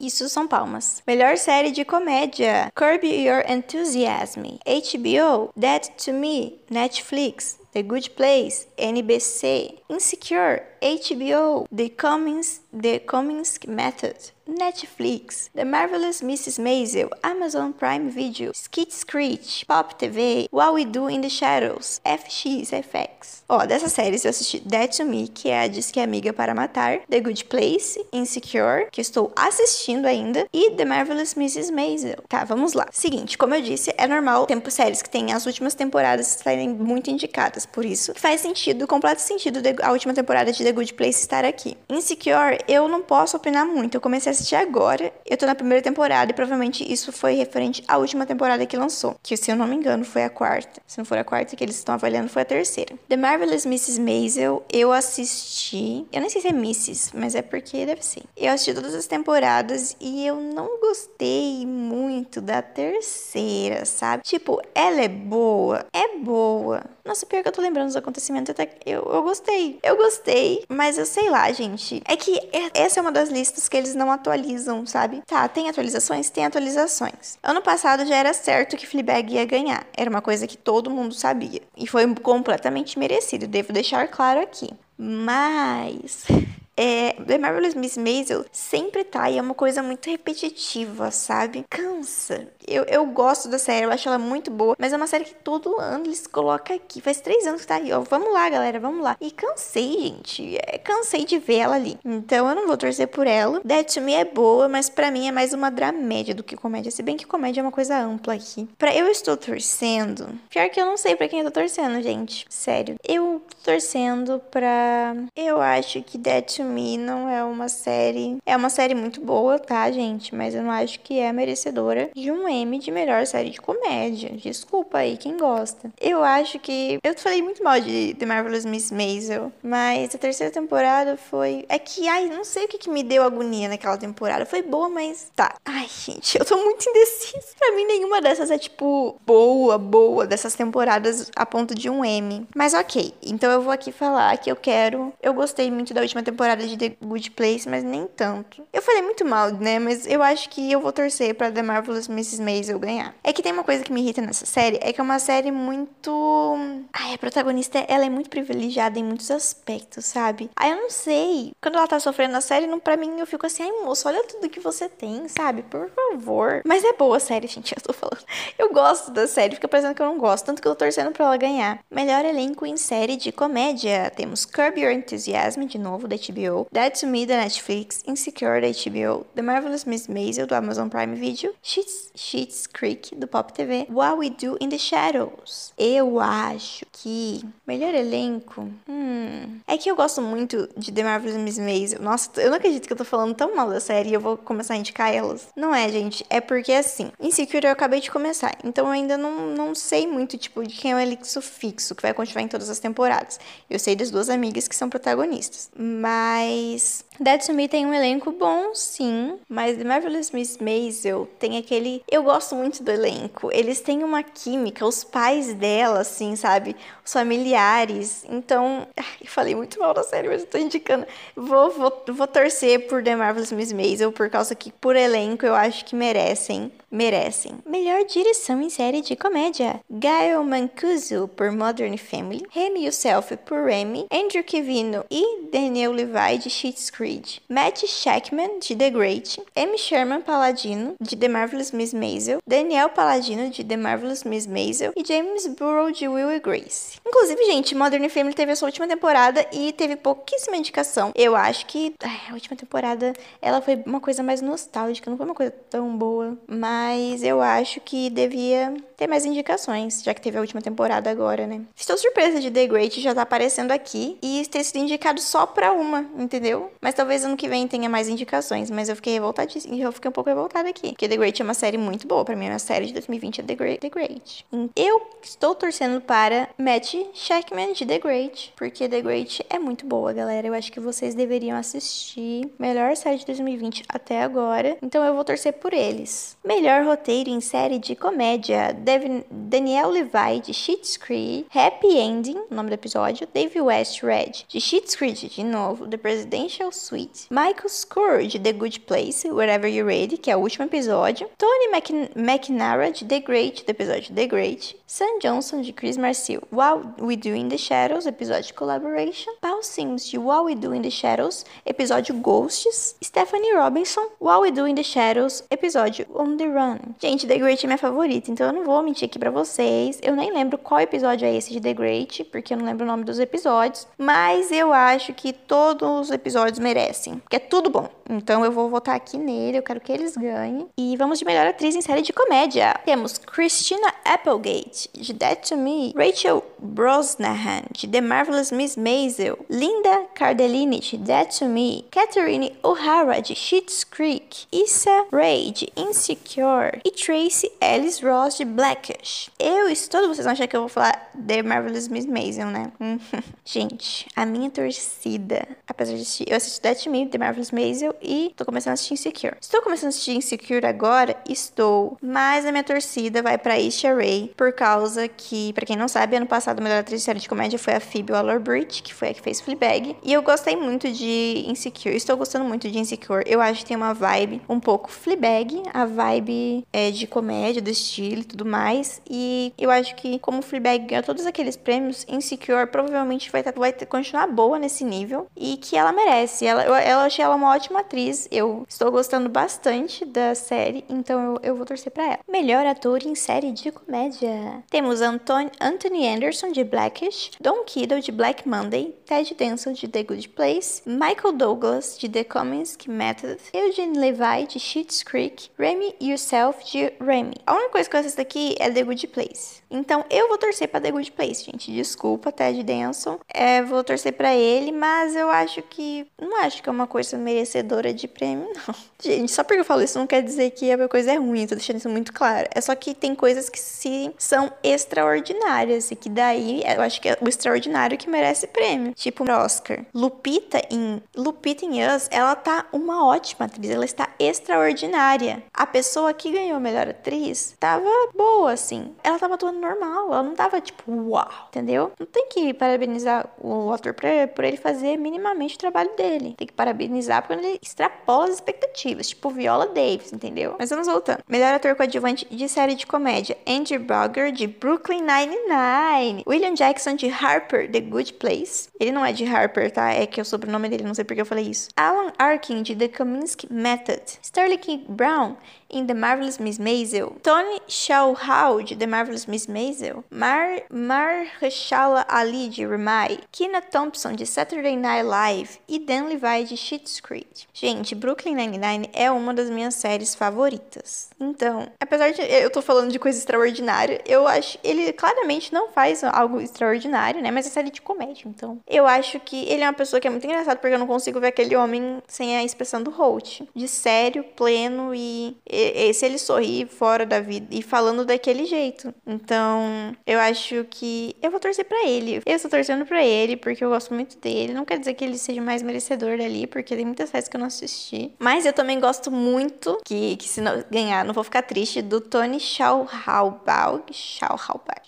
Isso 0.02 0.28
são 0.28 0.48
palmas. 0.48 1.04
Melhor 1.06 1.38
série 1.38 1.70
de 1.70 1.86
comédia: 1.86 2.72
Curb 2.74 3.06
Your 3.06 3.44
Enthusiasm. 3.48 4.58
HBO, 4.66 5.52
Dead 5.56 5.90
to 6.04 6.12
Me, 6.12 6.60
Netflix, 6.72 7.60
The 7.72 7.84
Good 7.84 8.10
Place, 8.12 8.68
NBC, 8.80 9.78
Insecure, 9.88 10.64
HBO, 10.82 11.68
The 11.72 11.90
Cummings, 11.90 12.62
The 12.74 13.00
Cummings 13.00 13.60
Method, 13.68 14.32
Netflix, 14.48 15.50
The 15.54 15.64
Marvelous 15.64 16.22
Mrs. 16.22 16.60
Maisel, 16.60 17.10
Amazon 17.24 17.72
Prime 17.72 18.10
Video, 18.10 18.52
Skit 18.54 18.92
Screech, 18.92 19.66
Pop 19.68 20.00
TV, 20.00 20.48
What 20.50 20.74
We 20.74 20.86
Do 20.86 21.08
in 21.08 21.22
the 21.22 21.30
Shadows, 21.30 22.02
FX 22.04 22.72
FX. 22.72 23.44
Ó, 23.48 23.66
dessas 23.66 23.94
séries 23.94 24.26
eu 24.26 24.30
assisti 24.30 24.60
Dead 24.60 24.90
to 24.98 25.06
Me, 25.06 25.28
que 25.28 25.50
é 25.50 25.62
a 25.62 25.68
Diz 25.68 25.92
que 25.92 26.00
é 26.00 26.04
Amiga 26.04 26.34
para 26.34 26.56
Matar, 26.56 27.02
The 27.10 27.20
Good 27.20 27.46
Place, 27.46 28.04
Insecure, 28.12 28.88
que 28.92 29.02
estou 29.02 29.32
assistindo 29.36 30.06
ainda, 30.06 30.48
e 30.52 30.72
The 30.72 30.86
Marvelous 30.86 31.36
Mrs. 31.38 31.72
Maisel. 31.72 32.24
Tá, 32.28 32.44
vamos 32.44 32.74
lá. 32.74 32.88
Seguinte, 32.92 33.38
como 33.38 33.54
eu 33.54 33.62
disse, 33.62 33.94
é 33.98 34.08
normal 34.08 34.48
tempo 34.48 34.72
séries 34.72 35.02
que 35.02 35.10
tem 35.10 35.32
as 35.32 35.46
últimas 35.46 35.76
temporadas 35.76 36.36
estarem 36.36 36.70
muito 36.70 37.12
indicadas, 37.12 37.66
por 37.66 37.86
isso 37.86 38.14
faz 38.16 38.42
sentido, 38.42 38.88
completo 38.88 39.22
sentido 39.22 39.60
a 39.84 39.92
última 39.92 40.14
temporada 40.14 40.52
de 40.52 40.64
The 40.64 40.71
Good 40.74 40.94
Place 40.94 41.20
estar 41.20 41.46
aqui. 41.46 41.78
Insecure, 41.90 42.60
eu 42.68 42.88
não 42.88 43.02
posso 43.02 43.38
opinar 43.38 43.66
muito, 43.66 43.96
eu 43.96 44.02
comecei 44.02 44.32
a 44.32 44.34
assistir 44.34 44.56
agora. 44.56 45.12
Eu 45.26 45.38
tô 45.38 45.46
na 45.46 45.56
primeira 45.56 45.82
temporada 45.84 46.32
e 46.32 46.34
provavelmente 46.34 46.90
isso 46.92 47.12
foi 47.12 47.34
referente 47.34 47.84
à 47.88 47.98
última 47.98 48.26
temporada 48.26 48.66
que 48.66 48.78
lançou. 48.78 49.16
Que, 49.22 49.38
se 49.38 49.52
eu 49.52 49.56
não 49.56 49.68
me 49.68 49.76
engano, 49.76 50.04
foi 50.04 50.24
a 50.24 50.30
quarta. 50.30 50.82
Se 50.86 50.98
não 50.98 51.06
for 51.06 51.18
a 51.18 51.24
quarta 51.24 51.56
que 51.56 51.64
eles 51.64 51.76
estão 51.76 51.96
avaliando, 51.96 52.30
foi 52.30 52.42
a 52.42 52.46
terceira. 52.46 52.96
The 53.08 53.18
Marvelous 53.18 53.66
Mrs. 53.66 54.00
Maisel, 54.00 54.64
eu 54.72 54.92
assisti. 54.92 56.06
Eu 56.12 56.22
nem 56.22 56.30
sei 56.30 56.42
se 56.42 56.48
é 56.48 56.52
Mrs., 56.52 57.12
mas 57.14 57.36
é 57.36 57.42
porque 57.42 57.86
deve 57.86 58.04
ser. 58.04 58.24
Eu 58.36 58.52
assisti 58.52 58.74
todas 58.74 58.94
as 58.94 59.08
temporadas 59.08 59.96
e 60.00 60.26
eu 60.26 60.36
não 60.36 60.80
gostei 60.80 61.66
muito 61.66 62.42
da 62.42 62.62
terceira, 62.62 63.86
sabe? 63.86 64.24
Tipo, 64.24 64.62
ela 64.74 65.02
é 65.02 65.08
boa, 65.08 65.86
é 65.94 66.18
boa. 66.18 66.84
Nossa, 67.04 67.26
pior 67.26 67.42
que 67.42 67.50
eu 67.50 67.52
tô 67.52 67.62
lembrando 67.62 67.88
dos 67.88 67.96
acontecimentos, 67.96 68.50
até 68.52 68.70
eu, 68.86 69.04
eu 69.04 69.24
gostei. 69.24 69.80
Eu 69.84 69.98
gostei, 69.98 70.61
mas 70.70 70.98
eu 70.98 71.06
sei 71.06 71.30
lá, 71.30 71.52
gente. 71.52 72.02
É 72.06 72.16
que 72.16 72.40
essa 72.74 73.00
é 73.00 73.02
uma 73.02 73.12
das 73.12 73.30
listas 73.30 73.68
que 73.68 73.78
eles 73.78 73.96
não 73.96 74.12
atualizam, 74.12 74.86
sabe? 74.86 75.22
Tá, 75.26 75.48
tem 75.48 75.70
atualizações? 75.70 76.30
Tem 76.30 76.46
atualizações. 76.46 77.38
Ano 77.44 77.62
passado 77.62 78.06
já 78.06 78.16
era 78.16 78.34
certo 78.34 78.78
que 78.78 78.88
Fleabag 78.88 79.34
ia 79.34 79.46
ganhar. 79.46 79.86
Era 79.96 80.10
uma 80.10 80.22
coisa 80.22 80.48
que 80.48 80.58
todo 80.58 80.90
mundo 80.90 81.14
sabia. 81.14 81.62
E 81.76 81.88
foi 81.88 82.14
completamente 82.16 82.98
merecido, 82.98 83.48
devo 83.48 83.74
deixar 83.74 84.08
claro 84.08 84.42
aqui. 84.42 84.70
Mas 84.98 86.26
é, 86.76 87.14
The 87.14 87.38
Marvelous 87.38 87.76
Miss 87.76 87.98
Maisel 87.98 88.46
sempre 88.52 89.04
tá 89.04 89.30
e 89.30 89.38
é 89.38 89.42
uma 89.42 89.54
coisa 89.54 89.84
muito 89.84 90.10
repetitiva, 90.10 91.12
sabe? 91.12 91.66
Cansa. 91.70 92.48
Eu, 92.68 92.84
eu 92.86 93.06
gosto 93.08 93.50
da 93.50 93.58
série, 93.58 93.86
eu 93.86 93.92
acho 93.92 94.08
ela 94.08 94.18
muito 94.18 94.50
boa, 94.50 94.76
mas 94.80 94.94
é 94.94 94.98
uma 94.98 95.08
série 95.08 95.26
que 95.26 95.36
todo 95.36 95.80
ano 95.80 96.06
eles 96.06 96.26
colocam 96.28 96.76
aqui. 96.76 97.02
Faz 97.02 97.20
três 97.20 97.46
anos 97.46 97.62
que 97.62 97.68
tá 97.68 97.76
aí, 97.76 97.92
ó. 97.92 98.02
Vamos 98.02 98.32
lá, 98.34 98.50
galera, 98.50 98.80
vamos 98.80 99.04
lá. 99.04 99.18
E 99.20 99.32
cansei, 99.32 99.92
gente. 99.92 100.58
É, 100.58 100.78
cansei 100.78 101.26
de 101.26 101.38
ver 101.38 101.58
ela 101.58 101.76
ali. 101.76 101.98
Então 102.06 102.48
eu 102.50 102.56
não 102.56 102.68
vou 102.68 102.78
torcer 102.78 103.08
por 103.08 103.28
ela. 103.28 103.62
Dead 103.64 103.86
to 103.94 104.02
Me 104.02 104.14
é 104.14 104.26
boa, 104.26 104.68
mas 104.68 104.90
para 104.90 105.12
mim 105.12 105.28
é 105.28 105.32
mais 105.32 105.54
uma 105.54 105.70
dramédia 105.70 106.34
do 106.34 106.44
que 106.44 106.56
comédia. 106.56 106.92
Se 106.92 107.04
bem 107.04 107.18
que 107.18 107.26
comédia 107.26 107.62
é 107.62 107.64
uma 107.64 107.72
coisa 107.72 107.98
ampla 107.98 108.34
aqui. 108.34 108.68
Pra 108.78 108.96
eu 108.96 109.08
estou 109.08 109.36
torcendo. 109.36 110.40
Pior 110.50 110.70
que 110.70 110.80
eu 110.80 110.86
não 110.86 110.98
sei 110.98 111.16
para 111.16 111.28
quem 111.28 111.40
eu 111.40 111.46
tô 111.46 111.52
torcendo, 111.52 112.02
gente. 112.02 112.46
Sério. 112.50 112.96
Eu 113.08 113.42
tô 113.50 113.72
torcendo 113.72 114.40
pra. 114.52 115.16
Eu 115.36 115.60
acho 115.60 116.02
que 116.04 116.18
Dead 116.18 116.44
to 116.46 116.61
Me 116.64 116.98
não 116.98 117.30
é 117.30 117.44
uma 117.44 117.70
série. 117.70 118.38
É 118.46 118.56
uma 118.56 118.70
série 118.70 118.96
muito 118.96 119.22
boa, 119.22 119.60
tá, 119.60 119.90
gente? 119.92 120.34
Mas 120.34 120.56
eu 120.56 120.64
não 120.64 120.72
acho 120.72 121.00
que 121.00 121.20
é 121.20 121.32
merecedora 121.32 122.10
de 122.16 122.32
um 122.32 122.48
M 122.48 122.80
de 122.80 122.92
melhor 122.92 123.26
série 123.26 123.50
de 123.50 123.62
comédia. 123.62 124.30
Desculpa 124.32 125.00
aí 125.00 125.18
quem 125.18 125.38
gosta. 125.38 125.92
Eu 126.00 126.24
acho 126.24 126.60
que. 126.60 127.00
Eu 127.04 127.18
falei 127.18 127.42
muito 127.42 127.64
mal 127.64 127.80
de 127.80 128.14
The 128.16 128.26
Marvelous 128.26 128.66
Miss 128.66 128.92
Maisel, 128.92 129.52
mas 129.62 130.14
a 130.14 130.18
terceira 130.18 130.52
temporada 130.52 131.18
foi. 131.18 131.66
É 131.70 131.80
que, 131.80 132.08
ai, 132.08 132.28
não 132.28 132.44
sei 132.44 132.66
o 132.66 132.68
que, 132.68 132.78
que 132.78 132.90
me 132.90 133.04
deu 133.04 133.24
agonia 133.24 133.70
naquela 133.70 133.98
temporada. 133.98 134.46
Foi 134.46 134.62
boa, 134.62 134.90
mas. 134.90 135.32
Tá. 135.36 135.56
Ai, 135.66 135.88
gente, 135.88 136.38
eu 136.38 136.46
tô 136.46 136.58
muito 136.58 136.90
indecisa. 136.90 137.48
Pra 137.58 137.76
mim, 137.76 137.86
nenhuma 137.86 138.22
dessas 138.22 138.52
é, 138.52 138.58
tipo, 138.58 139.20
boa, 139.26 139.78
boa 139.78 140.26
dessas 140.28 140.56
temporadas 140.56 141.32
a 141.36 141.46
ponto 141.46 141.76
de 141.76 141.90
um 141.90 142.04
M. 142.04 142.48
Mas 142.56 142.74
ok. 142.74 143.14
Então 143.22 143.52
eu 143.52 143.62
vou 143.62 143.72
aqui 143.72 143.92
falar 143.92 144.38
que 144.38 144.52
eu 144.52 144.56
quero. 144.56 145.14
Eu 145.22 145.34
gostei 145.34 145.70
muito 145.72 145.94
da 145.94 146.02
última 146.02 146.24
temporada 146.24 146.51
temporada 146.52 146.68
de 146.68 146.78
The 146.78 146.98
Good 147.02 147.32
Place, 147.32 147.68
mas 147.68 147.84
nem 147.84 148.08
tanto. 148.08 148.66
Eu 148.72 148.82
falei 148.82 149.02
muito 149.02 149.26
mal, 149.26 149.52
né? 149.52 149.80
Mas 149.80 150.06
eu 150.06 150.22
acho 150.22 150.50
que 150.50 150.72
eu 150.72 150.80
vou 150.80 150.92
torcer 150.92 151.34
pra 151.36 151.52
The 151.52 151.62
Marvelous 151.62 152.08
Mrs. 152.08 152.42
Maisel 152.42 152.80
ganhar. 152.80 153.16
É 153.24 153.32
que 153.32 153.42
tem 153.42 153.52
uma 153.52 153.64
coisa 153.64 153.84
que 153.84 153.92
me 153.92 154.02
irrita 154.02 154.22
nessa 154.22 154.46
série, 154.46 154.80
é 154.82 154.92
que 154.92 155.00
é 155.00 155.04
uma 155.04 155.20
série 155.20 155.52
muito... 155.52 156.58
Ai, 156.94 157.14
a 157.14 157.18
protagonista, 157.18 157.80
ela 157.88 158.06
é 158.06 158.10
muito 158.10 158.30
privilegiada 158.30 159.00
em 159.00 159.04
muitos 159.04 159.32
aspectos, 159.32 160.06
sabe? 160.06 160.50
Aí 160.56 160.72
eu 160.72 160.78
não 160.78 160.90
sei. 160.90 161.52
Quando 161.62 161.78
ela 161.78 161.88
tá 161.88 162.00
sofrendo 162.00 162.34
na 162.34 162.42
série, 162.42 162.68
não, 162.68 162.80
pra 162.80 162.98
mim 162.98 163.20
eu 163.20 163.28
fico 163.28 163.46
assim, 163.46 163.64
ai 163.64 163.72
moço, 163.84 164.08
olha 164.08 164.24
tudo 164.24 164.50
que 164.50 164.60
você 164.60 164.90
tem, 164.90 165.28
sabe? 165.28 165.64
Por 165.64 165.90
favor. 165.90 166.62
Mas 166.66 166.84
é 166.84 166.94
boa 166.94 167.18
a 167.18 167.20
série, 167.20 167.48
gente, 167.48 167.74
eu 167.76 167.82
tô 167.82 167.94
falando. 167.94 168.24
Eu 168.58 168.72
gosto 168.74 169.12
da 169.12 169.28
série, 169.28 169.56
fica 169.56 169.68
parecendo 169.68 169.96
que 169.96 170.02
eu 170.02 170.08
não 170.08 170.18
gosto, 170.18 170.46
tanto 170.46 170.62
que 170.62 170.68
eu 170.68 170.76
tô 170.76 170.86
torcendo 170.86 171.12
pra 171.12 171.26
ela 171.26 171.38
ganhar. 171.38 171.80
Melhor 171.90 172.26
elenco 172.26 172.66
em 172.66 172.78
série 172.78 173.16
de 173.16 173.32
comédia. 173.32 174.12
Temos 174.16 174.46
Curb 174.46 174.82
Your 174.82 174.92
Enthusiasm, 174.92 175.62
de 175.66 175.78
novo, 175.78 176.08
da 176.08 176.18
HBO. 176.42 176.68
Dead 176.72 176.94
to 177.00 177.08
Me, 177.08 177.26
da 177.26 177.38
Netflix. 177.38 178.04
Insecure, 178.08 178.62
da 178.62 178.68
HBO. 178.68 179.26
The 179.36 179.42
Marvelous 179.42 179.86
Miss 179.86 180.08
Maisel, 180.08 180.48
do 180.48 180.56
Amazon 180.56 180.90
Prime 180.90 181.16
Video. 181.16 181.54
Sheets, 181.62 182.12
Sheets 182.16 182.68
Creek, 182.68 183.16
do 183.16 183.28
Pop 183.28 183.54
TV. 183.54 183.86
What 183.90 184.18
We 184.18 184.30
Do 184.30 184.58
in 184.60 184.70
the 184.70 184.78
Shadows. 184.78 185.74
Eu 185.78 186.20
acho 186.20 186.86
que 186.92 187.44
melhor 187.68 187.94
elenco. 187.94 188.70
Hum. 188.88 189.60
É 189.68 189.78
que 189.78 189.90
eu 189.90 189.96
gosto 189.96 190.22
muito 190.22 190.70
de 190.78 190.92
The 190.92 191.04
Marvelous 191.04 191.38
Miss 191.38 191.60
Maisel. 191.60 192.02
Nossa, 192.02 192.30
eu 192.42 192.50
não 192.50 192.58
acredito 192.58 192.88
que 192.88 192.94
eu 192.94 192.98
tô 192.98 193.06
falando 193.06 193.36
tão 193.36 193.56
mal 193.56 193.70
da 193.70 193.80
série 193.80 194.10
e 194.10 194.14
eu 194.14 194.22
vou 194.22 194.38
começar 194.38 194.74
a 194.74 194.78
indicar 194.78 195.14
elas. 195.14 195.48
Não 195.56 195.74
é, 195.74 195.90
gente. 195.90 196.26
É 196.30 196.42
porque 196.42 196.74
assim, 196.74 197.12
Insecure 197.20 197.66
eu 197.66 197.72
acabei 197.72 198.00
de 198.00 198.10
começar. 198.10 198.58
Então 198.64 198.88
eu 198.88 198.92
ainda 198.92 199.18
não, 199.18 199.48
não 199.48 199.76
sei 199.76 200.08
muito, 200.08 200.38
tipo, 200.38 200.66
de 200.66 200.76
quem 200.76 200.92
é 200.92 200.96
o 200.96 201.00
elenco 201.00 201.26
fixo, 201.42 201.96
que 201.96 202.02
vai 202.02 202.14
continuar 202.14 202.44
em 202.44 202.48
todas 202.48 202.70
as 202.70 202.80
temporadas. 202.80 203.40
Eu 203.70 203.80
sei 203.80 203.96
das 203.96 204.12
duas 204.12 204.30
amigas 204.30 204.68
que 204.68 204.76
são 204.76 204.90
protagonistas. 204.90 205.70
Mas 205.78 206.31
Dead 206.32 207.11
to 207.46 207.54
Me 207.54 207.68
tem 207.68 207.86
um 207.86 207.94
elenco 207.94 208.32
bom, 208.32 208.74
sim, 208.74 209.38
mas 209.48 209.78
The 209.78 209.84
Marvelous 209.84 210.32
Miss 210.32 210.58
Maisel 210.58 211.28
tem 211.38 211.58
aquele. 211.58 212.04
Eu 212.10 212.24
gosto 212.24 212.56
muito 212.56 212.82
do 212.84 212.90
elenco. 212.90 213.52
Eles 213.52 213.80
têm 213.80 214.04
uma 214.04 214.24
química, 214.24 214.86
os 214.86 215.04
pais 215.04 215.54
dela, 215.54 216.00
assim, 216.00 216.36
sabe? 216.36 216.76
Os 217.06 217.14
familiares. 217.14 218.26
Então, 218.28 218.88
eu 218.98 219.28
falei 219.28 219.54
muito 219.54 219.80
mal 219.80 219.94
da 219.94 220.04
série, 220.04 220.30
mas 220.30 220.42
eu 220.42 220.48
tô 220.48 220.58
indicando. 220.58 221.06
Vou, 221.36 221.70
vou, 221.70 222.04
vou 222.08 222.28
torcer 222.28 222.88
por 222.88 223.04
The 223.04 223.16
Marvelous 223.16 223.52
Miss 223.52 223.72
Maisel, 223.72 224.12
por 224.12 224.30
causa 224.30 224.56
que, 224.56 224.72
por 224.72 224.96
elenco, 224.96 225.46
eu 225.46 225.54
acho 225.54 225.86
que 225.86 225.96
merecem. 225.96 226.72
Merecem. 226.92 227.54
Melhor 227.66 228.04
direção 228.04 228.62
em 228.62 228.70
série 228.70 229.02
de 229.02 229.16
comédia: 229.16 229.80
Gael 229.90 230.44
Mancuso 230.44 231.30
por 231.38 231.50
Modern 231.50 231.96
Family, 231.96 232.46
Remy 232.50 232.86
Yourself 232.86 233.38
por 233.46 233.64
Remy, 233.66 234.08
Andrew 234.12 234.44
Kevino 234.44 235.06
e 235.10 235.50
Daniel 235.50 235.94
Levi 235.94 236.38
de 236.40 236.50
Schitt's 236.50 236.90
Creek. 236.90 237.11
Reed, 237.12 237.42
Matt 237.50 237.86
Shackman, 237.86 238.60
de 238.60 238.76
The 238.76 238.90
Great, 238.90 239.38
Amy 239.56 239.78
Sherman 239.78 240.22
Paladino, 240.22 240.96
de 241.00 241.18
The 241.18 241.28
Marvelous 241.28 241.72
Miss 241.72 241.94
Maisel, 241.94 242.40
Daniel 242.48 242.90
Paladino, 242.90 243.50
de 243.50 243.64
The 243.64 243.76
Marvelous 243.76 244.24
Miss 244.24 244.48
Maisel 244.48 244.94
e 244.96 245.04
James 245.06 245.46
Burrow, 245.48 245.92
de 245.92 246.08
Will 246.08 246.32
e 246.32 246.40
Grace. 246.40 247.00
Inclusive, 247.06 247.44
gente, 247.46 247.76
Modern 247.76 248.08
Family 248.08 248.34
teve 248.34 248.54
a 248.54 248.56
sua 248.56 248.68
última 248.68 248.88
temporada 248.88 249.46
e 249.52 249.74
teve 249.74 249.98
pouquíssima 249.98 250.56
indicação. 250.56 251.12
Eu 251.14 251.36
acho 251.36 251.66
que 251.66 251.94
ai, 252.02 252.22
a 252.30 252.34
última 252.34 252.56
temporada 252.56 253.14
ela 253.42 253.62
foi 253.62 253.82
uma 253.86 254.00
coisa 254.00 254.24
mais 254.24 254.42
nostálgica, 254.42 255.10
não 255.10 255.18
foi 255.18 255.26
uma 255.26 255.36
coisa 255.36 255.52
tão 255.70 255.98
boa, 255.98 256.38
mas 256.48 257.24
eu 257.24 257.42
acho 257.42 257.82
que 257.82 258.10
devia 258.10 258.74
ter 258.96 259.08
mais 259.08 259.26
indicações, 259.26 260.02
já 260.04 260.14
que 260.14 260.22
teve 260.22 260.38
a 260.38 260.42
última 260.42 260.62
temporada 260.62 261.10
agora, 261.10 261.46
né? 261.46 261.62
Estou 261.76 261.98
surpresa 261.98 262.40
de 262.40 262.50
The 262.50 262.68
Great 262.68 263.02
já 263.02 263.14
tá 263.14 263.24
aparecendo 263.24 263.72
aqui 263.72 264.18
e 264.22 264.46
ter 264.50 264.64
sido 264.64 264.78
indicado 264.78 265.20
só 265.20 265.46
pra 265.46 265.74
uma, 265.74 266.06
entendeu? 266.18 266.72
Mas 266.80 266.91
talvez 266.94 267.24
ano 267.24 267.38
que 267.38 267.48
vem 267.48 267.68
tenha 267.68 267.90
mais 267.90 268.08
indicações, 268.08 268.70
mas 268.70 268.90
eu 268.90 268.96
fiquei 268.96 269.14
revoltadíssima, 269.14 269.76
eu 269.76 269.92
fiquei 269.92 270.10
um 270.10 270.12
pouco 270.12 270.30
revoltada 270.30 270.70
aqui, 270.70 270.90
porque 270.90 271.08
The 271.08 271.18
Great 271.18 271.42
é 271.42 271.46
uma 271.46 271.54
série 271.54 271.78
muito 271.78 272.08
boa, 272.08 272.24
pra 272.24 272.36
mim 272.36 272.46
é 272.46 272.50
uma 272.50 272.60
série 272.60 272.88
de 272.88 272.94
2020 272.94 273.42
é 273.42 273.44
The 273.44 273.56
Great. 273.56 273.80
The 273.80 273.90
Great. 273.90 274.46
Eu 274.76 275.02
estou 275.22 275.56
torcendo 275.56 276.02
para 276.02 276.50
Matt 276.58 276.94
Shackman 277.14 277.74
de 277.74 277.86
The 277.86 278.00
Great, 278.00 278.54
porque 278.56 278.88
The 278.88 279.02
Great 279.02 279.46
é 279.50 279.60
muito 279.60 279.86
boa, 279.86 280.14
galera. 280.14 280.48
Eu 280.48 280.54
acho 280.54 280.72
que 280.72 280.80
vocês 280.80 281.16
deveriam 281.16 281.58
assistir. 281.58 282.52
Melhor 282.58 282.96
série 282.96 283.18
de 283.18 283.26
2020 283.26 283.84
até 283.88 284.22
agora, 284.22 284.78
então 284.82 285.04
eu 285.04 285.14
vou 285.14 285.24
torcer 285.24 285.54
por 285.54 285.74
eles. 285.74 286.38
Melhor 286.44 286.84
roteiro 286.84 287.30
em 287.30 287.42
série 287.42 287.80
de 287.80 287.96
comédia, 287.96 288.74
Devin, 288.74 289.24
Daniel 289.30 289.90
Levi 289.90 290.40
de 290.44 290.54
Schitt's 290.54 290.98
Creek, 290.98 291.46
Happy 291.54 291.98
Ending, 291.98 292.38
o 292.50 292.56
nome 292.56 292.70
do 292.70 292.74
episódio, 292.74 293.28
Dave 293.34 293.62
West 293.62 294.02
Red 294.02 294.32
de 294.48 294.60
Schitt's 294.60 294.96
Creek 294.96 295.30
de 295.30 295.44
novo, 295.44 295.88
The 295.88 295.98
Presidential 295.98 296.72
Suite, 296.82 297.28
Michael 297.30 297.70
Scurry 297.70 298.28
de 298.28 298.40
The 298.40 298.54
Good 298.54 298.80
Place, 298.82 299.30
Wherever 299.30 299.70
You're 299.70 299.88
Ready, 299.88 300.18
que 300.18 300.32
é 300.32 300.36
o 300.36 300.40
último 300.40 300.66
episódio, 300.66 301.30
Tony 301.38 301.68
McNara 302.16 302.92
de 302.92 303.06
The 303.06 303.20
Great, 303.20 303.64
do 303.66 303.70
episódio 303.70 304.14
The 304.14 304.26
Great, 304.28 304.76
Sam 304.88 305.20
Johnson 305.22 305.62
de 305.62 305.72
Chris 305.72 305.96
Marcil, 305.96 306.42
What 306.52 307.00
We 307.00 307.16
Do 307.16 307.36
in 307.36 307.50
the 307.50 307.58
Shadows, 307.58 308.06
episódio 308.06 308.54
Collaboration, 308.56 309.32
Paul 309.40 309.64
Sims 309.64 310.10
de 310.10 310.18
What 310.18 310.46
We 310.46 310.56
Do 310.56 310.76
in 310.76 310.82
the 310.82 310.90
Shadows, 310.90 311.46
episódio 311.66 312.16
Ghosts, 312.16 312.96
Stephanie 313.02 313.54
Robinson, 313.54 314.08
What 314.20 314.42
We 314.42 314.52
Do 314.52 314.68
in 314.68 314.76
the 314.76 314.84
Shadows, 314.84 315.44
episódio 315.50 316.06
On 316.14 316.36
the 316.36 316.46
Run. 316.46 316.80
Gente, 317.00 317.26
The 317.28 317.38
Great 317.38 317.64
é 317.64 317.68
minha 317.68 317.78
favorita, 317.78 318.32
então 318.32 318.48
eu 318.48 318.54
não 318.54 318.64
vou 318.64 318.82
mentir 318.82 319.08
aqui 319.08 319.18
pra 319.18 319.32
vocês. 319.32 320.00
Eu 320.02 320.16
nem 320.16 320.34
lembro 320.34 320.58
qual 320.58 320.82
episódio 320.82 321.26
é 321.26 321.36
esse 321.36 321.52
de 321.52 321.62
The 321.62 321.74
Great, 321.74 322.24
porque 322.26 322.54
eu 322.54 322.58
não 322.58 322.66
lembro 322.66 322.84
o 322.84 322.88
nome 322.88 323.04
dos 323.04 323.20
episódios, 323.20 323.88
mas 323.98 324.52
eu 324.52 324.74
acho 324.74 325.14
que 325.14 325.32
todos 325.32 326.08
os 326.08 326.12
episódios 326.12 326.60
merecem, 326.74 327.22
é 327.30 327.38
tudo 327.38 327.70
bom. 327.70 327.90
Então 328.10 328.44
eu 328.44 328.52
vou 328.52 328.70
votar 328.70 328.96
aqui 328.96 329.18
nele, 329.18 329.58
eu 329.58 329.64
quero 329.64 329.80
que 329.80 329.92
eles 329.92 330.16
ganhem. 330.16 330.68
E 330.78 330.96
vamos 330.98 331.20
de 331.20 331.26
melhor 331.26 331.48
atriz 331.48 331.76
em 331.76 331.82
série 331.82 332.02
de 332.02 332.14
comédia. 332.14 332.74
Temos 332.86 333.18
Christina 333.18 333.94
Applegate, 334.06 334.90
de 334.94 335.14
Dead 335.14 335.38
to 335.48 335.58
Me, 335.58 335.94
Rachel 335.96 336.44
Brosnahan, 336.60 337.64
de 337.72 337.88
The 337.88 338.02
Marvelous 338.02 338.52
Miss 338.52 338.76
Maisel, 338.78 339.38
Linda 339.50 340.06
Cardellini, 340.14 340.80
de 340.80 340.98
Dead 340.98 341.28
to 341.40 341.46
Me, 341.46 341.86
Catherine 341.92 342.54
O'Hara, 342.64 343.22
de 343.22 343.36
Schitt's 343.36 343.84
Creek, 343.84 344.46
Issa 344.52 345.08
Rae, 345.12 345.52
de 345.52 345.72
Insecure 345.76 346.82
e 346.86 346.92
Tracy 346.92 347.52
Ellis 347.62 348.02
Ross, 348.02 348.38
de 348.38 348.46
Blackish. 348.46 349.30
Eu 349.40 349.68
estou... 349.70 350.08
Vocês 350.08 350.26
vão 350.26 350.34
achar 350.34 350.48
que 350.48 350.56
eu 350.56 350.62
vou 350.62 350.70
falar 350.70 351.12
The 351.28 351.44
Marvelous 351.44 351.88
Miss 351.88 352.06
Maisel, 352.06 352.48
né? 352.48 352.72
Gente, 353.46 354.08
a 354.16 354.26
minha 354.26 354.50
torcida, 354.50 355.48
apesar 355.68 355.94
de 355.94 356.02
assistir, 356.02 356.26
eu 356.30 356.38
assisti 356.38 356.61
To 356.62 356.90
Me, 356.90 357.08
The 357.08 357.18
Marvelous 357.18 357.52
Maisel 357.52 357.96
e 358.02 358.32
tô 358.36 358.46
começando 358.46 358.72
a 358.72 358.74
assistir 358.74 358.94
Insecure. 358.94 359.36
Estou 359.42 359.62
começando 359.64 359.88
a 359.88 359.90
assistir 359.90 360.12
Insecure 360.12 360.66
agora? 360.66 361.18
Estou. 361.28 361.98
Mas 362.02 362.46
a 362.46 362.52
minha 362.52 362.64
torcida 362.64 363.22
vai 363.24 363.38
pra 363.38 363.60
Isha 363.60 363.94
Ray, 363.96 364.32
por 364.38 364.54
causa 364.54 365.08
que, 365.08 365.52
pra 365.54 365.66
quem 365.66 365.76
não 365.76 365.88
sabe, 365.88 366.16
ano 366.16 366.28
passado 366.28 366.60
a 366.60 366.64
melhor 366.64 366.80
atriz 366.80 367.02
de 367.02 367.06
série 367.06 367.20
de 367.20 367.28
comédia 367.28 367.58
foi 367.58 367.74
a 367.74 367.80
Phoebe 367.80 368.14
Waller-Bridge, 368.14 368.84
que 368.84 368.94
foi 368.94 369.10
a 369.10 369.14
que 369.14 369.22
fez 369.22 369.42
Fleabag. 369.42 369.98
E 370.04 370.14
eu 370.14 370.22
gostei 370.22 370.56
muito 370.56 370.92
de 370.92 371.44
Insecure. 371.48 371.96
Estou 371.96 372.16
gostando 372.16 372.46
muito 372.46 372.70
de 372.70 372.78
Insecure. 372.78 373.24
Eu 373.26 373.42
acho 373.42 373.62
que 373.62 373.66
tem 373.66 373.78
uma 373.78 373.94
vibe 373.94 374.42
um 374.48 374.60
pouco 374.60 374.92
Fleabag, 374.92 375.64
a 375.74 375.86
vibe 375.86 376.66
é, 376.72 376.92
de 376.92 377.08
comédia, 377.08 377.62
do 377.62 377.70
estilo 377.70 378.22
e 378.22 378.26
tudo 378.26 378.46
mais. 378.46 379.02
E 379.10 379.52
eu 379.58 379.72
acho 379.72 379.96
que, 379.96 380.20
como 380.20 380.44
Fleabag 380.44 380.86
ganhou 380.86 381.04
todos 381.04 381.26
aqueles 381.26 381.56
prêmios, 381.56 382.06
Insecure 382.08 382.68
provavelmente 382.68 383.32
vai, 383.32 383.42
tá, 383.42 383.52
vai 383.56 383.74
continuar 383.74 384.28
boa 384.28 384.60
nesse 384.60 384.84
nível 384.84 385.28
e 385.36 385.58
que 385.58 385.76
ela 385.76 385.92
merece. 385.92 386.51
Ela, 386.52 386.66
eu, 386.66 386.74
eu 386.74 387.00
achei 387.00 387.24
ela 387.24 387.36
uma 387.36 387.56
ótima 387.56 387.80
atriz. 387.80 388.28
Eu 388.30 388.66
estou 388.68 388.92
gostando 388.92 389.30
bastante 389.30 390.04
da 390.04 390.36
série, 390.36 390.84
então 390.90 391.24
eu, 391.24 391.40
eu 391.44 391.56
vou 391.56 391.66
torcer 391.66 391.92
para 391.92 392.06
ela. 392.06 392.20
Melhor 392.28 392.66
ator 392.66 393.02
em 393.06 393.16
série 393.16 393.54
de 393.54 393.72
comédia. 393.72 394.62
Temos 394.70 395.02
Anthony, 395.02 395.50
Anthony 395.62 396.08
Anderson 396.08 396.52
de 396.52 396.64
Blackish, 396.66 397.32
Don 397.40 397.64
Kiddo 397.64 398.02
de 398.02 398.12
Black 398.12 398.48
Monday, 398.48 398.94
Ted 399.06 399.34
Danson 399.34 399.72
de 399.72 399.88
The 399.88 400.04
Good 400.04 400.28
Place, 400.30 400.82
Michael 400.86 401.34
Douglas 401.38 401.98
de 401.98 402.10
The 402.10 402.26
Kominsky 402.26 402.90
Method, 402.90 403.38
Eugene 403.54 403.98
Levi 403.98 404.48
de 404.48 404.60
Schitt's 404.60 405.04
Creek, 405.04 405.50
Remy 405.58 405.96
Yourself 406.02 406.66
de 406.70 406.92
Remy. 407.00 407.36
A 407.48 407.54
única 407.54 407.70
coisa 407.70 407.90
que 407.90 407.96
eu 407.96 408.00
assisto 408.02 408.20
aqui 408.20 408.58
é 408.60 408.70
The 408.70 408.84
Good 408.84 409.08
Place. 409.08 409.62
Então 409.72 410.04
eu 410.10 410.28
vou 410.28 410.38
torcer 410.38 410.68
para 410.68 410.82
The 410.82 410.92
Good 410.92 411.14
Place, 411.14 411.46
gente. 411.46 411.72
Desculpa, 411.72 412.30
Ted 412.30 412.62
Danson. 412.64 413.20
É, 413.34 413.62
vou 413.62 413.84
torcer 413.86 414.12
para 414.12 414.36
ele, 414.36 414.74
mas 414.74 415.16
eu 415.16 415.30
acho 415.30 415.62
que 415.62 416.06
não 416.20 416.41
acho 416.42 416.62
que 416.62 416.70
é 416.70 416.72
uma 416.72 416.88
coisa 416.88 417.18
merecedora 417.18 417.94
de 417.94 418.08
prêmio, 418.08 418.48
não. 418.68 418.76
Gente, 419.02 419.32
só 419.32 419.44
porque 419.44 419.60
eu 419.60 419.66
falo 419.66 419.82
isso 419.82 419.98
não 419.98 420.06
quer 420.06 420.22
dizer 420.22 420.52
que 420.52 420.72
a 420.72 420.88
coisa 420.88 421.12
é 421.12 421.16
ruim, 421.16 421.48
tô 421.48 421.56
deixando 421.56 421.78
isso 421.78 421.90
muito 421.90 422.14
claro. 422.14 422.48
É 422.54 422.62
só 422.62 422.76
que 422.76 422.94
tem 422.94 423.16
coisas 423.16 423.50
que 423.50 423.60
se 423.60 424.14
são 424.18 424.52
extraordinárias 424.64 425.90
e 425.90 425.96
que 425.96 426.08
daí 426.08 426.62
eu 426.64 426.82
acho 426.82 427.02
que 427.02 427.10
é 427.10 427.18
o 427.20 427.28
extraordinário 427.28 427.98
que 427.98 428.10
merece 428.10 428.46
prêmio. 428.48 428.94
Tipo 428.94 429.24
Oscar. 429.32 429.86
Lupita 429.94 430.62
em 430.70 431.02
Lupita 431.16 431.66
em 431.66 431.86
Us, 431.88 432.08
ela 432.12 432.36
tá 432.36 432.66
uma 432.72 433.06
ótima 433.08 433.46
atriz, 433.46 433.70
ela 433.72 433.86
está 433.86 434.10
extraordinária. 434.20 435.44
A 435.54 435.66
pessoa 435.66 436.14
que 436.14 436.32
ganhou 436.32 436.58
a 436.58 436.60
melhor 436.60 436.88
atriz 436.88 437.56
tava 437.60 437.90
boa 438.16 438.52
assim. 438.52 438.94
Ela 439.04 439.18
tava 439.18 439.36
atuando 439.36 439.60
normal, 439.60 440.14
ela 440.14 440.24
não 440.24 440.36
tava 440.36 440.62
tipo 440.62 440.92
uau, 440.92 441.48
entendeu? 441.50 441.92
Não 442.00 442.06
tem 442.06 442.28
que 442.28 442.54
parabenizar 442.54 443.28
o 443.40 443.72
ator 443.72 443.94
por 443.94 444.44
ele 444.44 444.58
fazer 444.58 444.98
minimamente 444.98 445.56
o 445.56 445.60
trabalho 445.60 445.92
dele. 445.96 446.31
Tem 446.34 446.48
que 446.48 446.54
parabenizar 446.54 447.26
quando 447.26 447.44
ele 447.44 447.60
extrapola 447.62 448.26
as 448.26 448.36
expectativas, 448.36 449.10
tipo 449.10 449.30
Viola 449.30 449.68
Davis, 449.68 450.12
entendeu? 450.14 450.56
Mas 450.58 450.70
vamos 450.70 450.88
voltando. 450.88 451.24
Melhor 451.28 451.54
ator 451.54 451.76
coadjuvante 451.76 452.28
de 452.30 452.48
série 452.48 452.76
de 452.76 452.86
comédia: 452.86 453.38
Andrew 453.48 453.80
Bogger, 453.80 454.32
de 454.32 454.48
Brooklyn 454.48 455.02
Nine-Nine. 455.02 456.24
William 456.28 456.54
Jackson, 456.54 456.96
de 456.96 457.10
Harper, 457.10 457.72
The 457.72 457.82
Good 457.82 458.14
Place. 458.14 458.70
Ele 458.80 458.92
não 458.92 459.06
é 459.06 459.12
de 459.12 459.26
Harper, 459.26 459.72
tá? 459.72 459.92
É 459.92 460.06
que 460.06 460.20
é 460.20 460.24
o 460.24 460.26
sobrenome 460.26 460.70
dele, 460.70 460.84
não 460.84 460.94
sei 460.94 461.04
porque 461.04 461.22
eu 461.22 461.26
falei 461.26 461.46
isso. 461.46 461.70
Alan 461.76 462.12
Arkin, 462.18 462.62
de 462.62 462.76
The 462.76 462.88
Kaminsky 462.88 463.52
Method. 463.52 464.02
Sterling 464.22 464.86
Brown, 464.88 465.36
em 465.72 465.86
The 465.86 465.94
Marvelous 465.94 466.38
Miss 466.38 466.60
Maisel. 466.60 467.16
Tony 467.24 467.62
Shalhoub, 467.68 468.64
de 468.64 468.76
The 468.76 468.88
Marvelous 468.88 469.26
Miss 469.26 469.48
Maisel. 469.48 470.04
Mar 470.10 470.62
Mahershala 470.70 472.06
Ali, 472.08 472.50
de 472.50 472.66
Remai. 472.66 473.20
Kina 473.32 473.62
Thompson, 473.62 474.14
de 474.14 474.26
Saturday 474.26 474.76
Night 474.76 475.04
Live. 475.04 475.60
E 475.68 475.80
Dan 475.80 476.06
Levi, 476.06 476.44
de 476.46 476.58
Schitt's 476.58 477.00
Creek. 477.00 477.48
Gente, 477.54 477.96
Brooklyn 477.96 478.36
Nine-Nine 478.36 478.90
é 478.94 479.10
uma 479.12 479.34
das 479.34 479.50
minhas 479.50 479.76
séries 479.76 480.16
favoritas. 480.16 481.10
Então, 481.20 481.68
apesar 481.80 482.12
de 482.12 482.22
eu 482.22 482.50
tô 482.50 482.62
falando 482.62 482.92
de 482.92 483.00
coisa 483.00 483.18
extraordinária, 483.18 484.02
eu 484.06 484.28
acho 484.28 484.58
ele 484.64 484.92
claramente 484.94 485.54
não 485.54 485.70
faz 485.70 486.04
algo 486.04 486.40
extraordinário, 486.42 487.22
né? 487.22 487.32
Mas 487.32 487.48
é 487.48 487.50
série 487.50 487.72
de 487.72 487.82
comédia, 487.82 488.28
então. 488.28 488.60
Eu 488.68 488.88
acho 488.88 489.20
que 489.20 489.48
ele 489.48 489.64
é 489.64 489.68
uma 489.68 489.74
pessoa 489.74 490.00
que 490.00 490.08
é 490.08 490.10
muito 490.10 490.26
engraçada 490.26 490.60
porque 490.60 490.74
eu 490.74 490.80
não 490.80 490.88
consigo 490.88 491.20
ver 491.20 491.28
aquele 491.28 491.56
homem 491.56 492.02
sem 492.08 492.38
a 492.38 492.44
expressão 492.44 492.82
do 492.82 492.92
Holt, 492.92 493.42
de 493.56 493.68
sério, 493.68 494.24
pleno 494.36 494.94
e 494.96 495.38
esse 495.76 496.06
ele 496.06 496.18
sorri 496.18 496.66
fora 496.66 497.06
da 497.06 497.20
vida 497.20 497.48
e 497.52 497.62
falando 497.62 498.06
daquele 498.06 498.46
jeito. 498.46 498.94
Então, 499.06 499.96
eu 500.06 500.20
acho 500.20 500.66
que 500.70 501.16
eu 501.22 501.32
vou 501.32 501.40
torcer 501.40 501.66
para 501.66 501.88
ele. 501.88 502.22
Eu 502.26 502.36
estou 502.36 502.50
torcendo 502.50 502.86
para 502.86 503.04
ele 503.04 503.38
porque 503.38 503.64
eu 503.64 503.70
gosto 503.70 503.94
muito 503.94 504.18
dele. 504.18 504.54
Não 504.54 504.66
quer 504.66 504.80
dizer 504.80 504.94
que 504.94 505.04
ele 505.04 505.18
seja 505.18 505.42
mais 505.42 505.62
merecedor 505.62 506.18
dali, 506.18 506.48
porque 506.48 506.76
tem 506.76 506.86
muitas 506.86 507.10
séries 507.10 507.28
que 507.28 507.36
eu 507.36 507.40
não 507.40 507.48
assisti. 507.48 508.14
Mas 508.20 508.46
eu 508.46 508.54
também 508.54 508.80
gosto 508.80 509.12
muito 509.12 509.80
que, 509.86 510.16
que 510.18 510.28
se 510.28 510.42
não 510.42 510.64
ganhar, 510.70 511.06
não 511.06 511.14
vou 511.14 511.24
ficar 511.24 511.42
triste, 511.42 511.82
do 511.82 512.02
Tony 512.02 512.40
Schauhaubach. 512.40 513.94
Schauhaubach. 513.94 514.82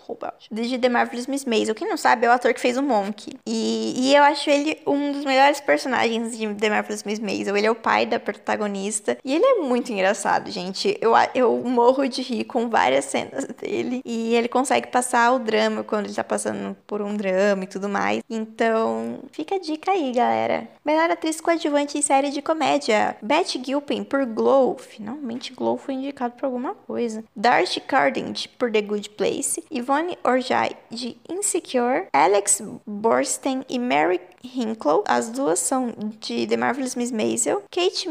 Schauhaubach. 0.00 0.48
De 0.50 0.78
The 0.78 0.88
Marvelous 0.88 1.26
Miss 1.26 1.44
Maisel. 1.44 1.74
Quem 1.74 1.88
não 1.88 1.96
sabe, 1.96 2.26
é 2.26 2.28
o 2.28 2.32
ator 2.32 2.52
que 2.54 2.60
fez 2.60 2.76
o 2.76 2.82
Monk. 2.82 3.36
E, 3.46 3.94
e 3.96 4.14
eu 4.14 4.22
acho 4.24 4.48
ele 4.50 4.78
um 4.86 5.12
dos 5.12 5.24
melhores 5.24 5.60
personagens 5.60 6.36
de 6.36 6.54
The 6.54 6.70
Marvelous 6.70 7.04
Miss 7.04 7.18
Maisel. 7.18 7.56
Ele 7.56 7.66
é 7.66 7.70
o 7.70 7.74
pai 7.74 8.06
da 8.06 8.18
protagonista. 8.18 9.18
E 9.24 9.34
ele 9.34 9.44
é 9.44 9.54
muito 9.56 9.92
engraçado, 9.92 10.50
gente. 10.50 10.96
Eu, 11.00 11.12
eu 11.34 11.56
morro 11.64 12.08
de 12.08 12.22
rir 12.22 12.44
com 12.44 12.68
várias 12.68 13.04
cenas 13.04 13.44
dele. 13.60 14.02
E 14.04 14.34
ele 14.34 14.48
consegue 14.48 14.88
passar 14.88 15.32
o 15.32 15.38
drama 15.38 15.82
quando 15.82 16.06
ele 16.06 16.14
tá 16.14 16.24
passando 16.24 16.76
por 16.86 17.02
um 17.02 17.16
drama 17.16 17.64
e 17.64 17.66
tudo 17.66 17.88
mais. 17.88 18.22
Então, 18.28 19.20
fica 19.32 19.56
a 19.56 19.58
dica 19.58 19.92
aí, 19.92 20.12
galera. 20.12 20.68
Melhor 20.84 21.10
atriz 21.10 21.40
coadjuvante 21.40 21.98
em 21.98 22.02
série 22.02 22.30
de 22.30 22.42
comédia. 22.42 23.16
Beth 23.22 23.60
Gilpin 23.64 24.04
por 24.04 24.24
Glow. 24.24 24.76
Finalmente 24.78 25.52
Glow 25.52 25.76
foi 25.76 25.94
indicado 25.94 26.34
por 26.34 26.46
alguma 26.46 26.74
coisa. 26.74 27.24
Darcy 27.34 27.80
Carden 27.80 28.32
por 28.58 28.70
The 28.70 28.82
Good 28.82 29.10
Place. 29.10 29.64
Yvonne 29.90 30.16
Orjai 30.22 30.76
de 30.88 31.16
Insecure. 31.28 32.06
Alex 32.12 32.62
Borstein 32.86 33.64
e 33.68 33.76
Mary 33.76 34.20
Hinkle. 34.40 35.02
As 35.04 35.30
duas 35.30 35.58
são 35.58 35.92
de 36.20 36.46
The 36.46 36.56
Marvelous 36.56 36.94
Miss 36.94 37.10
Maisel. 37.10 37.64
Kate 37.68 38.08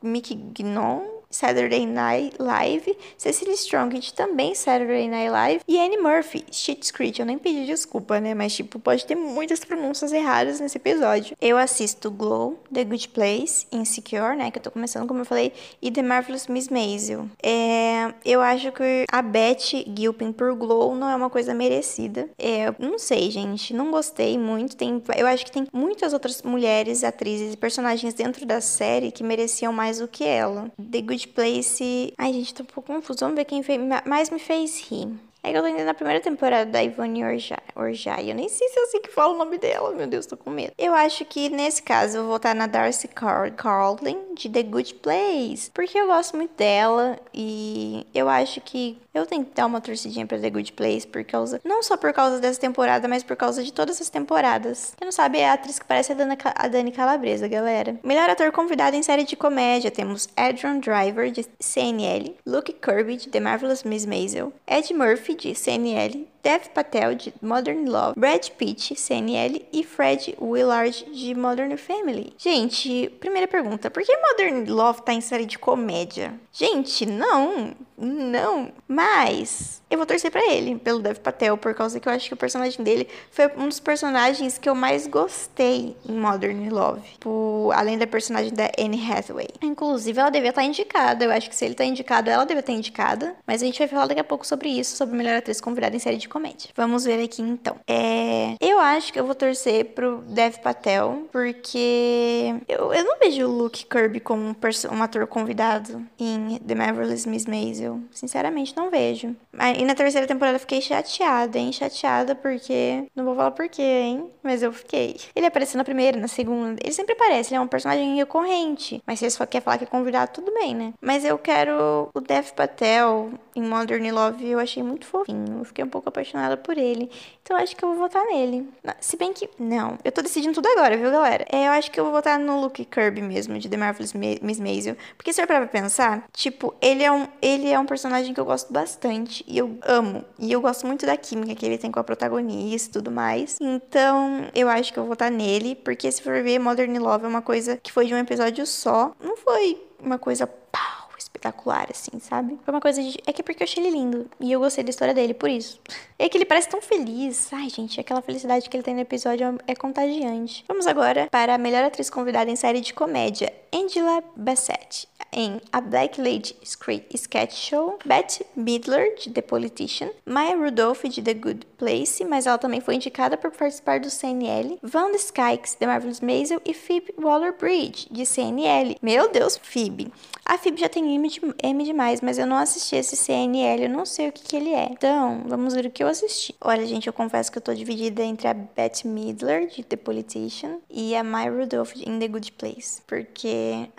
McGinnon 0.00 1.02
Saturday 1.32 1.86
Night 1.86 2.36
Live, 2.38 2.96
Cecily 3.18 3.54
Strong 3.54 3.98
de 3.98 4.12
também 4.12 4.54
Saturday 4.54 5.08
Night 5.08 5.30
Live 5.30 5.64
e 5.66 5.80
Annie 5.80 5.98
Murphy, 5.98 6.44
Shit's 6.52 6.90
Creek. 6.90 7.18
Eu 7.18 7.26
nem 7.26 7.38
pedi 7.38 7.66
desculpa, 7.66 8.20
né? 8.20 8.34
Mas, 8.34 8.54
tipo, 8.54 8.78
pode 8.78 9.04
ter 9.06 9.16
muitas 9.16 9.64
pronúncias 9.64 10.12
erradas 10.12 10.60
nesse 10.60 10.76
episódio. 10.76 11.36
Eu 11.40 11.56
assisto 11.56 12.10
Glow, 12.10 12.60
The 12.72 12.84
Good 12.84 13.08
Place, 13.08 13.66
Insecure, 13.72 14.36
né? 14.36 14.50
Que 14.50 14.58
eu 14.58 14.62
tô 14.62 14.70
começando, 14.70 15.08
como 15.08 15.20
eu 15.20 15.24
falei, 15.24 15.52
e 15.80 15.90
The 15.90 16.02
Marvelous 16.02 16.46
Miss 16.46 16.68
Maisel. 16.68 17.26
É, 17.42 18.12
eu 18.24 18.40
acho 18.40 18.70
que 18.72 19.04
a 19.10 19.22
Beth 19.22 19.84
Gilpin 19.96 20.32
por 20.32 20.54
Glow 20.54 20.94
não 20.94 21.08
é 21.08 21.16
uma 21.16 21.30
coisa 21.30 21.54
merecida. 21.54 22.28
É, 22.38 22.72
não 22.78 22.98
sei, 22.98 23.30
gente. 23.30 23.72
Não 23.72 23.90
gostei 23.90 24.38
muito. 24.38 24.76
Tem, 24.76 25.02
eu 25.16 25.26
acho 25.26 25.44
que 25.44 25.52
tem 25.52 25.66
muitas 25.72 26.12
outras 26.12 26.42
mulheres, 26.42 27.02
atrizes 27.02 27.54
e 27.54 27.56
personagens 27.56 28.12
dentro 28.14 28.44
da 28.44 28.60
série 28.60 29.10
que 29.10 29.24
mereciam 29.24 29.72
mais 29.72 29.98
do 29.98 30.08
que 30.08 30.24
ela. 30.24 30.70
The 30.78 31.00
Good 31.00 31.21
Place. 31.28 32.12
Ai, 32.16 32.32
gente, 32.32 32.54
tô 32.54 32.62
um 32.62 32.66
pouco 32.66 32.92
confuso. 32.92 33.20
Vamos 33.20 33.36
ver 33.36 33.44
quem 33.44 33.62
mais 34.06 34.30
me 34.30 34.38
fez 34.38 34.80
rir. 34.88 35.08
É 35.44 35.50
que 35.50 35.58
eu 35.58 35.62
tô 35.62 35.66
indo 35.66 35.82
na 35.82 35.92
primeira 35.92 36.20
temporada 36.20 36.70
da 36.70 36.80
Ivone 36.84 37.24
Orjai. 37.24 38.30
Eu 38.30 38.34
nem 38.34 38.48
sei 38.48 38.68
se 38.68 38.78
eu 38.78 38.86
sei 38.86 39.00
que 39.00 39.10
fala 39.10 39.34
o 39.34 39.38
nome 39.38 39.58
dela. 39.58 39.92
Meu 39.92 40.06
Deus, 40.06 40.24
tô 40.24 40.36
com 40.36 40.50
medo. 40.50 40.72
Eu 40.78 40.94
acho 40.94 41.24
que 41.24 41.48
nesse 41.48 41.82
caso 41.82 42.18
eu 42.18 42.22
vou 42.22 42.34
votar 42.34 42.54
na 42.54 42.68
Darcy 42.68 43.08
Car 43.08 43.52
Carlin 43.54 44.34
de 44.36 44.48
The 44.48 44.62
Good 44.62 44.94
Place. 44.94 45.68
Porque 45.74 45.98
eu 45.98 46.06
gosto 46.06 46.36
muito 46.36 46.54
dela. 46.56 47.18
E 47.34 48.06
eu 48.14 48.28
acho 48.28 48.60
que 48.60 48.96
eu 49.12 49.26
tenho 49.26 49.44
que 49.44 49.52
dar 49.52 49.66
uma 49.66 49.80
torcidinha 49.80 50.24
pra 50.24 50.38
The 50.38 50.48
Good 50.48 50.74
Place. 50.74 51.08
Por 51.08 51.24
causa. 51.24 51.60
Não 51.64 51.82
só 51.82 51.96
por 51.96 52.12
causa 52.12 52.38
dessa 52.38 52.60
temporada, 52.60 53.08
mas 53.08 53.24
por 53.24 53.34
causa 53.34 53.64
de 53.64 53.72
todas 53.72 54.00
as 54.00 54.08
temporadas. 54.08 54.94
Quem 54.96 55.04
não 55.04 55.12
sabe 55.12 55.38
é 55.38 55.48
a 55.48 55.54
atriz 55.54 55.76
que 55.76 55.84
parece 55.84 56.12
a, 56.12 56.14
Dana, 56.14 56.38
a 56.54 56.68
Dani 56.68 56.92
Calabresa, 56.92 57.48
galera. 57.48 57.98
Melhor 58.04 58.30
ator 58.30 58.52
convidado 58.52 58.94
em 58.94 59.02
série 59.02 59.24
de 59.24 59.34
comédia. 59.34 59.90
Temos 59.90 60.28
Adrian 60.36 60.78
Driver 60.78 61.32
de 61.32 61.44
CNL. 61.58 62.36
Luke 62.46 62.72
Kirby 62.74 63.16
de 63.16 63.28
The 63.28 63.40
Marvelous 63.40 63.82
Miss 63.82 64.06
Maisel. 64.06 64.52
Ed 64.68 64.94
Murphy 64.94 65.31
de 65.36 65.54
CNL, 65.54 66.26
Dev 66.42 66.68
Patel 66.74 67.14
de 67.14 67.32
Modern 67.40 67.88
Love, 67.88 68.18
Brad 68.18 68.48
Pitt, 68.50 68.96
CNL 68.96 69.64
e 69.72 69.84
Fred 69.84 70.36
Willard 70.40 71.04
de 71.12 71.34
Modern 71.34 71.76
Family. 71.76 72.32
Gente, 72.36 73.08
primeira 73.20 73.46
pergunta, 73.46 73.90
por 73.90 74.02
que 74.02 74.16
Modern 74.16 74.68
Love 74.68 75.02
tá 75.02 75.12
em 75.12 75.20
série 75.20 75.46
de 75.46 75.58
comédia? 75.58 76.34
Gente, 76.52 77.06
não, 77.06 77.74
não. 77.96 78.72
Mas 78.88 79.80
eu 79.88 79.96
vou 79.96 80.06
torcer 80.06 80.30
para 80.30 80.44
ele, 80.50 80.76
pelo 80.76 80.98
Dev 80.98 81.18
Patel, 81.18 81.56
por 81.56 81.74
causa 81.74 82.00
que 82.00 82.08
eu 82.08 82.12
acho 82.12 82.28
que 82.28 82.34
o 82.34 82.36
personagem 82.36 82.82
dele 82.82 83.06
foi 83.30 83.46
um 83.56 83.68
dos 83.68 83.78
personagens 83.78 84.58
que 84.58 84.68
eu 84.68 84.74
mais 84.74 85.06
gostei 85.06 85.96
em 86.08 86.12
Modern 86.12 86.68
Love. 86.70 87.02
Por, 87.20 87.72
além 87.74 87.96
da 87.96 88.06
personagem 88.06 88.52
da 88.52 88.70
Anne 88.78 89.00
Hathaway. 89.10 89.48
Inclusive, 89.62 90.18
ela 90.18 90.30
devia 90.30 90.50
estar 90.50 90.64
indicada. 90.64 91.24
Eu 91.24 91.30
acho 91.30 91.48
que 91.48 91.54
se 91.54 91.64
ele 91.64 91.74
tá 91.74 91.84
indicado, 91.84 92.28
ela 92.28 92.44
devia 92.44 92.60
estar 92.60 92.72
indicada. 92.72 93.36
Mas 93.46 93.62
a 93.62 93.66
gente 93.66 93.78
vai 93.78 93.88
falar 93.88 94.06
daqui 94.06 94.20
a 94.20 94.24
pouco 94.24 94.46
sobre 94.46 94.68
isso, 94.68 94.96
sobre 94.96 95.16
melhor 95.16 95.36
atriz 95.36 95.60
convidada 95.60 95.94
em 95.94 95.98
série 95.98 96.16
de 96.16 96.28
comédia. 96.32 96.70
Vamos 96.74 97.04
ver 97.04 97.22
aqui 97.22 97.42
então. 97.42 97.76
É... 97.86 98.56
Eu 98.58 98.80
acho 98.80 99.12
que 99.12 99.20
eu 99.20 99.26
vou 99.26 99.34
torcer 99.34 99.84
pro 99.86 100.22
Dev 100.28 100.56
Patel, 100.56 101.28
porque 101.30 102.54
eu, 102.66 102.92
eu 102.94 103.04
não 103.04 103.18
vejo 103.18 103.46
o 103.46 103.52
Luke 103.52 103.84
Kirby 103.84 104.18
como 104.18 104.42
um, 104.42 104.54
um 104.92 105.02
ator 105.02 105.26
convidado 105.26 106.02
em 106.18 106.58
The 106.66 106.74
Marvelous 106.74 107.26
Miss 107.26 107.44
Maisel. 107.44 108.00
Sinceramente, 108.10 108.74
não 108.74 108.90
vejo. 108.90 109.36
E 109.78 109.84
na 109.84 109.94
terceira 109.94 110.26
temporada 110.26 110.56
eu 110.56 110.60
fiquei 110.60 110.80
chateada, 110.80 111.58
hein? 111.58 111.70
Chateada 111.70 112.34
porque. 112.34 113.04
Não 113.14 113.26
vou 113.26 113.36
falar 113.36 113.50
porquê, 113.50 113.82
hein? 113.82 114.30
Mas 114.42 114.62
eu 114.62 114.72
fiquei. 114.72 115.16
Ele 115.36 115.44
apareceu 115.44 115.76
na 115.76 115.84
primeira, 115.84 116.18
na 116.18 116.28
segunda. 116.28 116.80
Ele 116.82 116.94
sempre 116.94 117.12
aparece, 117.12 117.50
ele 117.50 117.58
é 117.58 117.60
um 117.60 117.68
personagem 117.68 118.16
recorrente. 118.16 119.02
Mas 119.06 119.18
se 119.18 119.26
ele 119.26 119.30
só 119.30 119.44
quer 119.44 119.60
falar 119.60 119.76
que 119.76 119.84
é 119.84 119.86
convidado, 119.86 120.32
tudo 120.32 120.52
bem, 120.54 120.74
né? 120.74 120.94
Mas 121.00 121.26
eu 121.26 121.36
quero 121.36 122.08
o 122.14 122.20
Dev 122.20 122.50
Patel 122.52 123.32
em 123.54 123.62
Modern 123.62 124.10
Love. 124.10 124.48
Eu 124.48 124.58
achei 124.58 124.82
muito 124.82 125.04
fofinho. 125.04 125.58
Eu 125.58 125.64
fiquei 125.64 125.84
um 125.84 125.88
pouco 125.88 126.08
apaixonada 126.08 126.21
por 126.64 126.78
ele. 126.78 127.10
Então 127.42 127.56
eu 127.56 127.62
acho 127.62 127.74
que 127.74 127.84
eu 127.84 127.88
vou 127.90 127.98
votar 127.98 128.24
nele. 128.26 128.68
Se 129.00 129.16
bem 129.16 129.32
que. 129.32 129.48
Não, 129.58 129.98
eu 130.04 130.12
tô 130.12 130.22
decidindo 130.22 130.54
tudo 130.54 130.68
agora, 130.68 130.96
viu, 130.96 131.10
galera? 131.10 131.44
É, 131.50 131.66
eu 131.66 131.72
acho 131.72 131.90
que 131.90 131.98
eu 131.98 132.04
vou 132.04 132.12
votar 132.12 132.38
no 132.38 132.60
Luke 132.60 132.84
Kirby 132.84 133.20
mesmo, 133.20 133.58
de 133.58 133.68
The 133.68 133.76
Marvelous 133.76 134.12
Miss 134.12 134.60
Maisel. 134.60 134.96
Porque 135.16 135.32
se 135.32 135.42
eu 135.42 135.46
parar 135.46 135.60
pra 135.60 135.80
pensar, 135.80 136.24
tipo, 136.32 136.74
ele 136.80 137.02
é, 137.02 137.10
um, 137.10 137.26
ele 137.40 137.70
é 137.70 137.78
um 137.78 137.86
personagem 137.86 138.32
que 138.32 138.40
eu 138.40 138.44
gosto 138.44 138.72
bastante. 138.72 139.44
E 139.46 139.58
eu 139.58 139.76
amo. 139.82 140.24
E 140.38 140.52
eu 140.52 140.60
gosto 140.60 140.86
muito 140.86 141.04
da 141.04 141.16
química 141.16 141.54
que 141.54 141.66
ele 141.66 141.78
tem 141.78 141.90
com 141.90 141.98
a 141.98 142.04
protagonista 142.04 142.90
e 142.90 142.92
tudo 142.92 143.10
mais. 143.10 143.58
Então, 143.60 144.46
eu 144.54 144.68
acho 144.68 144.92
que 144.92 144.98
eu 144.98 145.02
vou 145.02 145.10
votar 145.10 145.30
nele. 145.30 145.74
Porque 145.74 146.10
se 146.10 146.22
for 146.22 146.42
ver, 146.42 146.58
Modern 146.58 146.96
Love 146.98 147.24
é 147.24 147.28
uma 147.28 147.42
coisa 147.42 147.76
que 147.76 147.90
foi 147.90 148.06
de 148.06 148.14
um 148.14 148.18
episódio 148.18 148.64
só. 148.66 149.12
Não 149.20 149.36
foi 149.36 149.82
uma 150.00 150.18
coisa 150.18 150.46
pau 150.46 151.01
espetacular, 151.22 151.88
assim, 151.90 152.18
sabe? 152.20 152.58
Foi 152.64 152.72
uma 152.72 152.80
coisa 152.80 153.02
de. 153.02 153.18
É 153.26 153.32
que 153.32 153.40
é 153.40 153.44
porque 153.44 153.62
eu 153.62 153.64
achei 153.64 153.84
ele 153.84 153.96
lindo. 153.96 154.30
E 154.40 154.52
eu 154.52 154.60
gostei 154.60 154.84
da 154.84 154.90
história 154.90 155.14
dele, 155.14 155.34
por 155.34 155.50
isso. 155.50 155.80
É 156.18 156.28
que 156.28 156.38
ele 156.38 156.44
parece 156.44 156.68
tão 156.68 156.80
feliz. 156.80 157.52
Ai, 157.52 157.68
gente, 157.68 157.98
aquela 157.98 158.22
felicidade 158.22 158.70
que 158.70 158.76
ele 158.76 158.84
tem 158.84 158.94
no 158.94 159.00
episódio 159.00 159.58
é 159.66 159.74
contagiante. 159.74 160.64
Vamos 160.68 160.86
agora 160.86 161.26
para 161.28 161.56
a 161.56 161.58
melhor 161.58 161.82
atriz 161.82 162.08
convidada 162.08 162.48
em 162.48 162.54
série 162.54 162.80
de 162.80 162.94
comédia. 162.94 163.52
Angela 163.72 164.22
Bassett 164.36 165.08
em 165.32 165.60
A 165.72 165.80
Black 165.80 166.20
Lady 166.20 166.54
Sketch 166.62 167.54
Show, 167.54 167.98
Bette 168.04 168.44
Midler, 168.54 169.14
de 169.16 169.30
The 169.30 169.40
Politician, 169.40 170.10
Maya 170.26 170.56
Rudolph, 170.56 171.02
de 171.04 171.22
The 171.22 171.34
Good 171.34 171.66
Place, 171.78 172.24
mas 172.24 172.46
ela 172.46 172.58
também 172.58 172.80
foi 172.80 172.96
indicada 172.96 173.36
por 173.36 173.50
participar 173.50 173.98
do 173.98 174.10
CNL, 174.10 174.78
Wanda 174.94 175.16
Skykes, 175.16 175.74
The 175.74 175.86
Marvelous 175.86 176.20
Maisel 176.20 176.60
e 176.64 176.74
Phoebe 176.74 177.14
Waller-Bridge, 177.18 178.08
de 178.10 178.26
CNL. 178.26 178.96
Meu 179.00 179.30
Deus, 179.30 179.56
Phoebe! 179.56 180.12
A 180.44 180.58
Phoebe 180.58 180.80
já 180.80 180.88
tem 180.88 181.14
M, 181.14 181.28
de, 181.28 181.40
M 181.62 181.84
demais, 181.84 182.20
mas 182.20 182.36
eu 182.36 182.46
não 182.46 182.56
assisti 182.56 182.96
esse 182.96 183.16
CNL, 183.16 183.84
eu 183.84 183.88
não 183.88 184.04
sei 184.04 184.28
o 184.28 184.32
que, 184.32 184.42
que 184.42 184.56
ele 184.56 184.70
é. 184.70 184.88
Então, 184.90 185.44
vamos 185.46 185.72
ver 185.72 185.86
o 185.86 185.90
que 185.90 186.02
eu 186.02 186.08
assisti. 186.08 186.54
Olha, 186.60 186.84
gente, 186.84 187.06
eu 187.06 187.12
confesso 187.12 187.50
que 187.50 187.58
eu 187.58 187.62
tô 187.62 187.72
dividida 187.72 188.22
entre 188.22 188.48
a 188.48 188.54
Bette 188.54 189.06
Midler, 189.06 189.68
de 189.68 189.82
The 189.82 189.96
Politician, 189.96 190.78
e 190.90 191.16
a 191.16 191.24
Maya 191.24 191.50
Rudolph, 191.50 191.92
em 191.96 192.18
The 192.18 192.28
Good 192.28 192.52
Place. 192.52 193.00
Porque, 193.06 193.48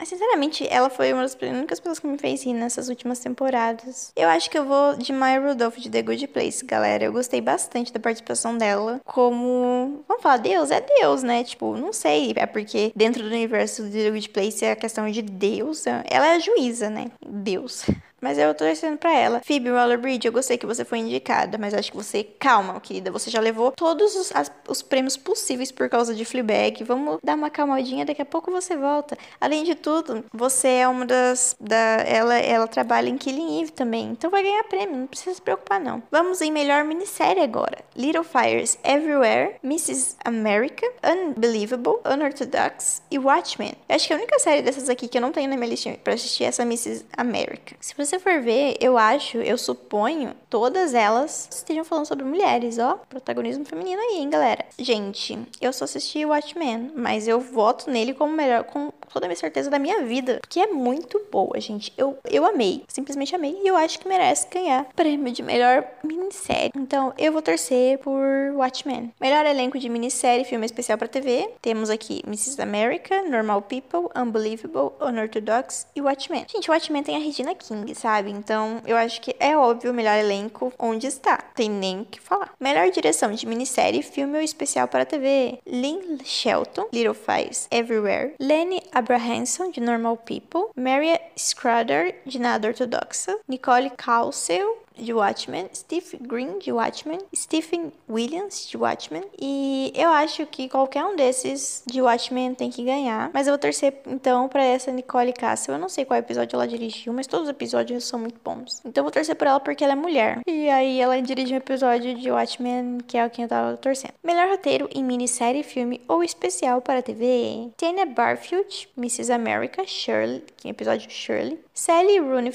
sinceramente, 0.04 0.68
ela 0.70 0.90
foi 0.90 1.14
uma 1.14 1.22
das 1.22 1.36
únicas 1.42 1.80
pessoas 1.80 2.00
que 2.00 2.08
me 2.08 2.18
fez 2.18 2.44
rir 2.44 2.54
nessas 2.54 2.90
últimas 2.90 3.20
temporadas. 3.20 4.12
Eu 4.16 4.30
acho 4.30 4.50
que 4.50 4.58
eu 4.58 4.66
vou 4.66 4.96
de 4.96 5.12
Maya 5.14 5.40
Rudolph, 5.40 5.78
de 5.78 5.90
The 5.90 6.02
Good 6.02 6.28
Place, 6.28 6.66
galera. 6.66 7.04
Eu 7.04 7.14
gostei 7.14 7.42
bastante 7.42 7.92
da 7.92 8.00
participação 8.00 8.58
dela. 8.58 9.02
Como, 9.06 10.04
vamos 10.08 10.24
falar, 10.24 10.38
Deus 10.38 10.72
é 10.72 10.82
Deus, 10.82 11.24
né? 11.24 11.44
Tipo, 11.44 11.76
não 11.76 11.94
sei, 11.94 12.34
é 12.36 12.46
porque 12.46 12.92
dentro 12.96 13.24
do 13.24 13.30
universo 13.30 13.84
de 13.84 14.04
The 14.04 14.12
Good 14.12 14.30
Place 14.30 14.66
é 14.66 14.72
a 14.72 14.76
questão 14.76 15.10
de 15.10 15.22
Deus. 15.22 15.86
Ela 15.88 16.28
é 16.28 16.36
a 16.36 16.40
juíza, 16.40 16.90
né? 16.90 17.12
Deus. 17.26 17.86
Mas 18.24 18.38
eu 18.38 18.54
tô 18.56 18.64
torcendo 18.64 18.98
pra 18.98 19.14
ela. 19.14 19.42
Phoebe 19.44 19.70
Waller-Bridge, 19.70 20.28
eu 20.28 20.32
gostei 20.32 20.58
que 20.58 20.66
você 20.66 20.86
foi 20.86 21.00
indicada, 21.00 21.58
mas 21.58 21.74
acho 21.74 21.92
que 21.92 21.98
você, 21.98 22.24
calma, 22.24 22.80
querida, 22.80 23.12
você 23.12 23.30
já 23.30 23.42
levou 23.42 23.72
todos 23.72 24.16
os, 24.16 24.34
as, 24.34 24.50
os 24.66 24.82
prêmios 24.82 25.18
possíveis 25.18 25.74
por 25.74 25.90
causa 25.90 26.16
de 26.16 26.24
Fleabag. 26.24 26.86
Vamos 26.86 27.20
dar 27.22 27.36
uma 27.36 27.50
calmadinha, 27.50 28.06
daqui 28.06 28.22
a 28.22 28.26
pouco 28.26 28.50
você 28.50 28.78
volta. 28.78 29.18
Além 29.42 29.66
de 29.66 29.76
tudo, 29.76 30.24
você 30.34 30.70
é 30.70 30.88
uma 30.88 31.06
das, 31.06 31.56
da, 31.60 31.76
ela, 31.76 32.38
ela 32.38 32.66
trabalha 32.66 33.10
em 33.10 33.18
Killing 33.18 33.62
Eve 33.62 33.72
também, 33.72 34.12
então 34.12 34.32
vai 34.32 34.42
ganhar 34.42 34.64
prêmio, 34.64 34.96
não 34.96 35.08
precisa 35.08 35.36
se 35.36 35.42
preocupar 35.42 35.82
não. 35.82 36.02
Vamos 36.10 36.40
em 36.40 36.50
melhor 36.52 36.86
minissérie 36.86 37.44
agora. 37.44 37.80
Little 37.94 38.24
Fires 38.24 38.80
Everywhere, 38.86 39.56
Mrs. 39.62 40.16
America, 40.24 40.90
Unbelievable, 41.06 42.00
Unorthodox 42.06 43.02
e 43.12 43.20
Watchmen. 43.20 43.74
Eu 43.90 43.96
acho 43.98 44.08
que 44.08 44.14
a 44.14 44.16
única 44.16 44.40
série 44.40 44.62
dessas 44.62 44.88
aqui 44.88 45.10
que 45.10 45.18
eu 45.18 45.22
não 45.22 45.34
tenho 45.34 45.50
na 45.50 45.58
minha 45.58 45.70
listinha 45.70 45.98
pra 46.02 46.14
assistir 46.14 46.46
é 46.46 46.48
essa 46.48 46.64
Mrs. 46.64 47.06
America. 47.18 47.76
Se 47.82 47.94
você 47.96 48.13
você 48.14 48.20
for 48.20 48.42
ver, 48.42 48.78
eu 48.80 48.98
acho, 48.98 49.38
eu 49.38 49.58
suponho, 49.58 50.36
todas 50.50 50.94
elas 50.94 51.48
estejam 51.52 51.84
falando 51.84 52.06
sobre 52.06 52.24
mulheres, 52.24 52.78
ó. 52.78 53.00
Protagonismo 53.10 53.66
feminino 53.66 54.00
aí, 54.00 54.18
hein, 54.18 54.30
galera. 54.30 54.66
Gente, 54.78 55.38
eu 55.60 55.74
só 55.74 55.86
assisti 55.86 56.24
Watchmen, 56.24 56.92
mas 56.96 57.28
eu 57.28 57.40
voto 57.40 57.90
nele 57.90 58.14
como 58.14 58.32
melhor, 58.32 58.66
com 58.66 58.92
toda 59.14 59.28
a 59.28 59.30
minha 59.30 59.38
certeza 59.38 59.70
da 59.70 59.80
minha 59.80 60.04
vida. 60.04 60.42
Que 60.50 60.60
é 60.60 60.68
muito 60.68 61.22
boa, 61.32 61.60
gente. 61.60 61.94
Eu, 61.98 62.18
eu 62.30 62.46
amei, 62.46 62.84
simplesmente 62.88 63.36
amei. 63.36 63.60
E 63.64 63.68
eu 63.68 63.78
acho 63.78 64.00
que 64.00 64.08
merece 64.08 64.48
ganhar 64.50 64.86
prêmio 64.96 65.32
de 65.32 65.44
melhor 65.44 65.86
minissérie. 66.04 66.72
Então, 66.76 67.14
eu 67.18 67.32
vou 67.32 67.42
torcer 67.42 68.00
por 68.00 68.24
Watchmen. 68.56 69.14
Melhor 69.20 69.46
elenco 69.46 69.78
de 69.78 69.88
minissérie, 69.90 70.46
filme 70.46 70.66
especial 70.66 70.98
pra 70.98 71.08
TV. 71.08 71.50
Temos 71.62 71.90
aqui 71.90 72.22
Mrs. 72.26 72.62
America, 72.62 73.22
Normal 73.24 73.62
People, 73.62 74.10
Unbelievable, 74.16 74.94
Unorthodox 75.00 75.88
e 75.96 76.02
Watchmen. 76.02 76.46
Gente, 76.50 76.70
Watchmen 76.70 77.04
tem 77.04 77.16
a 77.16 77.20
Regina 77.20 77.54
King, 77.54 77.94
sabe? 77.94 78.32
Então, 78.32 78.82
eu 78.86 78.98
acho 78.98 79.22
que 79.22 79.36
é 79.40 79.56
óbvio 79.56 79.92
o 79.92 79.94
melhor 79.94 80.18
elenco 80.18 80.74
onde 80.80 81.08
está. 81.08 81.38
Tem 81.38 81.70
nem 81.70 82.02
o 82.02 82.06
que 82.06 82.20
falar. 82.20 82.54
Melhor 82.60 82.90
direção 82.90 83.32
de 83.32 83.46
minissérie, 83.46 84.02
filme 84.02 84.38
ou 84.38 84.44
especial 84.44 84.88
para 84.88 85.06
TV. 85.06 85.60
Lynn 85.66 86.18
Shelton, 86.24 86.88
Little 86.92 87.14
Fires 87.14 87.68
Everywhere. 87.72 88.36
Lenny 88.40 88.82
Abrahamson, 89.04 89.70
de 89.70 89.82
Normal 89.82 90.18
People. 90.18 90.72
Maria 90.76 91.20
Schrader, 91.38 92.16
de 92.26 92.40
Nada 92.40 92.70
Ortodoxa. 92.70 93.38
Nicole 93.48 93.90
Caussel, 93.90 94.78
de 94.98 95.14
Watchmen, 95.14 95.70
Steve 95.74 96.18
Green 96.22 96.60
de 96.60 96.72
Watchmen, 96.72 97.20
Stephen 97.36 97.92
Williams 98.10 98.68
de 98.68 98.78
Watchmen 98.78 99.24
e 99.40 99.92
eu 99.96 100.10
acho 100.10 100.46
que 100.46 100.70
qualquer 100.70 101.04
um 101.06 101.16
desses 101.16 101.84
de 101.86 102.02
Watchmen 102.02 102.56
tem 102.56 102.70
que 102.70 102.84
ganhar, 102.84 103.32
mas 103.34 103.48
eu 103.48 103.52
vou 103.52 103.60
torcer 103.60 104.02
então 104.08 104.48
para 104.48 104.64
essa 104.64 104.92
Nicole 104.92 105.34
Castle. 105.34 105.76
Eu 105.76 105.80
não 105.80 105.90
sei 105.90 106.06
qual 106.06 106.20
episódio 106.20 106.56
ela 106.56 106.68
dirigiu, 106.68 107.14
mas 107.14 107.28
todos 107.28 107.48
os 107.48 107.52
episódios 107.52 108.04
são 108.04 108.20
muito 108.20 108.40
bons. 108.44 108.82
Então 108.86 109.02
eu 109.02 109.06
vou 109.06 109.12
torcer 109.12 109.36
por 109.36 109.48
ela 109.48 109.60
porque 109.60 109.84
ela 109.84 109.94
é 109.94 109.96
mulher. 109.96 110.42
E 110.48 110.70
aí 110.70 111.00
ela 111.00 111.22
dirige 111.22 111.54
um 111.54 111.58
episódio 111.58 112.16
de 112.16 112.32
Watchmen 112.32 113.00
que 113.08 113.18
é 113.18 113.26
o 113.26 113.30
que 113.30 113.42
eu 113.42 113.48
tava 113.48 113.78
torcendo. 113.78 114.14
Melhor 114.24 114.50
roteiro 114.50 114.90
em 114.94 115.04
minissérie, 115.04 115.64
filme 115.64 116.02
ou 116.08 116.24
especial 116.24 116.82
para 116.82 117.02
TV. 117.02 117.70
Tanya 117.78 118.06
Barfield, 118.06 118.90
Mrs. 118.98 119.32
America, 119.32 119.86
Shirley, 119.86 120.44
que 120.58 120.68
é 120.68 120.72
episódio 120.72 121.10
Shirley. 121.10 121.60
Sally 121.74 122.20
Rooney 122.20 122.52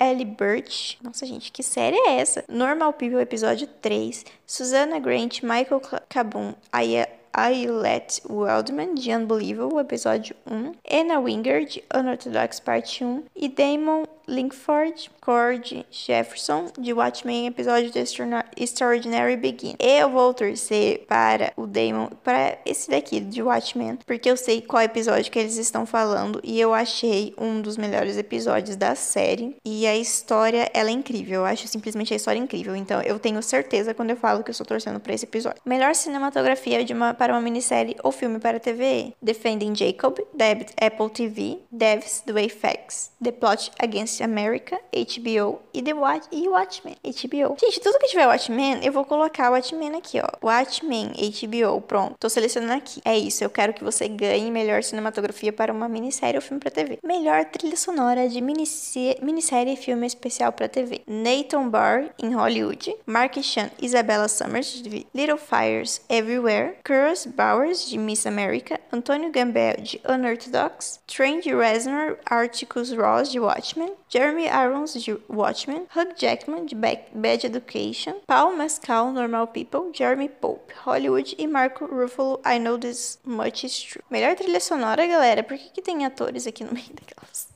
Ellie 0.00 0.24
Birch. 0.24 0.98
Nossa, 1.02 1.24
gente, 1.26 1.52
que 1.52 1.62
série 1.62 1.96
é 1.96 2.18
essa? 2.18 2.44
Normal 2.48 2.92
People, 2.94 3.20
episódio 3.20 3.66
3. 3.66 4.24
Susana 4.46 4.98
Grant, 4.98 5.42
Michael 5.42 5.80
Cabum, 6.08 6.54
Aya 6.72 7.08
Ailette 7.34 8.22
Wildman, 8.28 8.94
de 8.94 9.10
Unbelievable, 9.10 9.80
episódio 9.80 10.36
1, 10.46 10.72
Anna 10.88 11.18
Winger, 11.18 11.64
de 11.64 11.82
Unorthodox, 11.92 12.60
parte 12.60 13.04
1, 13.04 13.24
e 13.34 13.48
Damon 13.48 14.04
Linkford, 14.26 15.10
Cord 15.20 15.86
Jefferson, 15.90 16.66
de 16.78 16.92
Watchmen, 16.92 17.46
episódio 17.46 17.90
de 17.90 17.98
Extraordinary 18.56 19.36
Begin. 19.36 19.74
Eu 19.78 20.10
vou 20.10 20.32
torcer 20.32 21.04
para 21.06 21.52
o 21.56 21.66
Damon, 21.66 22.08
para 22.22 22.58
esse 22.64 22.90
daqui, 22.90 23.20
de 23.20 23.42
Watchmen, 23.42 23.98
porque 24.06 24.30
eu 24.30 24.36
sei 24.36 24.62
qual 24.62 24.82
episódio 24.82 25.30
que 25.30 25.38
eles 25.38 25.56
estão 25.56 25.84
falando 25.84 26.40
e 26.42 26.60
eu 26.60 26.72
achei 26.72 27.34
um 27.38 27.60
dos 27.60 27.76
melhores 27.76 28.16
episódios 28.16 28.76
da 28.76 28.94
série. 28.94 29.56
E 29.64 29.86
a 29.86 29.96
história, 29.96 30.70
ela 30.72 30.88
é 30.88 30.92
incrível. 30.92 31.40
Eu 31.40 31.46
acho 31.46 31.68
simplesmente 31.68 32.12
a 32.12 32.16
história 32.16 32.38
incrível. 32.38 32.74
Então 32.74 33.00
eu 33.02 33.18
tenho 33.18 33.42
certeza 33.42 33.94
quando 33.94 34.10
eu 34.10 34.16
falo 34.16 34.42
que 34.42 34.50
eu 34.50 34.52
estou 34.52 34.66
torcendo 34.66 35.00
para 35.00 35.12
esse 35.12 35.24
episódio. 35.24 35.60
Melhor 35.64 35.94
cinematografia 35.94 36.84
de 36.84 36.92
uma 36.92 37.12
para 37.24 37.32
uma 37.32 37.40
minissérie 37.40 37.96
ou 38.02 38.12
filme 38.12 38.38
para 38.38 38.60
TV: 38.60 39.14
Defending 39.22 39.74
Jacob, 39.74 40.18
da 40.34 40.44
Apple 40.78 41.08
TV, 41.08 41.58
Devs, 41.72 42.22
do 42.26 42.38
Apex, 42.38 43.12
The 43.22 43.32
Plot 43.32 43.70
Against 43.78 44.20
America, 44.20 44.78
HBO 44.92 45.62
e 45.72 45.82
The 45.82 45.94
Watch 45.94 46.28
e 46.30 46.46
Watchmen, 46.46 46.96
HBO. 47.02 47.56
Gente, 47.58 47.80
tudo 47.80 47.98
que 47.98 48.08
tiver 48.08 48.26
Watchmen, 48.26 48.84
eu 48.84 48.92
vou 48.92 49.06
colocar 49.06 49.50
Watchmen 49.50 49.96
aqui, 49.96 50.20
ó. 50.20 50.28
Watchmen, 50.46 51.12
HBO, 51.14 51.80
pronto. 51.80 52.14
Tô 52.20 52.28
selecionando 52.28 52.74
aqui. 52.74 53.00
É 53.06 53.16
isso, 53.16 53.42
eu 53.42 53.48
quero 53.48 53.72
que 53.72 53.82
você 53.82 54.06
ganhe 54.06 54.50
melhor 54.50 54.82
cinematografia 54.82 55.50
para 55.50 55.72
uma 55.72 55.88
minissérie 55.88 56.36
ou 56.36 56.42
filme 56.42 56.60
para 56.60 56.70
TV. 56.70 56.98
Melhor 57.02 57.46
trilha 57.46 57.76
sonora 57.76 58.28
de 58.28 58.42
minissérie 58.42 59.72
e 59.72 59.76
filme 59.76 60.06
especial 60.06 60.52
para 60.52 60.68
TV. 60.68 61.00
Nathan 61.06 61.70
Barr 61.70 62.10
em 62.22 62.34
Hollywood, 62.34 62.94
Mark 63.06 63.40
Chan, 63.40 63.70
Isabella 63.80 64.28
Summers 64.28 64.82
Little 65.14 65.38
Fires 65.38 66.02
Everywhere, 66.10 66.76
Curl 66.84 67.13
Douglas 67.14 67.26
Bowers, 67.26 67.88
de 67.88 67.96
Miss 67.96 68.26
America, 68.26 68.80
Antônio 68.90 69.30
Gambel, 69.30 69.76
de 69.76 70.00
Unorthodox, 70.04 70.98
Trent 71.06 71.46
Reznor, 71.46 72.18
Articus 72.26 72.92
Ross, 72.92 73.30
de 73.30 73.38
Watchmen, 73.38 73.92
Jeremy 74.08 74.48
Irons, 74.48 74.94
de 74.94 75.16
Watchmen, 75.28 75.86
Hugh 75.94 76.12
Jackman, 76.16 76.66
de 76.66 76.74
Bad 76.74 77.44
Education, 77.44 78.16
Paul 78.26 78.56
Mescal, 78.56 79.12
Normal 79.12 79.46
People, 79.46 79.92
Jeremy 79.92 80.28
Pope, 80.28 80.74
Hollywood 80.84 81.36
e 81.38 81.46
Marco 81.46 81.86
Ruffalo, 81.86 82.40
I 82.44 82.58
Know 82.58 82.76
This 82.76 83.20
Much 83.24 83.62
Is 83.64 83.80
True. 83.80 84.02
Melhor 84.10 84.34
trilha 84.34 84.58
sonora, 84.58 85.06
galera, 85.06 85.44
por 85.44 85.56
que, 85.56 85.70
que 85.70 85.82
tem 85.82 86.04
atores 86.04 86.48
aqui 86.48 86.64
no 86.64 86.72
meio 86.72 86.92
daquelas? 86.94 87.53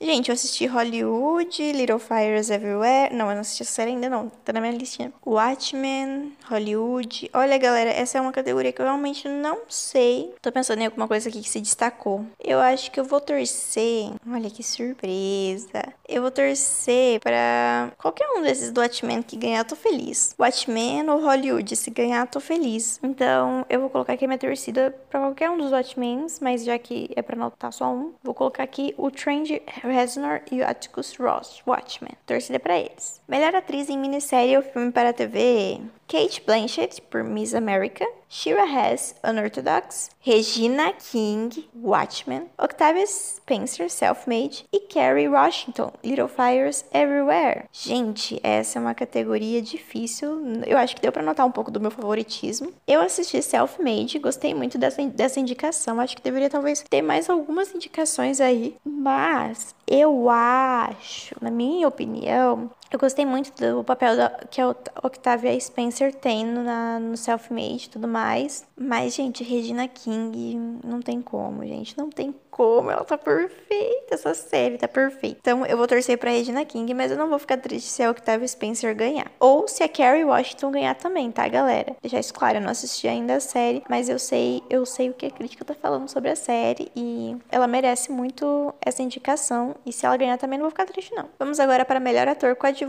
Gente, 0.00 0.28
eu 0.28 0.34
assisti 0.34 0.66
Hollywood, 0.66 1.72
Little 1.72 1.98
Fires 1.98 2.50
Everywhere. 2.50 3.14
Não, 3.14 3.28
eu 3.28 3.34
não 3.34 3.40
assisti 3.40 3.62
essa 3.62 3.72
série 3.72 3.90
ainda 3.90 4.08
não. 4.08 4.28
Tá 4.44 4.52
na 4.52 4.60
minha 4.60 4.72
listinha. 4.72 5.12
Watchmen, 5.24 6.36
Hollywood. 6.48 7.30
Olha, 7.32 7.58
galera, 7.58 7.90
essa 7.90 8.18
é 8.18 8.20
uma 8.20 8.32
categoria 8.32 8.72
que 8.72 8.80
eu 8.80 8.86
realmente 8.86 9.28
não 9.28 9.60
sei. 9.68 10.34
Tô 10.42 10.50
pensando 10.50 10.80
em 10.80 10.86
alguma 10.86 11.06
coisa 11.06 11.28
aqui 11.28 11.40
que 11.40 11.48
se 11.48 11.60
destacou. 11.60 12.24
Eu 12.42 12.58
acho 12.60 12.90
que 12.90 12.98
eu 12.98 13.04
vou 13.04 13.20
torcer. 13.20 14.10
Olha 14.28 14.50
que 14.50 14.62
surpresa. 14.62 15.82
Eu 16.08 16.22
vou 16.22 16.30
torcer 16.30 17.20
pra 17.20 17.92
qualquer 17.98 18.28
um 18.36 18.42
desses 18.42 18.70
do 18.70 18.80
Watchmen 18.80 19.22
que 19.22 19.36
ganhar, 19.36 19.64
tô 19.64 19.76
feliz. 19.76 20.34
Watchmen 20.38 21.08
ou 21.08 21.20
Hollywood, 21.20 21.74
se 21.76 21.90
ganhar, 21.90 22.26
tô 22.26 22.40
feliz. 22.40 23.00
Então, 23.02 23.64
eu 23.68 23.80
vou 23.80 23.90
colocar 23.90 24.12
aqui 24.12 24.24
a 24.24 24.28
minha 24.28 24.38
torcida 24.38 24.94
pra 25.10 25.20
qualquer 25.20 25.50
um 25.50 25.58
dos 25.58 25.72
Watchmens, 25.72 26.40
mas 26.40 26.64
já 26.64 26.78
que 26.78 27.10
é 27.16 27.22
pra 27.22 27.36
anotar 27.36 27.72
só 27.72 27.92
um, 27.92 28.12
vou 28.22 28.34
colocar 28.34 28.62
aqui 28.62 28.94
o 28.96 29.10
Trent 29.10 29.50
Reznor 29.82 30.40
e 30.50 30.60
o 30.60 30.66
Atticus 30.66 31.16
Ross, 31.16 31.62
Watchmen. 31.66 32.12
Torcida 32.26 32.58
para 32.58 32.78
eles. 32.78 33.20
Melhor 33.28 33.54
atriz 33.54 33.88
em 33.88 33.98
minissérie 33.98 34.56
ou 34.56 34.62
filme 34.62 34.90
para 34.90 35.12
TV: 35.12 35.80
Kate 36.08 36.42
Blanchett 36.44 37.00
por 37.02 37.22
Miss 37.22 37.54
America, 37.54 38.06
Shira 38.28 38.66
Hess, 38.66 39.14
Unorthodox, 39.22 40.10
Regina 40.20 40.92
King, 40.92 41.68
Watchmen, 41.74 42.50
Octavia 42.58 43.06
Spencer, 43.06 43.90
Self-Made 43.90 44.66
e 44.72 44.80
Carrie 44.80 45.28
Washington, 45.28 45.92
Little 46.02 46.28
Fires 46.28 46.84
Everywhere. 46.92 47.64
Gente, 47.72 48.40
essa 48.42 48.78
é 48.78 48.82
uma 48.82 48.94
categoria 48.94 49.62
difícil. 49.62 50.62
Eu 50.66 50.78
acho 50.78 50.96
que 50.96 51.02
deu 51.02 51.12
para 51.12 51.22
notar 51.22 51.46
um 51.46 51.52
pouco 51.52 51.70
do 51.70 51.80
meu 51.80 51.90
favoritismo. 51.90 52.72
Eu 52.86 53.00
assisti 53.00 53.40
Self-Made, 53.40 54.18
gostei 54.18 54.54
muito 54.54 54.78
dessa, 54.78 55.04
dessa 55.06 55.40
indicação. 55.40 56.00
Acho 56.00 56.16
que 56.16 56.22
deveria 56.22 56.50
talvez 56.50 56.82
ter 56.88 57.02
mais 57.02 57.30
algumas 57.30 57.74
indicações 57.74 58.40
aí, 58.40 58.76
mas 58.84 59.74
eu 59.86 60.28
acho, 60.28 61.36
na 61.40 61.50
minha 61.50 61.86
opinião, 61.86 62.70
eu 62.96 62.98
gostei 62.98 63.26
muito 63.26 63.52
do 63.60 63.84
papel 63.84 64.16
da, 64.16 64.30
que 64.50 64.58
a 64.58 64.68
Octavia 65.02 65.58
Spencer 65.60 66.14
tem 66.14 66.46
no, 66.46 66.62
no 66.98 67.16
Self-Made 67.16 67.86
e 67.86 67.90
tudo 67.90 68.08
mais. 68.08 68.66
Mas, 68.74 69.14
gente, 69.14 69.44
Regina 69.44 69.86
King 69.86 70.58
não 70.82 71.02
tem 71.02 71.20
como, 71.20 71.64
gente. 71.66 71.96
Não 71.96 72.08
tem 72.08 72.34
como. 72.50 72.90
Ela 72.90 73.04
tá 73.04 73.18
perfeita. 73.18 74.14
Essa 74.14 74.32
série 74.32 74.78
tá 74.78 74.88
perfeita. 74.88 75.36
Então, 75.38 75.66
eu 75.66 75.76
vou 75.76 75.86
torcer 75.86 76.16
pra 76.16 76.30
Regina 76.30 76.64
King, 76.64 76.94
mas 76.94 77.10
eu 77.10 77.18
não 77.18 77.28
vou 77.28 77.38
ficar 77.38 77.58
triste 77.58 77.90
se 77.90 78.02
a 78.02 78.10
Octavia 78.10 78.48
Spencer 78.48 78.96
ganhar. 78.96 79.30
Ou 79.38 79.68
se 79.68 79.82
a 79.82 79.88
Carrie 79.88 80.24
Washington 80.24 80.70
ganhar 80.70 80.94
também, 80.94 81.30
tá, 81.30 81.46
galera? 81.46 81.94
Deixar 82.00 82.18
isso 82.18 82.32
claro, 82.32 82.56
eu 82.56 82.62
não 82.62 82.70
assisti 82.70 83.06
ainda 83.06 83.36
a 83.36 83.40
série, 83.40 83.82
mas 83.90 84.08
eu 84.08 84.18
sei, 84.18 84.62
eu 84.70 84.86
sei 84.86 85.10
o 85.10 85.12
que 85.12 85.26
a 85.26 85.30
crítica 85.30 85.66
tá 85.66 85.74
falando 85.74 86.08
sobre 86.08 86.30
a 86.30 86.36
série 86.36 86.90
e 86.96 87.36
ela 87.50 87.66
merece 87.66 88.10
muito 88.10 88.74
essa 88.80 89.02
indicação. 89.02 89.74
E 89.84 89.92
se 89.92 90.06
ela 90.06 90.16
ganhar 90.16 90.38
também, 90.38 90.58
não 90.58 90.64
vou 90.64 90.70
ficar 90.70 90.86
triste, 90.86 91.14
não. 91.14 91.28
Vamos 91.38 91.60
agora 91.60 91.84
para 91.84 92.00
melhor 92.00 92.26
ator 92.26 92.56
coadjuvante 92.56 92.85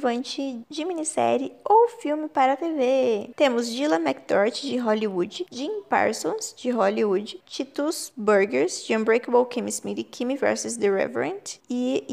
de 0.69 0.85
minissérie 0.85 1.53
ou 1.63 1.89
filme 1.99 2.27
para 2.27 2.55
TV. 2.55 3.31
Temos 3.35 3.67
Dylan 3.67 3.99
McDort, 3.99 4.61
de 4.61 4.77
Hollywood, 4.77 5.45
Jim 5.51 5.81
Parsons, 5.89 6.53
de 6.53 6.71
Hollywood, 6.71 7.39
Titus 7.45 8.11
Burgers, 8.15 8.85
de 8.87 8.95
Unbreakable 8.95 9.45
Kimmy 9.45 9.71
Smith 9.71 9.99
e 9.99 10.03
Kimmy 10.03 10.35
vs. 10.35 10.77
The 10.77 10.89
Reverend, 10.89 11.59
e 11.69 12.05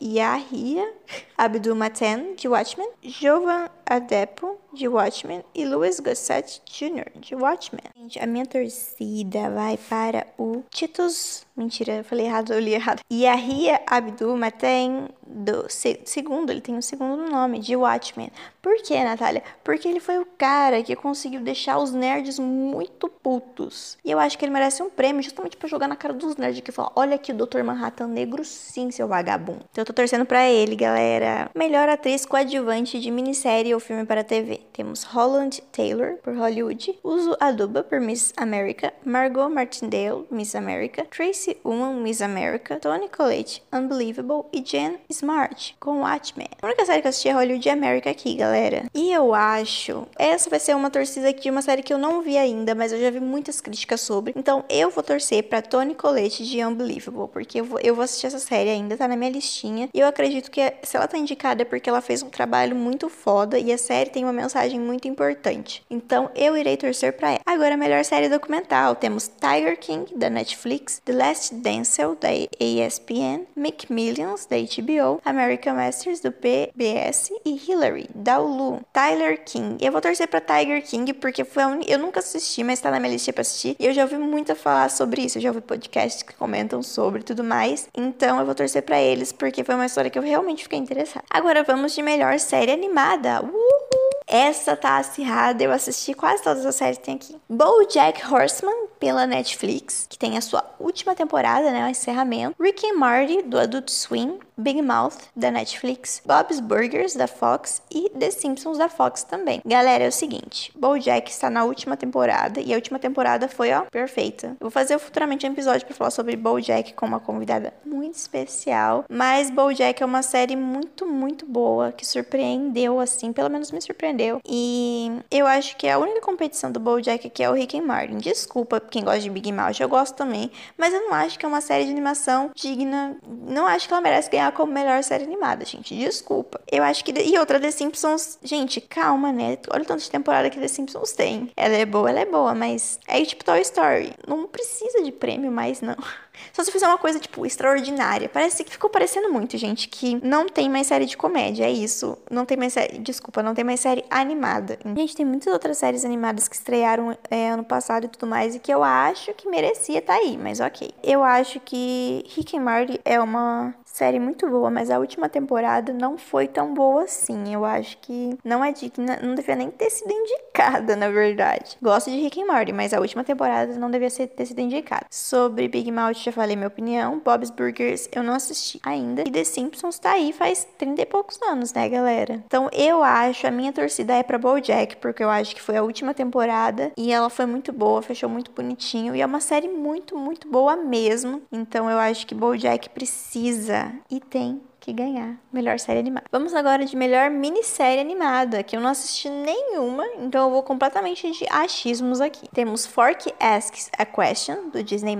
Yahia 0.00 0.92
Abdul-Mateen, 1.36 2.34
de 2.34 2.48
Watchmen, 2.48 2.88
Jovan 3.02 3.70
Adepo, 3.86 4.58
de 4.72 4.86
Watchmen, 4.88 5.44
e 5.54 5.64
Louis 5.64 6.00
Gossett 6.00 6.62
Jr., 6.66 7.10
de 7.18 7.34
Watchmen. 7.34 7.82
Gente, 7.96 8.18
a 8.18 8.26
minha 8.26 8.46
torcida 8.46 9.50
vai 9.50 9.76
para 9.76 10.26
o 10.38 10.62
Titus... 10.70 11.46
Mentira, 11.56 11.94
eu 11.96 12.04
falei 12.04 12.26
errado, 12.26 12.52
eu 12.52 12.60
li 12.60 12.72
errado. 12.72 13.00
Yahia 13.12 13.80
Abdul-Mateen, 13.84 15.08
do 15.26 15.66
segundo, 15.68 16.50
ele 16.50 16.60
tem 16.60 16.76
um 16.76 16.80
segundo 16.80 17.28
nome, 17.28 17.58
de 17.58 17.74
Watchmen. 17.74 18.30
Por 18.62 18.80
que, 18.80 19.02
Natália? 19.02 19.42
Porque 19.64 19.88
ele 19.88 19.98
foi 19.98 20.18
o 20.18 20.26
cara 20.38 20.80
que 20.84 20.94
conseguiu 20.94 21.40
deixar 21.40 21.78
os 21.78 21.90
nerds 21.90 22.38
muito 22.38 23.08
putos. 23.08 23.98
E 24.04 24.10
eu 24.12 24.20
acho 24.20 24.38
que 24.38 24.44
ele 24.44 24.52
merece 24.52 24.84
um 24.84 24.88
prêmio 24.88 25.20
justamente 25.20 25.56
para 25.56 25.68
jogar 25.68 25.88
na 25.88 25.96
cara 25.96 26.14
dos 26.14 26.36
nerds 26.36 26.60
que 26.60 26.70
falar: 26.70 26.92
olha 26.94 27.16
aqui 27.16 27.32
o 27.32 27.34
Dr. 27.34 27.64
Manhattan 27.64 28.06
negro, 28.06 28.44
sim, 28.44 28.92
seu 28.92 29.08
vagabundo. 29.08 29.64
Então 29.72 29.82
eu 29.82 29.86
tô 29.86 29.92
torcendo 29.92 30.24
pra 30.24 30.48
ele, 30.48 30.76
galera. 30.76 31.50
Melhor 31.56 31.88
atriz 31.88 32.24
coadjuvante 32.24 33.00
de 33.00 33.10
minissérie 33.10 33.74
ou 33.74 33.80
filme 33.80 34.04
para 34.04 34.22
TV. 34.22 34.57
Temos 34.72 35.02
Holland 35.02 35.62
Taylor, 35.72 36.18
por 36.22 36.34
Hollywood. 36.34 36.98
Uso 37.02 37.36
Aduba, 37.40 37.82
por 37.82 38.00
Miss 38.00 38.32
America. 38.36 38.92
Margot 39.04 39.48
Martindale, 39.48 40.24
Miss 40.30 40.54
America. 40.54 41.04
Tracy 41.10 41.56
Ullman, 41.64 42.00
Miss 42.02 42.20
America. 42.20 42.78
Toni 42.80 43.08
Collette, 43.08 43.62
Unbelievable. 43.72 44.46
E 44.52 44.62
Jen 44.62 44.98
Smart, 45.10 45.76
com 45.80 46.00
Watchmen. 46.02 46.48
A 46.62 46.66
única 46.66 46.84
série 46.84 47.00
que 47.00 47.08
eu 47.08 47.10
assisti 47.10 47.28
é 47.28 47.32
Hollywood 47.32 47.68
America 47.68 48.10
aqui, 48.10 48.34
galera. 48.34 48.84
E 48.94 49.12
eu 49.12 49.34
acho... 49.34 50.06
Essa 50.16 50.48
vai 50.48 50.60
ser 50.60 50.76
uma 50.76 50.90
torcida 50.90 51.32
de 51.32 51.50
uma 51.50 51.62
série 51.62 51.82
que 51.82 51.92
eu 51.92 51.98
não 51.98 52.22
vi 52.22 52.36
ainda, 52.38 52.74
mas 52.74 52.92
eu 52.92 53.00
já 53.00 53.10
vi 53.10 53.20
muitas 53.20 53.60
críticas 53.60 54.00
sobre. 54.00 54.32
Então 54.36 54.64
eu 54.68 54.90
vou 54.90 55.02
torcer 55.02 55.44
pra 55.44 55.62
Toni 55.62 55.94
Collette 55.94 56.44
de 56.44 56.64
Unbelievable, 56.64 57.28
porque 57.28 57.60
eu 57.60 57.64
vou, 57.64 57.80
eu 57.80 57.94
vou 57.94 58.04
assistir 58.04 58.26
essa 58.26 58.38
série 58.38 58.70
ainda, 58.70 58.96
tá 58.96 59.08
na 59.08 59.16
minha 59.16 59.30
listinha. 59.30 59.88
E 59.92 60.00
eu 60.00 60.06
acredito 60.06 60.50
que 60.50 60.60
se 60.82 60.96
ela 60.96 61.08
tá 61.08 61.18
indicada 61.18 61.62
é 61.62 61.64
porque 61.64 61.88
ela 61.88 62.00
fez 62.00 62.22
um 62.22 62.30
trabalho 62.30 62.76
muito 62.76 63.08
foda 63.08 63.58
e 63.58 63.72
a 63.72 63.78
série 63.78 64.10
tem 64.10 64.24
uma 64.24 64.32
mensagem 64.48 64.80
muito 64.80 65.06
importante. 65.06 65.84
Então 65.90 66.30
eu 66.34 66.56
irei 66.56 66.76
torcer 66.76 67.12
pra 67.12 67.32
ela. 67.32 67.40
Agora, 67.44 67.76
melhor 67.76 68.02
série 68.02 68.30
documental. 68.30 68.96
Temos 68.96 69.28
Tiger 69.28 69.78
King, 69.78 70.14
da 70.16 70.30
Netflix, 70.30 71.02
The 71.04 71.12
Last 71.12 71.54
Dancel, 71.54 72.16
da 72.16 72.28
ESPN, 72.58 73.46
Millions 73.90 74.46
da 74.46 74.56
HBO, 74.56 75.20
American 75.24 75.74
Masters, 75.74 76.20
do 76.20 76.32
PBS 76.32 77.30
e 77.44 77.70
Hillary, 77.70 78.08
da 78.14 78.40
Hulu. 78.40 78.80
Tyler 78.90 79.44
King. 79.44 79.84
Eu 79.84 79.92
vou 79.92 80.00
torcer 80.00 80.26
pra 80.26 80.40
Tiger 80.40 80.82
King 80.82 81.12
porque 81.12 81.44
foi 81.44 81.64
un... 81.64 81.80
eu 81.86 81.98
nunca 81.98 82.20
assisti, 82.20 82.64
mas 82.64 82.80
tá 82.80 82.90
na 82.90 82.98
minha 82.98 83.12
lista 83.12 83.32
pra 83.32 83.42
assistir. 83.42 83.76
E 83.78 83.86
eu 83.86 83.92
já 83.92 84.02
ouvi 84.02 84.16
muito 84.16 84.54
falar 84.54 84.90
sobre 84.90 85.22
isso. 85.22 85.36
Eu 85.36 85.42
já 85.42 85.50
ouvi 85.50 85.60
podcasts 85.60 86.22
que 86.22 86.34
comentam 86.34 86.82
sobre 86.82 87.22
tudo 87.22 87.44
mais. 87.44 87.86
Então 87.94 88.38
eu 88.38 88.46
vou 88.46 88.54
torcer 88.54 88.82
pra 88.82 88.98
eles 88.98 89.30
porque 89.30 89.62
foi 89.62 89.74
uma 89.74 89.86
história 89.86 90.10
que 90.10 90.18
eu 90.18 90.22
realmente 90.22 90.62
fiquei 90.62 90.78
interessada. 90.78 91.24
Agora 91.28 91.62
vamos 91.62 91.94
de 91.94 92.02
melhor 92.02 92.38
série 92.38 92.72
animada. 92.72 93.42
Uhul! 93.42 94.07
Essa 94.28 94.76
tá 94.76 94.98
acirrada, 94.98 95.64
eu 95.64 95.72
assisti 95.72 96.12
quase 96.12 96.42
todas 96.42 96.66
as 96.66 96.74
séries 96.74 96.98
que 96.98 97.04
tem 97.04 97.14
aqui. 97.14 97.34
BoJack 97.48 98.30
Horseman, 98.30 98.88
pela 99.00 99.26
Netflix, 99.26 100.06
que 100.06 100.18
tem 100.18 100.36
a 100.36 100.42
sua 100.42 100.62
última 100.78 101.14
temporada, 101.14 101.70
né, 101.70 101.86
o 101.86 101.88
encerramento. 101.88 102.54
Rick 102.62 102.86
and 102.86 102.98
Morty, 102.98 103.40
do 103.42 103.58
Adult 103.58 103.88
Swim. 103.88 104.38
Big 104.58 104.82
Mouth, 104.82 105.16
da 105.36 105.50
Netflix. 105.50 106.20
Bob's 106.26 106.60
Burgers, 106.60 107.14
da 107.14 107.26
Fox. 107.26 107.80
E 107.90 108.10
The 108.10 108.30
Simpsons, 108.30 108.78
da 108.78 108.88
Fox 108.88 109.22
também. 109.22 109.62
Galera, 109.64 110.04
é 110.04 110.08
o 110.08 110.12
seguinte, 110.12 110.72
BoJack 110.76 111.30
está 111.30 111.48
na 111.48 111.64
última 111.64 111.96
temporada, 111.96 112.60
e 112.60 112.72
a 112.72 112.76
última 112.76 112.98
temporada 112.98 113.48
foi, 113.48 113.72
ó, 113.72 113.82
perfeita. 113.82 114.48
Eu 114.48 114.56
vou 114.60 114.70
fazer 114.70 114.98
futuramente 114.98 115.46
um 115.46 115.52
episódio 115.52 115.86
para 115.86 115.94
falar 115.94 116.10
sobre 116.10 116.36
BoJack 116.36 116.94
com 116.94 117.06
uma 117.06 117.20
convidada 117.20 117.72
muito 117.84 118.16
especial, 118.16 119.04
mas 119.08 119.50
BoJack 119.50 120.02
é 120.02 120.06
uma 120.06 120.22
série 120.22 120.56
muito, 120.56 121.06
muito 121.06 121.46
boa, 121.46 121.92
que 121.92 122.06
surpreendeu, 122.06 123.00
assim, 123.00 123.32
pelo 123.32 123.50
menos 123.50 123.70
me 123.70 123.80
surpreendeu? 123.80 124.40
E 124.46 125.12
eu 125.30 125.46
acho 125.46 125.76
que 125.76 125.88
a 125.88 125.98
única 125.98 126.20
competição 126.20 126.72
do 126.72 126.80
BoJack 126.80 127.26
aqui 127.26 127.42
é 127.42 127.50
o 127.50 127.54
Rick 127.54 127.78
and 127.78 127.84
Martin. 127.84 128.18
Desculpa 128.18 128.80
quem 128.80 129.04
gosta 129.04 129.20
de 129.20 129.30
Big 129.30 129.52
Mouth, 129.52 129.80
eu 129.80 129.88
gosto 129.88 130.14
também, 130.14 130.50
mas 130.76 130.92
eu 130.92 131.02
não 131.02 131.14
acho 131.14 131.38
que 131.38 131.44
é 131.44 131.48
uma 131.48 131.60
série 131.60 131.84
de 131.84 131.90
animação 131.90 132.50
digna. 132.54 133.16
Não 133.46 133.66
acho 133.66 133.86
que 133.86 133.94
ela 133.94 134.00
merece 134.00 134.30
ganhar 134.30 134.47
como 134.52 134.72
melhor 134.72 135.02
série 135.02 135.24
animada, 135.24 135.64
gente. 135.64 135.94
Desculpa. 135.96 136.60
Eu 136.70 136.82
acho 136.82 137.04
que 137.04 137.12
e 137.18 137.38
outra 137.38 137.60
The 137.60 137.70
Simpsons, 137.70 138.38
gente, 138.42 138.80
calma, 138.80 139.32
né? 139.32 139.58
Olha 139.70 139.82
o 139.82 139.86
tanto 139.86 140.02
de 140.02 140.10
temporada 140.10 140.50
que 140.50 140.58
The 140.58 140.68
Simpsons 140.68 141.12
tem. 141.12 141.50
Ela 141.56 141.74
é 141.74 141.86
boa, 141.86 142.10
ela 142.10 142.20
é 142.20 142.26
boa, 142.26 142.54
mas 142.54 142.98
é 143.06 143.24
tipo 143.24 143.44
Toy 143.44 143.60
Story. 143.60 144.12
Não 144.26 144.46
precisa 144.46 145.02
de 145.02 145.12
prêmio 145.12 145.50
mais 145.50 145.80
não. 145.80 145.96
Só 146.52 146.62
se 146.62 146.70
fizer 146.70 146.86
uma 146.86 146.98
coisa, 146.98 147.18
tipo, 147.18 147.44
extraordinária. 147.44 148.28
Parece 148.28 148.64
que 148.64 148.70
ficou 148.70 148.88
parecendo 148.88 149.30
muito, 149.32 149.56
gente, 149.56 149.88
que 149.88 150.24
não 150.24 150.46
tem 150.46 150.68
mais 150.68 150.86
série 150.86 151.06
de 151.06 151.16
comédia. 151.16 151.64
É 151.64 151.70
isso. 151.70 152.16
Não 152.30 152.44
tem 152.44 152.56
mais 152.56 152.72
série. 152.72 152.98
Desculpa, 152.98 153.42
não 153.42 153.54
tem 153.54 153.64
mais 153.64 153.80
série 153.80 154.04
animada. 154.10 154.78
Gente, 154.96 155.16
tem 155.16 155.26
muitas 155.26 155.52
outras 155.52 155.78
séries 155.78 156.04
animadas 156.04 156.48
que 156.48 156.54
estrearam 156.54 157.16
é, 157.30 157.50
ano 157.50 157.64
passado 157.64 158.04
e 158.04 158.08
tudo 158.08 158.26
mais, 158.26 158.54
e 158.54 158.58
que 158.58 158.72
eu 158.72 158.82
acho 158.82 159.32
que 159.34 159.48
merecia 159.48 159.98
estar 159.98 160.14
tá 160.14 160.18
aí, 160.18 160.36
mas 160.36 160.60
ok. 160.60 160.90
Eu 161.02 161.22
acho 161.22 161.60
que 161.60 162.24
Rick 162.28 162.56
and 162.56 162.62
Morty 162.62 163.00
é 163.04 163.20
uma 163.20 163.74
série 163.98 164.20
muito 164.20 164.48
boa, 164.48 164.70
mas 164.70 164.92
a 164.92 164.98
última 165.00 165.28
temporada 165.28 165.92
não 165.92 166.16
foi 166.16 166.46
tão 166.46 166.72
boa 166.72 167.02
assim. 167.02 167.52
Eu 167.52 167.64
acho 167.64 167.98
que 167.98 168.38
não 168.44 168.64
é 168.64 168.70
digna, 168.70 169.18
não 169.20 169.34
devia 169.34 169.56
nem 169.56 169.72
ter 169.72 169.90
sido 169.90 170.12
indicada, 170.12 170.94
na 170.94 171.08
verdade. 171.10 171.76
Gosto 171.82 172.08
de 172.08 172.20
Rick 172.20 172.40
and 172.40 172.46
Morty, 172.46 172.72
mas 172.72 172.94
a 172.94 173.00
última 173.00 173.24
temporada 173.24 173.74
não 173.76 173.90
devia 173.90 174.08
ser, 174.08 174.28
ter 174.28 174.46
sido 174.46 174.60
indicada. 174.60 175.04
Sobre 175.10 175.66
Big 175.66 175.90
Mouth, 175.90 176.14
já 176.14 176.30
falei 176.30 176.54
minha 176.54 176.68
opinião. 176.68 177.20
Bob's 177.24 177.50
Burgers 177.50 178.08
eu 178.12 178.22
não 178.22 178.34
assisti 178.34 178.80
ainda. 178.84 179.22
E 179.26 179.32
The 179.32 179.42
Simpsons 179.42 179.98
tá 179.98 180.12
aí 180.12 180.32
faz 180.32 180.64
30 180.78 181.02
e 181.02 181.06
poucos 181.06 181.40
anos, 181.42 181.72
né, 181.72 181.88
galera? 181.88 182.40
Então 182.46 182.70
eu 182.72 183.02
acho, 183.02 183.48
a 183.48 183.50
minha 183.50 183.72
torcida 183.72 184.14
é 184.14 184.22
pra 184.22 184.38
BoJack, 184.38 184.98
porque 184.98 185.24
eu 185.24 185.28
acho 185.28 185.56
que 185.56 185.62
foi 185.62 185.76
a 185.76 185.82
última 185.82 186.14
temporada 186.14 186.92
e 186.96 187.10
ela 187.12 187.28
foi 187.28 187.46
muito 187.46 187.72
boa, 187.72 188.00
fechou 188.00 188.28
muito 188.28 188.52
bonitinho 188.52 189.16
e 189.16 189.20
é 189.20 189.26
uma 189.26 189.40
série 189.40 189.66
muito, 189.66 190.16
muito 190.16 190.46
boa 190.48 190.76
mesmo. 190.76 191.42
Então 191.50 191.90
eu 191.90 191.98
acho 191.98 192.24
que 192.28 192.34
BoJack 192.34 192.90
precisa 192.90 193.87
e 194.10 194.20
tem 194.20 194.60
que 194.88 194.92
ganhar 194.92 195.36
melhor 195.52 195.78
série 195.78 195.98
animada. 195.98 196.26
Vamos 196.32 196.54
agora 196.54 196.84
de 196.84 196.96
melhor 196.96 197.30
minissérie 197.30 198.00
animada, 198.00 198.62
que 198.62 198.74
eu 198.74 198.80
não 198.80 198.88
assisti 198.88 199.28
nenhuma, 199.28 200.06
então 200.18 200.46
eu 200.46 200.50
vou 200.50 200.62
completamente 200.62 201.30
de 201.30 201.46
achismos 201.50 202.20
aqui. 202.20 202.48
Temos 202.54 202.86
Fork 202.86 203.32
Asks 203.38 203.90
a 203.98 204.06
Question, 204.06 204.70
do 204.70 204.82
Disney+, 204.82 205.16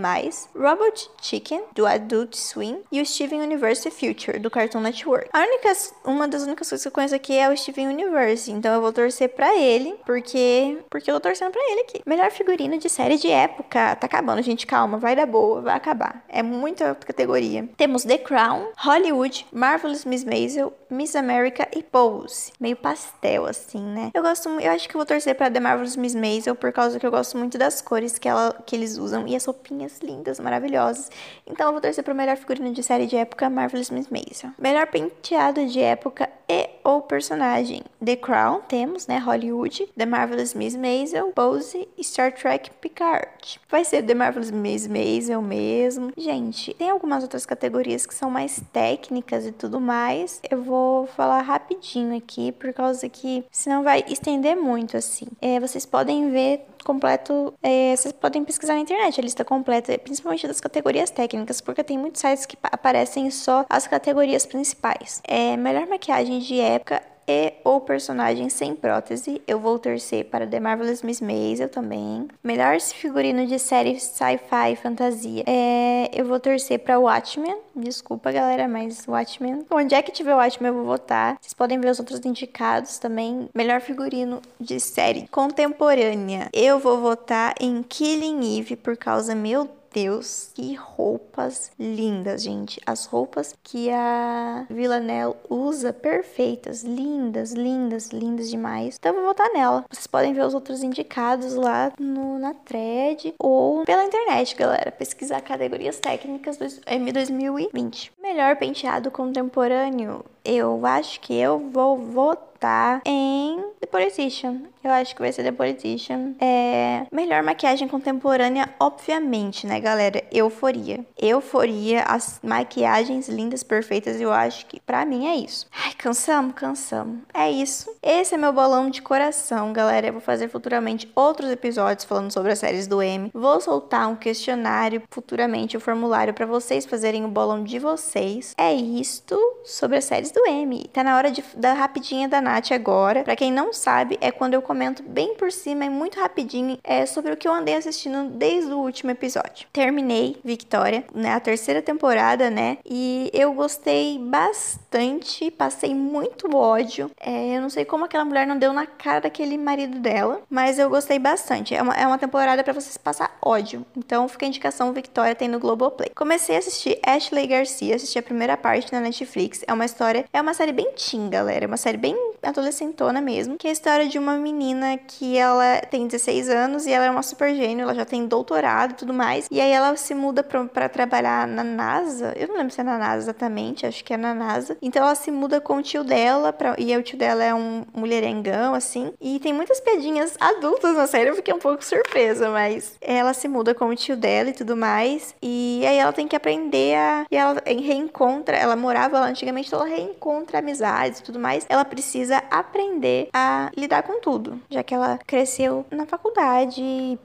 Robot 0.54 1.10
Chicken, 1.20 1.62
do 1.74 1.86
Adult 1.86 2.34
Swim, 2.34 2.80
e 2.90 3.00
o 3.00 3.06
Steven 3.06 3.42
Universe 3.42 3.90
Future, 3.90 4.38
do 4.38 4.50
Cartoon 4.50 4.80
Network. 4.80 5.28
A 5.32 5.40
única, 5.40 5.72
uma 6.04 6.26
das 6.26 6.42
únicas 6.44 6.68
coisas 6.68 6.82
que 6.82 6.88
eu 6.88 6.92
conheço 6.92 7.14
aqui 7.14 7.36
é 7.36 7.50
o 7.50 7.56
Steven 7.56 7.88
Universe, 7.88 8.50
então 8.50 8.72
eu 8.74 8.80
vou 8.80 8.92
torcer 8.92 9.28
pra 9.28 9.54
ele, 9.56 9.96
porque, 10.06 10.78
porque 10.88 11.10
eu 11.10 11.14
tô 11.16 11.28
torcendo 11.28 11.52
pra 11.52 11.60
ele 11.72 11.80
aqui. 11.82 12.00
Melhor 12.06 12.30
figurino 12.30 12.78
de 12.78 12.88
série 12.88 13.18
de 13.18 13.30
época. 13.30 13.96
Tá 13.96 14.06
acabando, 14.06 14.40
gente, 14.40 14.66
calma, 14.66 14.96
vai 14.96 15.14
dar 15.14 15.26
boa, 15.26 15.60
vai 15.60 15.76
acabar. 15.76 16.24
É 16.28 16.42
muita 16.42 16.94
categoria. 16.94 17.68
Temos 17.76 18.04
The 18.04 18.18
Crown, 18.18 18.68
Hollywood, 18.78 19.46
Marvelous 19.58 20.06
Miss 20.06 20.24
Maisel 20.24 20.72
Miss 20.90 21.14
America 21.14 21.68
e 21.74 21.82
Pose. 21.82 22.52
Meio 22.58 22.76
pastel, 22.76 23.46
assim, 23.46 23.82
né? 23.82 24.10
Eu 24.14 24.22
gosto 24.22 24.48
Eu 24.60 24.72
acho 24.72 24.88
que 24.88 24.96
vou 24.96 25.06
torcer 25.06 25.34
pra 25.34 25.50
The 25.50 25.60
Marvelous 25.60 25.96
Miss 25.96 26.14
Maisel 26.14 26.54
por 26.54 26.72
causa 26.72 26.98
que 26.98 27.06
eu 27.06 27.10
gosto 27.10 27.36
muito 27.36 27.58
das 27.58 27.80
cores 27.80 28.18
que, 28.18 28.28
ela, 28.28 28.52
que 28.66 28.74
eles 28.74 28.98
usam 28.98 29.26
e 29.26 29.36
as 29.36 29.44
roupinhas 29.44 30.00
lindas, 30.00 30.40
maravilhosas. 30.40 31.10
Então 31.46 31.66
eu 31.66 31.72
vou 31.72 31.80
torcer 31.80 32.02
pro 32.02 32.14
melhor 32.14 32.36
figurino 32.36 32.72
de 32.72 32.82
série 32.82 33.06
de 33.06 33.16
época, 33.16 33.50
Marvelous 33.50 33.90
Miss 33.90 34.08
Maisel. 34.08 34.50
Melhor 34.58 34.86
penteado 34.86 35.66
de 35.66 35.80
época 35.80 36.28
e 36.48 36.70
ou 36.82 37.02
personagem. 37.02 37.82
The 38.02 38.16
Crown, 38.16 38.62
temos, 38.66 39.06
né? 39.06 39.18
Hollywood, 39.18 39.86
The 39.96 40.06
Marvelous 40.06 40.54
Miss 40.54 40.74
Maisel, 40.74 41.32
Pose 41.32 41.86
e 41.98 42.02
Star 42.02 42.32
Trek 42.32 42.70
Picard. 42.80 43.60
Vai 43.68 43.84
ser 43.84 44.02
The 44.02 44.14
Marvelous 44.14 44.50
Miss 44.50 44.86
Maisel 44.86 45.42
mesmo. 45.42 46.12
Gente, 46.16 46.72
tem 46.74 46.88
algumas 46.88 47.22
outras 47.22 47.44
categorias 47.44 48.06
que 48.06 48.14
são 48.14 48.30
mais 48.30 48.62
técnicas 48.72 49.44
e 49.44 49.52
tudo 49.52 49.78
mais. 49.78 50.40
Eu 50.50 50.62
vou 50.62 50.77
falar 51.16 51.42
rapidinho 51.42 52.16
aqui, 52.16 52.52
por 52.52 52.72
causa 52.72 53.08
que 53.08 53.44
senão 53.50 53.82
vai 53.82 54.04
estender 54.08 54.56
muito, 54.56 54.96
assim. 54.96 55.26
É, 55.40 55.58
vocês 55.60 55.86
podem 55.86 56.30
ver 56.30 56.66
completo, 56.84 57.52
é, 57.62 57.94
vocês 57.94 58.12
podem 58.12 58.44
pesquisar 58.44 58.74
na 58.74 58.80
internet 58.80 59.20
a 59.20 59.22
lista 59.22 59.44
completa, 59.44 59.96
principalmente 59.98 60.46
das 60.46 60.60
categorias 60.60 61.10
técnicas, 61.10 61.60
porque 61.60 61.84
tem 61.84 61.98
muitos 61.98 62.20
sites 62.20 62.46
que 62.46 62.56
aparecem 62.62 63.30
só 63.30 63.64
as 63.68 63.86
categorias 63.86 64.46
principais. 64.46 65.20
É, 65.26 65.56
melhor 65.56 65.86
maquiagem 65.86 66.38
de 66.38 66.58
época 66.60 67.02
e 67.28 67.52
ou 67.62 67.80
personagem 67.80 68.48
sem 68.48 68.74
prótese, 68.74 69.42
eu 69.46 69.60
vou 69.60 69.78
torcer 69.78 70.24
para 70.24 70.46
The 70.46 70.58
Marvelous 70.58 71.02
Miss 71.02 71.20
Maisel 71.20 71.68
também. 71.68 72.26
Melhor 72.42 72.80
figurino 72.80 73.46
de 73.46 73.58
série 73.58 74.00
sci-fi 74.00 74.76
fantasia, 74.82 75.44
é, 75.46 76.10
eu 76.14 76.24
vou 76.24 76.40
torcer 76.40 76.78
para 76.78 76.98
Watchmen. 76.98 77.56
Desculpa, 77.76 78.32
galera, 78.32 78.66
mas 78.66 79.06
Watchmen. 79.06 79.66
Onde 79.70 79.94
é 79.94 80.02
que 80.02 80.10
tiver 80.10 80.34
Watchmen, 80.34 80.68
eu 80.68 80.74
vou 80.74 80.84
votar. 80.84 81.36
Vocês 81.40 81.54
podem 81.54 81.78
ver 81.78 81.90
os 81.90 81.98
outros 81.98 82.24
indicados 82.24 82.98
também. 82.98 83.48
Melhor 83.54 83.80
figurino 83.80 84.40
de 84.58 84.80
série 84.80 85.28
contemporânea, 85.28 86.48
eu 86.52 86.78
vou 86.78 86.98
votar 86.98 87.54
em 87.60 87.82
Killing 87.82 88.58
Eve 88.58 88.76
por 88.76 88.96
causa, 88.96 89.34
meu 89.34 89.68
Deus, 89.92 90.50
que 90.54 90.74
roupas 90.74 91.70
lindas, 91.78 92.42
gente. 92.42 92.80
As 92.86 93.06
roupas 93.06 93.54
que 93.62 93.90
a 93.90 94.66
Villanelle 94.68 95.34
usa, 95.48 95.92
perfeitas, 95.92 96.82
lindas, 96.82 97.52
lindas, 97.52 98.08
lindas 98.08 98.50
demais. 98.50 98.96
Então 98.98 99.12
eu 99.12 99.18
vou 99.18 99.28
votar 99.28 99.50
nela. 99.52 99.84
Vocês 99.90 100.06
podem 100.06 100.32
ver 100.32 100.44
os 100.44 100.54
outros 100.54 100.82
indicados 100.82 101.54
lá 101.54 101.92
no, 101.98 102.38
na 102.38 102.54
thread 102.54 103.34
ou 103.38 103.84
pela 103.84 104.04
internet, 104.04 104.54
galera. 104.54 104.92
Pesquisar 104.92 105.40
categorias 105.40 105.98
técnicas 106.00 106.56
do 106.56 106.66
M 106.86 107.12
2020. 107.12 108.12
Melhor 108.20 108.56
penteado 108.56 109.10
contemporâneo. 109.10 110.24
Eu 110.44 110.84
acho 110.86 111.20
que 111.20 111.34
eu 111.34 111.58
vou 111.58 111.98
votar 111.98 113.02
em 113.04 113.62
The 113.80 113.86
Politician. 113.86 114.62
Eu 114.82 114.90
acho 114.92 115.14
que 115.14 115.20
vai 115.20 115.32
ser 115.32 115.42
The 115.42 115.52
Politician. 115.52 116.34
É... 116.40 117.06
Melhor 117.12 117.42
maquiagem 117.42 117.88
contemporânea, 117.88 118.68
obviamente, 118.78 119.66
né, 119.66 119.80
galera? 119.80 120.22
Euforia. 120.32 121.04
Euforia, 121.20 122.02
as 122.02 122.40
maquiagens 122.42 123.28
lindas, 123.28 123.62
perfeitas, 123.62 124.20
eu 124.20 124.32
acho 124.32 124.66
que 124.66 124.80
pra 124.80 125.04
mim 125.04 125.26
é 125.26 125.36
isso. 125.36 125.66
Ai, 125.84 125.92
cansamos? 125.94 126.54
Cansamos. 126.54 127.18
É 127.34 127.50
isso. 127.50 127.90
Esse 128.02 128.34
é 128.34 128.38
meu 128.38 128.52
bolão 128.52 128.90
de 128.90 129.02
coração, 129.02 129.72
galera. 129.72 130.06
Eu 130.06 130.12
vou 130.12 130.22
fazer 130.22 130.48
futuramente 130.48 131.10
outros 131.14 131.50
episódios 131.50 132.04
falando 132.04 132.30
sobre 132.30 132.52
as 132.52 132.58
séries 132.58 132.86
do 132.86 133.02
M. 133.02 133.30
Vou 133.34 133.60
soltar 133.60 134.08
um 134.08 134.16
questionário 134.16 135.02
futuramente, 135.10 135.76
o 135.76 135.78
um 135.78 135.80
formulário 135.80 136.34
para 136.34 136.46
vocês 136.46 136.86
fazerem 136.86 137.24
o 137.24 137.28
bolão 137.28 137.64
de 137.64 137.78
vocês. 137.78 138.54
É 138.56 138.72
isto 138.72 139.38
sobre 139.64 139.98
as 139.98 140.04
séries 140.04 140.30
do 140.30 140.46
M. 140.46 140.88
Tá 140.92 141.02
na 141.02 141.16
hora 141.16 141.30
de, 141.30 141.42
da 141.56 141.72
rapidinha 141.72 142.28
da 142.28 142.40
Nath 142.40 142.72
agora. 142.72 143.24
Pra 143.24 143.36
quem 143.36 143.52
não 143.52 143.72
sabe, 143.72 144.18
é 144.20 144.30
quando 144.30 144.54
eu 144.54 144.62
comento 144.68 145.02
bem 145.02 145.34
por 145.34 145.50
cima 145.50 145.86
e 145.86 145.88
muito 145.88 146.20
rapidinho 146.20 146.78
é, 146.84 147.06
sobre 147.06 147.32
o 147.32 147.36
que 147.38 147.48
eu 147.48 147.54
andei 147.54 147.74
assistindo 147.74 148.28
desde 148.28 148.70
o 148.70 148.76
último 148.76 149.10
episódio. 149.10 149.66
Terminei 149.72 150.38
Victoria, 150.44 151.04
né? 151.14 151.32
A 151.32 151.40
terceira 151.40 151.80
temporada, 151.80 152.50
né? 152.50 152.76
E 152.84 153.30
eu 153.32 153.54
gostei 153.54 154.18
bastante, 154.18 155.50
passei 155.50 155.94
muito 155.94 156.54
ódio. 156.54 157.10
É, 157.18 157.56
eu 157.56 157.62
não 157.62 157.70
sei 157.70 157.86
como 157.86 158.04
aquela 158.04 158.26
mulher 158.26 158.46
não 158.46 158.58
deu 158.58 158.74
na 158.74 158.84
cara 158.84 159.22
daquele 159.22 159.56
marido 159.56 159.98
dela, 160.00 160.42
mas 160.50 160.78
eu 160.78 160.90
gostei 160.90 161.18
bastante. 161.18 161.74
É 161.74 161.80
uma, 161.80 161.94
é 161.94 162.06
uma 162.06 162.18
temporada 162.18 162.62
para 162.62 162.74
vocês 162.74 162.98
passar 162.98 163.38
ódio. 163.40 163.86
Então 163.96 164.28
fica 164.28 164.44
a 164.44 164.48
indicação 164.48 164.92
Victoria 164.92 165.34
tem 165.34 165.48
no 165.48 165.58
Globoplay. 165.58 166.10
Comecei 166.14 166.56
a 166.56 166.58
assistir 166.58 166.98
Ashley 167.02 167.46
Garcia, 167.46 167.96
assisti 167.96 168.18
a 168.18 168.22
primeira 168.22 168.54
parte 168.54 168.92
na 168.92 169.00
Netflix. 169.00 169.64
É 169.66 169.72
uma 169.72 169.86
história, 169.86 170.26
é 170.30 170.42
uma 170.42 170.52
série 170.52 170.72
bem 170.72 170.92
teen, 170.92 171.30
galera. 171.30 171.64
É 171.64 171.68
uma 171.68 171.78
série 171.78 171.96
bem 171.96 172.14
adolescentona 172.42 173.22
mesmo, 173.22 173.56
que 173.56 173.66
é 173.66 173.70
a 173.70 173.72
história 173.72 174.06
de 174.06 174.18
uma 174.18 174.36
menina 174.36 174.57
que 175.06 175.36
ela 175.36 175.80
tem 175.90 176.06
16 176.06 176.48
anos 176.48 176.86
e 176.86 176.92
ela 176.92 177.06
é 177.06 177.10
uma 177.10 177.22
super 177.22 177.54
gênio, 177.54 177.82
ela 177.82 177.94
já 177.94 178.04
tem 178.04 178.26
doutorado 178.26 178.92
e 178.92 178.94
tudo 178.94 179.14
mais. 179.14 179.46
E 179.50 179.60
aí 179.60 179.70
ela 179.70 179.96
se 179.96 180.14
muda 180.14 180.42
para 180.42 180.88
trabalhar 180.88 181.46
na 181.46 181.64
NASA. 181.64 182.32
Eu 182.36 182.48
não 182.48 182.56
lembro 182.56 182.72
se 182.72 182.80
é 182.80 182.84
na 182.84 182.98
NASA 182.98 183.24
exatamente, 183.24 183.86
acho 183.86 184.04
que 184.04 184.12
é 184.12 184.16
na 184.16 184.34
NASA. 184.34 184.76
Então 184.82 185.02
ela 185.02 185.14
se 185.14 185.30
muda 185.30 185.60
com 185.60 185.76
o 185.76 185.82
tio 185.82 186.04
dela, 186.04 186.52
pra, 186.52 186.74
e 186.78 186.96
o 186.96 187.02
tio 187.02 187.18
dela 187.18 187.44
é 187.44 187.54
um 187.54 187.84
mulherengão, 187.94 188.74
assim. 188.74 189.12
E 189.20 189.38
tem 189.38 189.52
muitas 189.52 189.80
piadinhas 189.80 190.36
adultas 190.40 190.96
na 190.96 191.06
série, 191.06 191.30
eu 191.30 191.36
fiquei 191.36 191.54
um 191.54 191.58
pouco 191.58 191.84
surpresa, 191.84 192.50
mas 192.50 192.96
ela 193.00 193.32
se 193.32 193.48
muda 193.48 193.74
com 193.74 193.86
o 193.86 193.96
tio 193.96 194.16
dela 194.16 194.50
e 194.50 194.52
tudo 194.52 194.76
mais. 194.76 195.34
E 195.42 195.84
aí 195.86 195.98
ela 195.98 196.12
tem 196.12 196.26
que 196.26 196.36
aprender 196.36 196.96
a. 196.96 197.26
E 197.30 197.36
ela 197.36 197.62
reencontra, 197.66 198.56
ela 198.56 198.76
morava 198.76 199.20
lá 199.20 199.26
antigamente, 199.26 199.68
então 199.68 199.80
ela 199.80 199.88
reencontra 199.88 200.58
amizades 200.58 201.20
e 201.20 201.22
tudo 201.22 201.38
mais. 201.38 201.66
Ela 201.68 201.84
precisa 201.84 202.42
aprender 202.50 203.28
a 203.32 203.70
lidar 203.76 204.02
com 204.02 204.20
tudo, 204.48 204.60
já 204.70 204.82
que 204.82 204.94
ela 204.94 205.18
cresceu 205.26 205.84
na 205.90 206.06
faculdade, 206.06 206.82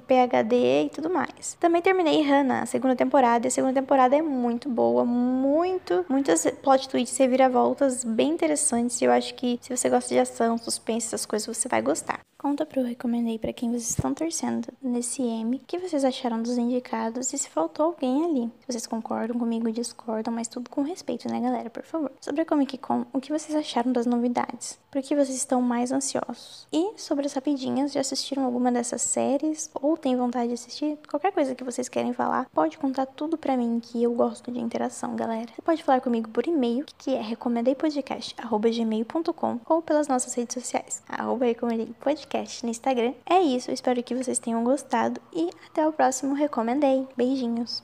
PhD 0.08 0.86
e 0.86 0.90
tudo 0.90 1.10
mais. 1.10 1.56
Também 1.60 1.82
terminei 1.82 2.22
Hannah, 2.22 2.64
a 2.64 2.66
segunda 2.66 2.96
temporada, 2.96 3.48
e 3.48 3.50
a 3.50 3.52
segunda 3.52 3.74
temporada 3.74 4.16
é 4.16 4.22
muito 4.22 4.70
boa, 4.70 5.06
muito, 5.06 6.06
muitas 6.10 6.46
plot 6.62 6.90
twists 6.90 7.20
e 7.20 7.28
viravoltas 7.28 8.04
bem 8.04 8.32
interessantes, 8.32 9.02
e 9.02 9.06
eu 9.06 9.12
acho 9.12 9.34
que 9.36 9.60
se 9.62 9.76
você 9.76 9.90
gosta 9.90 10.10
de 10.10 10.20
ação, 10.20 10.58
suspense, 10.58 11.08
essas 11.08 11.26
coisas, 11.26 11.56
você 11.56 11.68
vai 11.68 11.82
gostar. 11.82 12.20
Conta 12.44 12.66
pro 12.66 12.84
Recomendei 12.84 13.40
para 13.40 13.54
quem 13.54 13.70
vocês 13.70 13.92
estão 13.92 14.14
torcendo 14.14 14.68
nesse 14.82 15.22
M, 15.22 15.56
o 15.56 15.60
que 15.66 15.80
vocês 15.80 16.04
acharam 16.04 16.44
dos 16.44 16.58
indicados 16.58 17.32
e 17.32 17.38
se 17.38 17.50
faltou 17.50 17.86
alguém 17.86 18.26
ali. 18.26 18.52
Se 18.60 18.68
vocês 18.68 18.86
concordam 18.86 19.40
comigo, 19.40 19.72
discordam, 19.72 20.34
mas 20.34 20.50
tudo 20.50 20.70
com 20.70 20.82
respeito, 20.82 21.30
né, 21.30 21.40
galera? 21.40 21.70
Por 21.70 21.84
favor. 21.84 22.12
Sobre 22.20 22.42
a 22.42 22.46
Comic 22.46 22.78
Con, 22.80 23.06
o 23.14 23.22
que 23.22 23.32
vocês 23.32 23.56
acharam 23.56 23.94
das 23.94 24.06
novidades? 24.06 24.78
Por 24.92 25.02
que 25.02 25.16
vocês 25.16 25.38
estão 25.38 25.62
mais 25.62 25.94
ansiosos? 25.94 26.68
E 26.72 26.92
sobre 26.98 27.26
as 27.26 27.32
rapidinhas, 27.32 27.94
já 27.94 28.02
assistiram 28.02 28.44
alguma 28.44 28.74
dessas 28.74 29.02
séries 29.02 29.72
ou 29.74 29.96
tem 29.96 30.18
vontade 30.18 30.50
de 30.50 30.56
assistir? 30.56 31.00
Qualquer 31.10 31.32
coisa 31.32 31.56
que 31.56 31.64
vocês 31.64 31.88
querem 31.88 32.12
falar, 32.12 32.50
pode 32.54 32.78
contar 32.78 33.06
tudo 33.06 33.38
para 33.38 33.56
mim 33.56 33.80
que 33.82 34.04
eu 34.04 34.14
gosto 34.14 34.52
de 34.52 34.60
interação, 34.60 35.16
galera. 35.16 35.48
Você 35.56 35.62
pode 35.62 35.82
falar 35.82 36.02
comigo 36.02 36.30
por 36.30 36.46
e-mail, 36.46 36.86
que 36.98 37.16
é 37.16 37.22
recomendeipodcast@gmail.com 37.22 39.60
ou 39.66 39.82
pelas 39.82 40.10
nossas 40.10 40.34
redes 40.34 40.56
sociais, 40.56 41.02
arroba 41.08 41.46
recomendeipodcast 41.46 42.33
podcast 42.34 42.66
no 42.66 42.72
Instagram. 42.72 43.14
É 43.30 43.40
isso, 43.40 43.72
espero 43.72 44.02
que 44.02 44.16
vocês 44.16 44.40
tenham 44.40 44.64
gostado 44.64 45.22
e 45.32 45.50
até 45.68 45.88
o 45.88 45.94
próximo 45.94 46.34
Recomendei. 46.34 47.08
Beijinhos! 47.16 47.82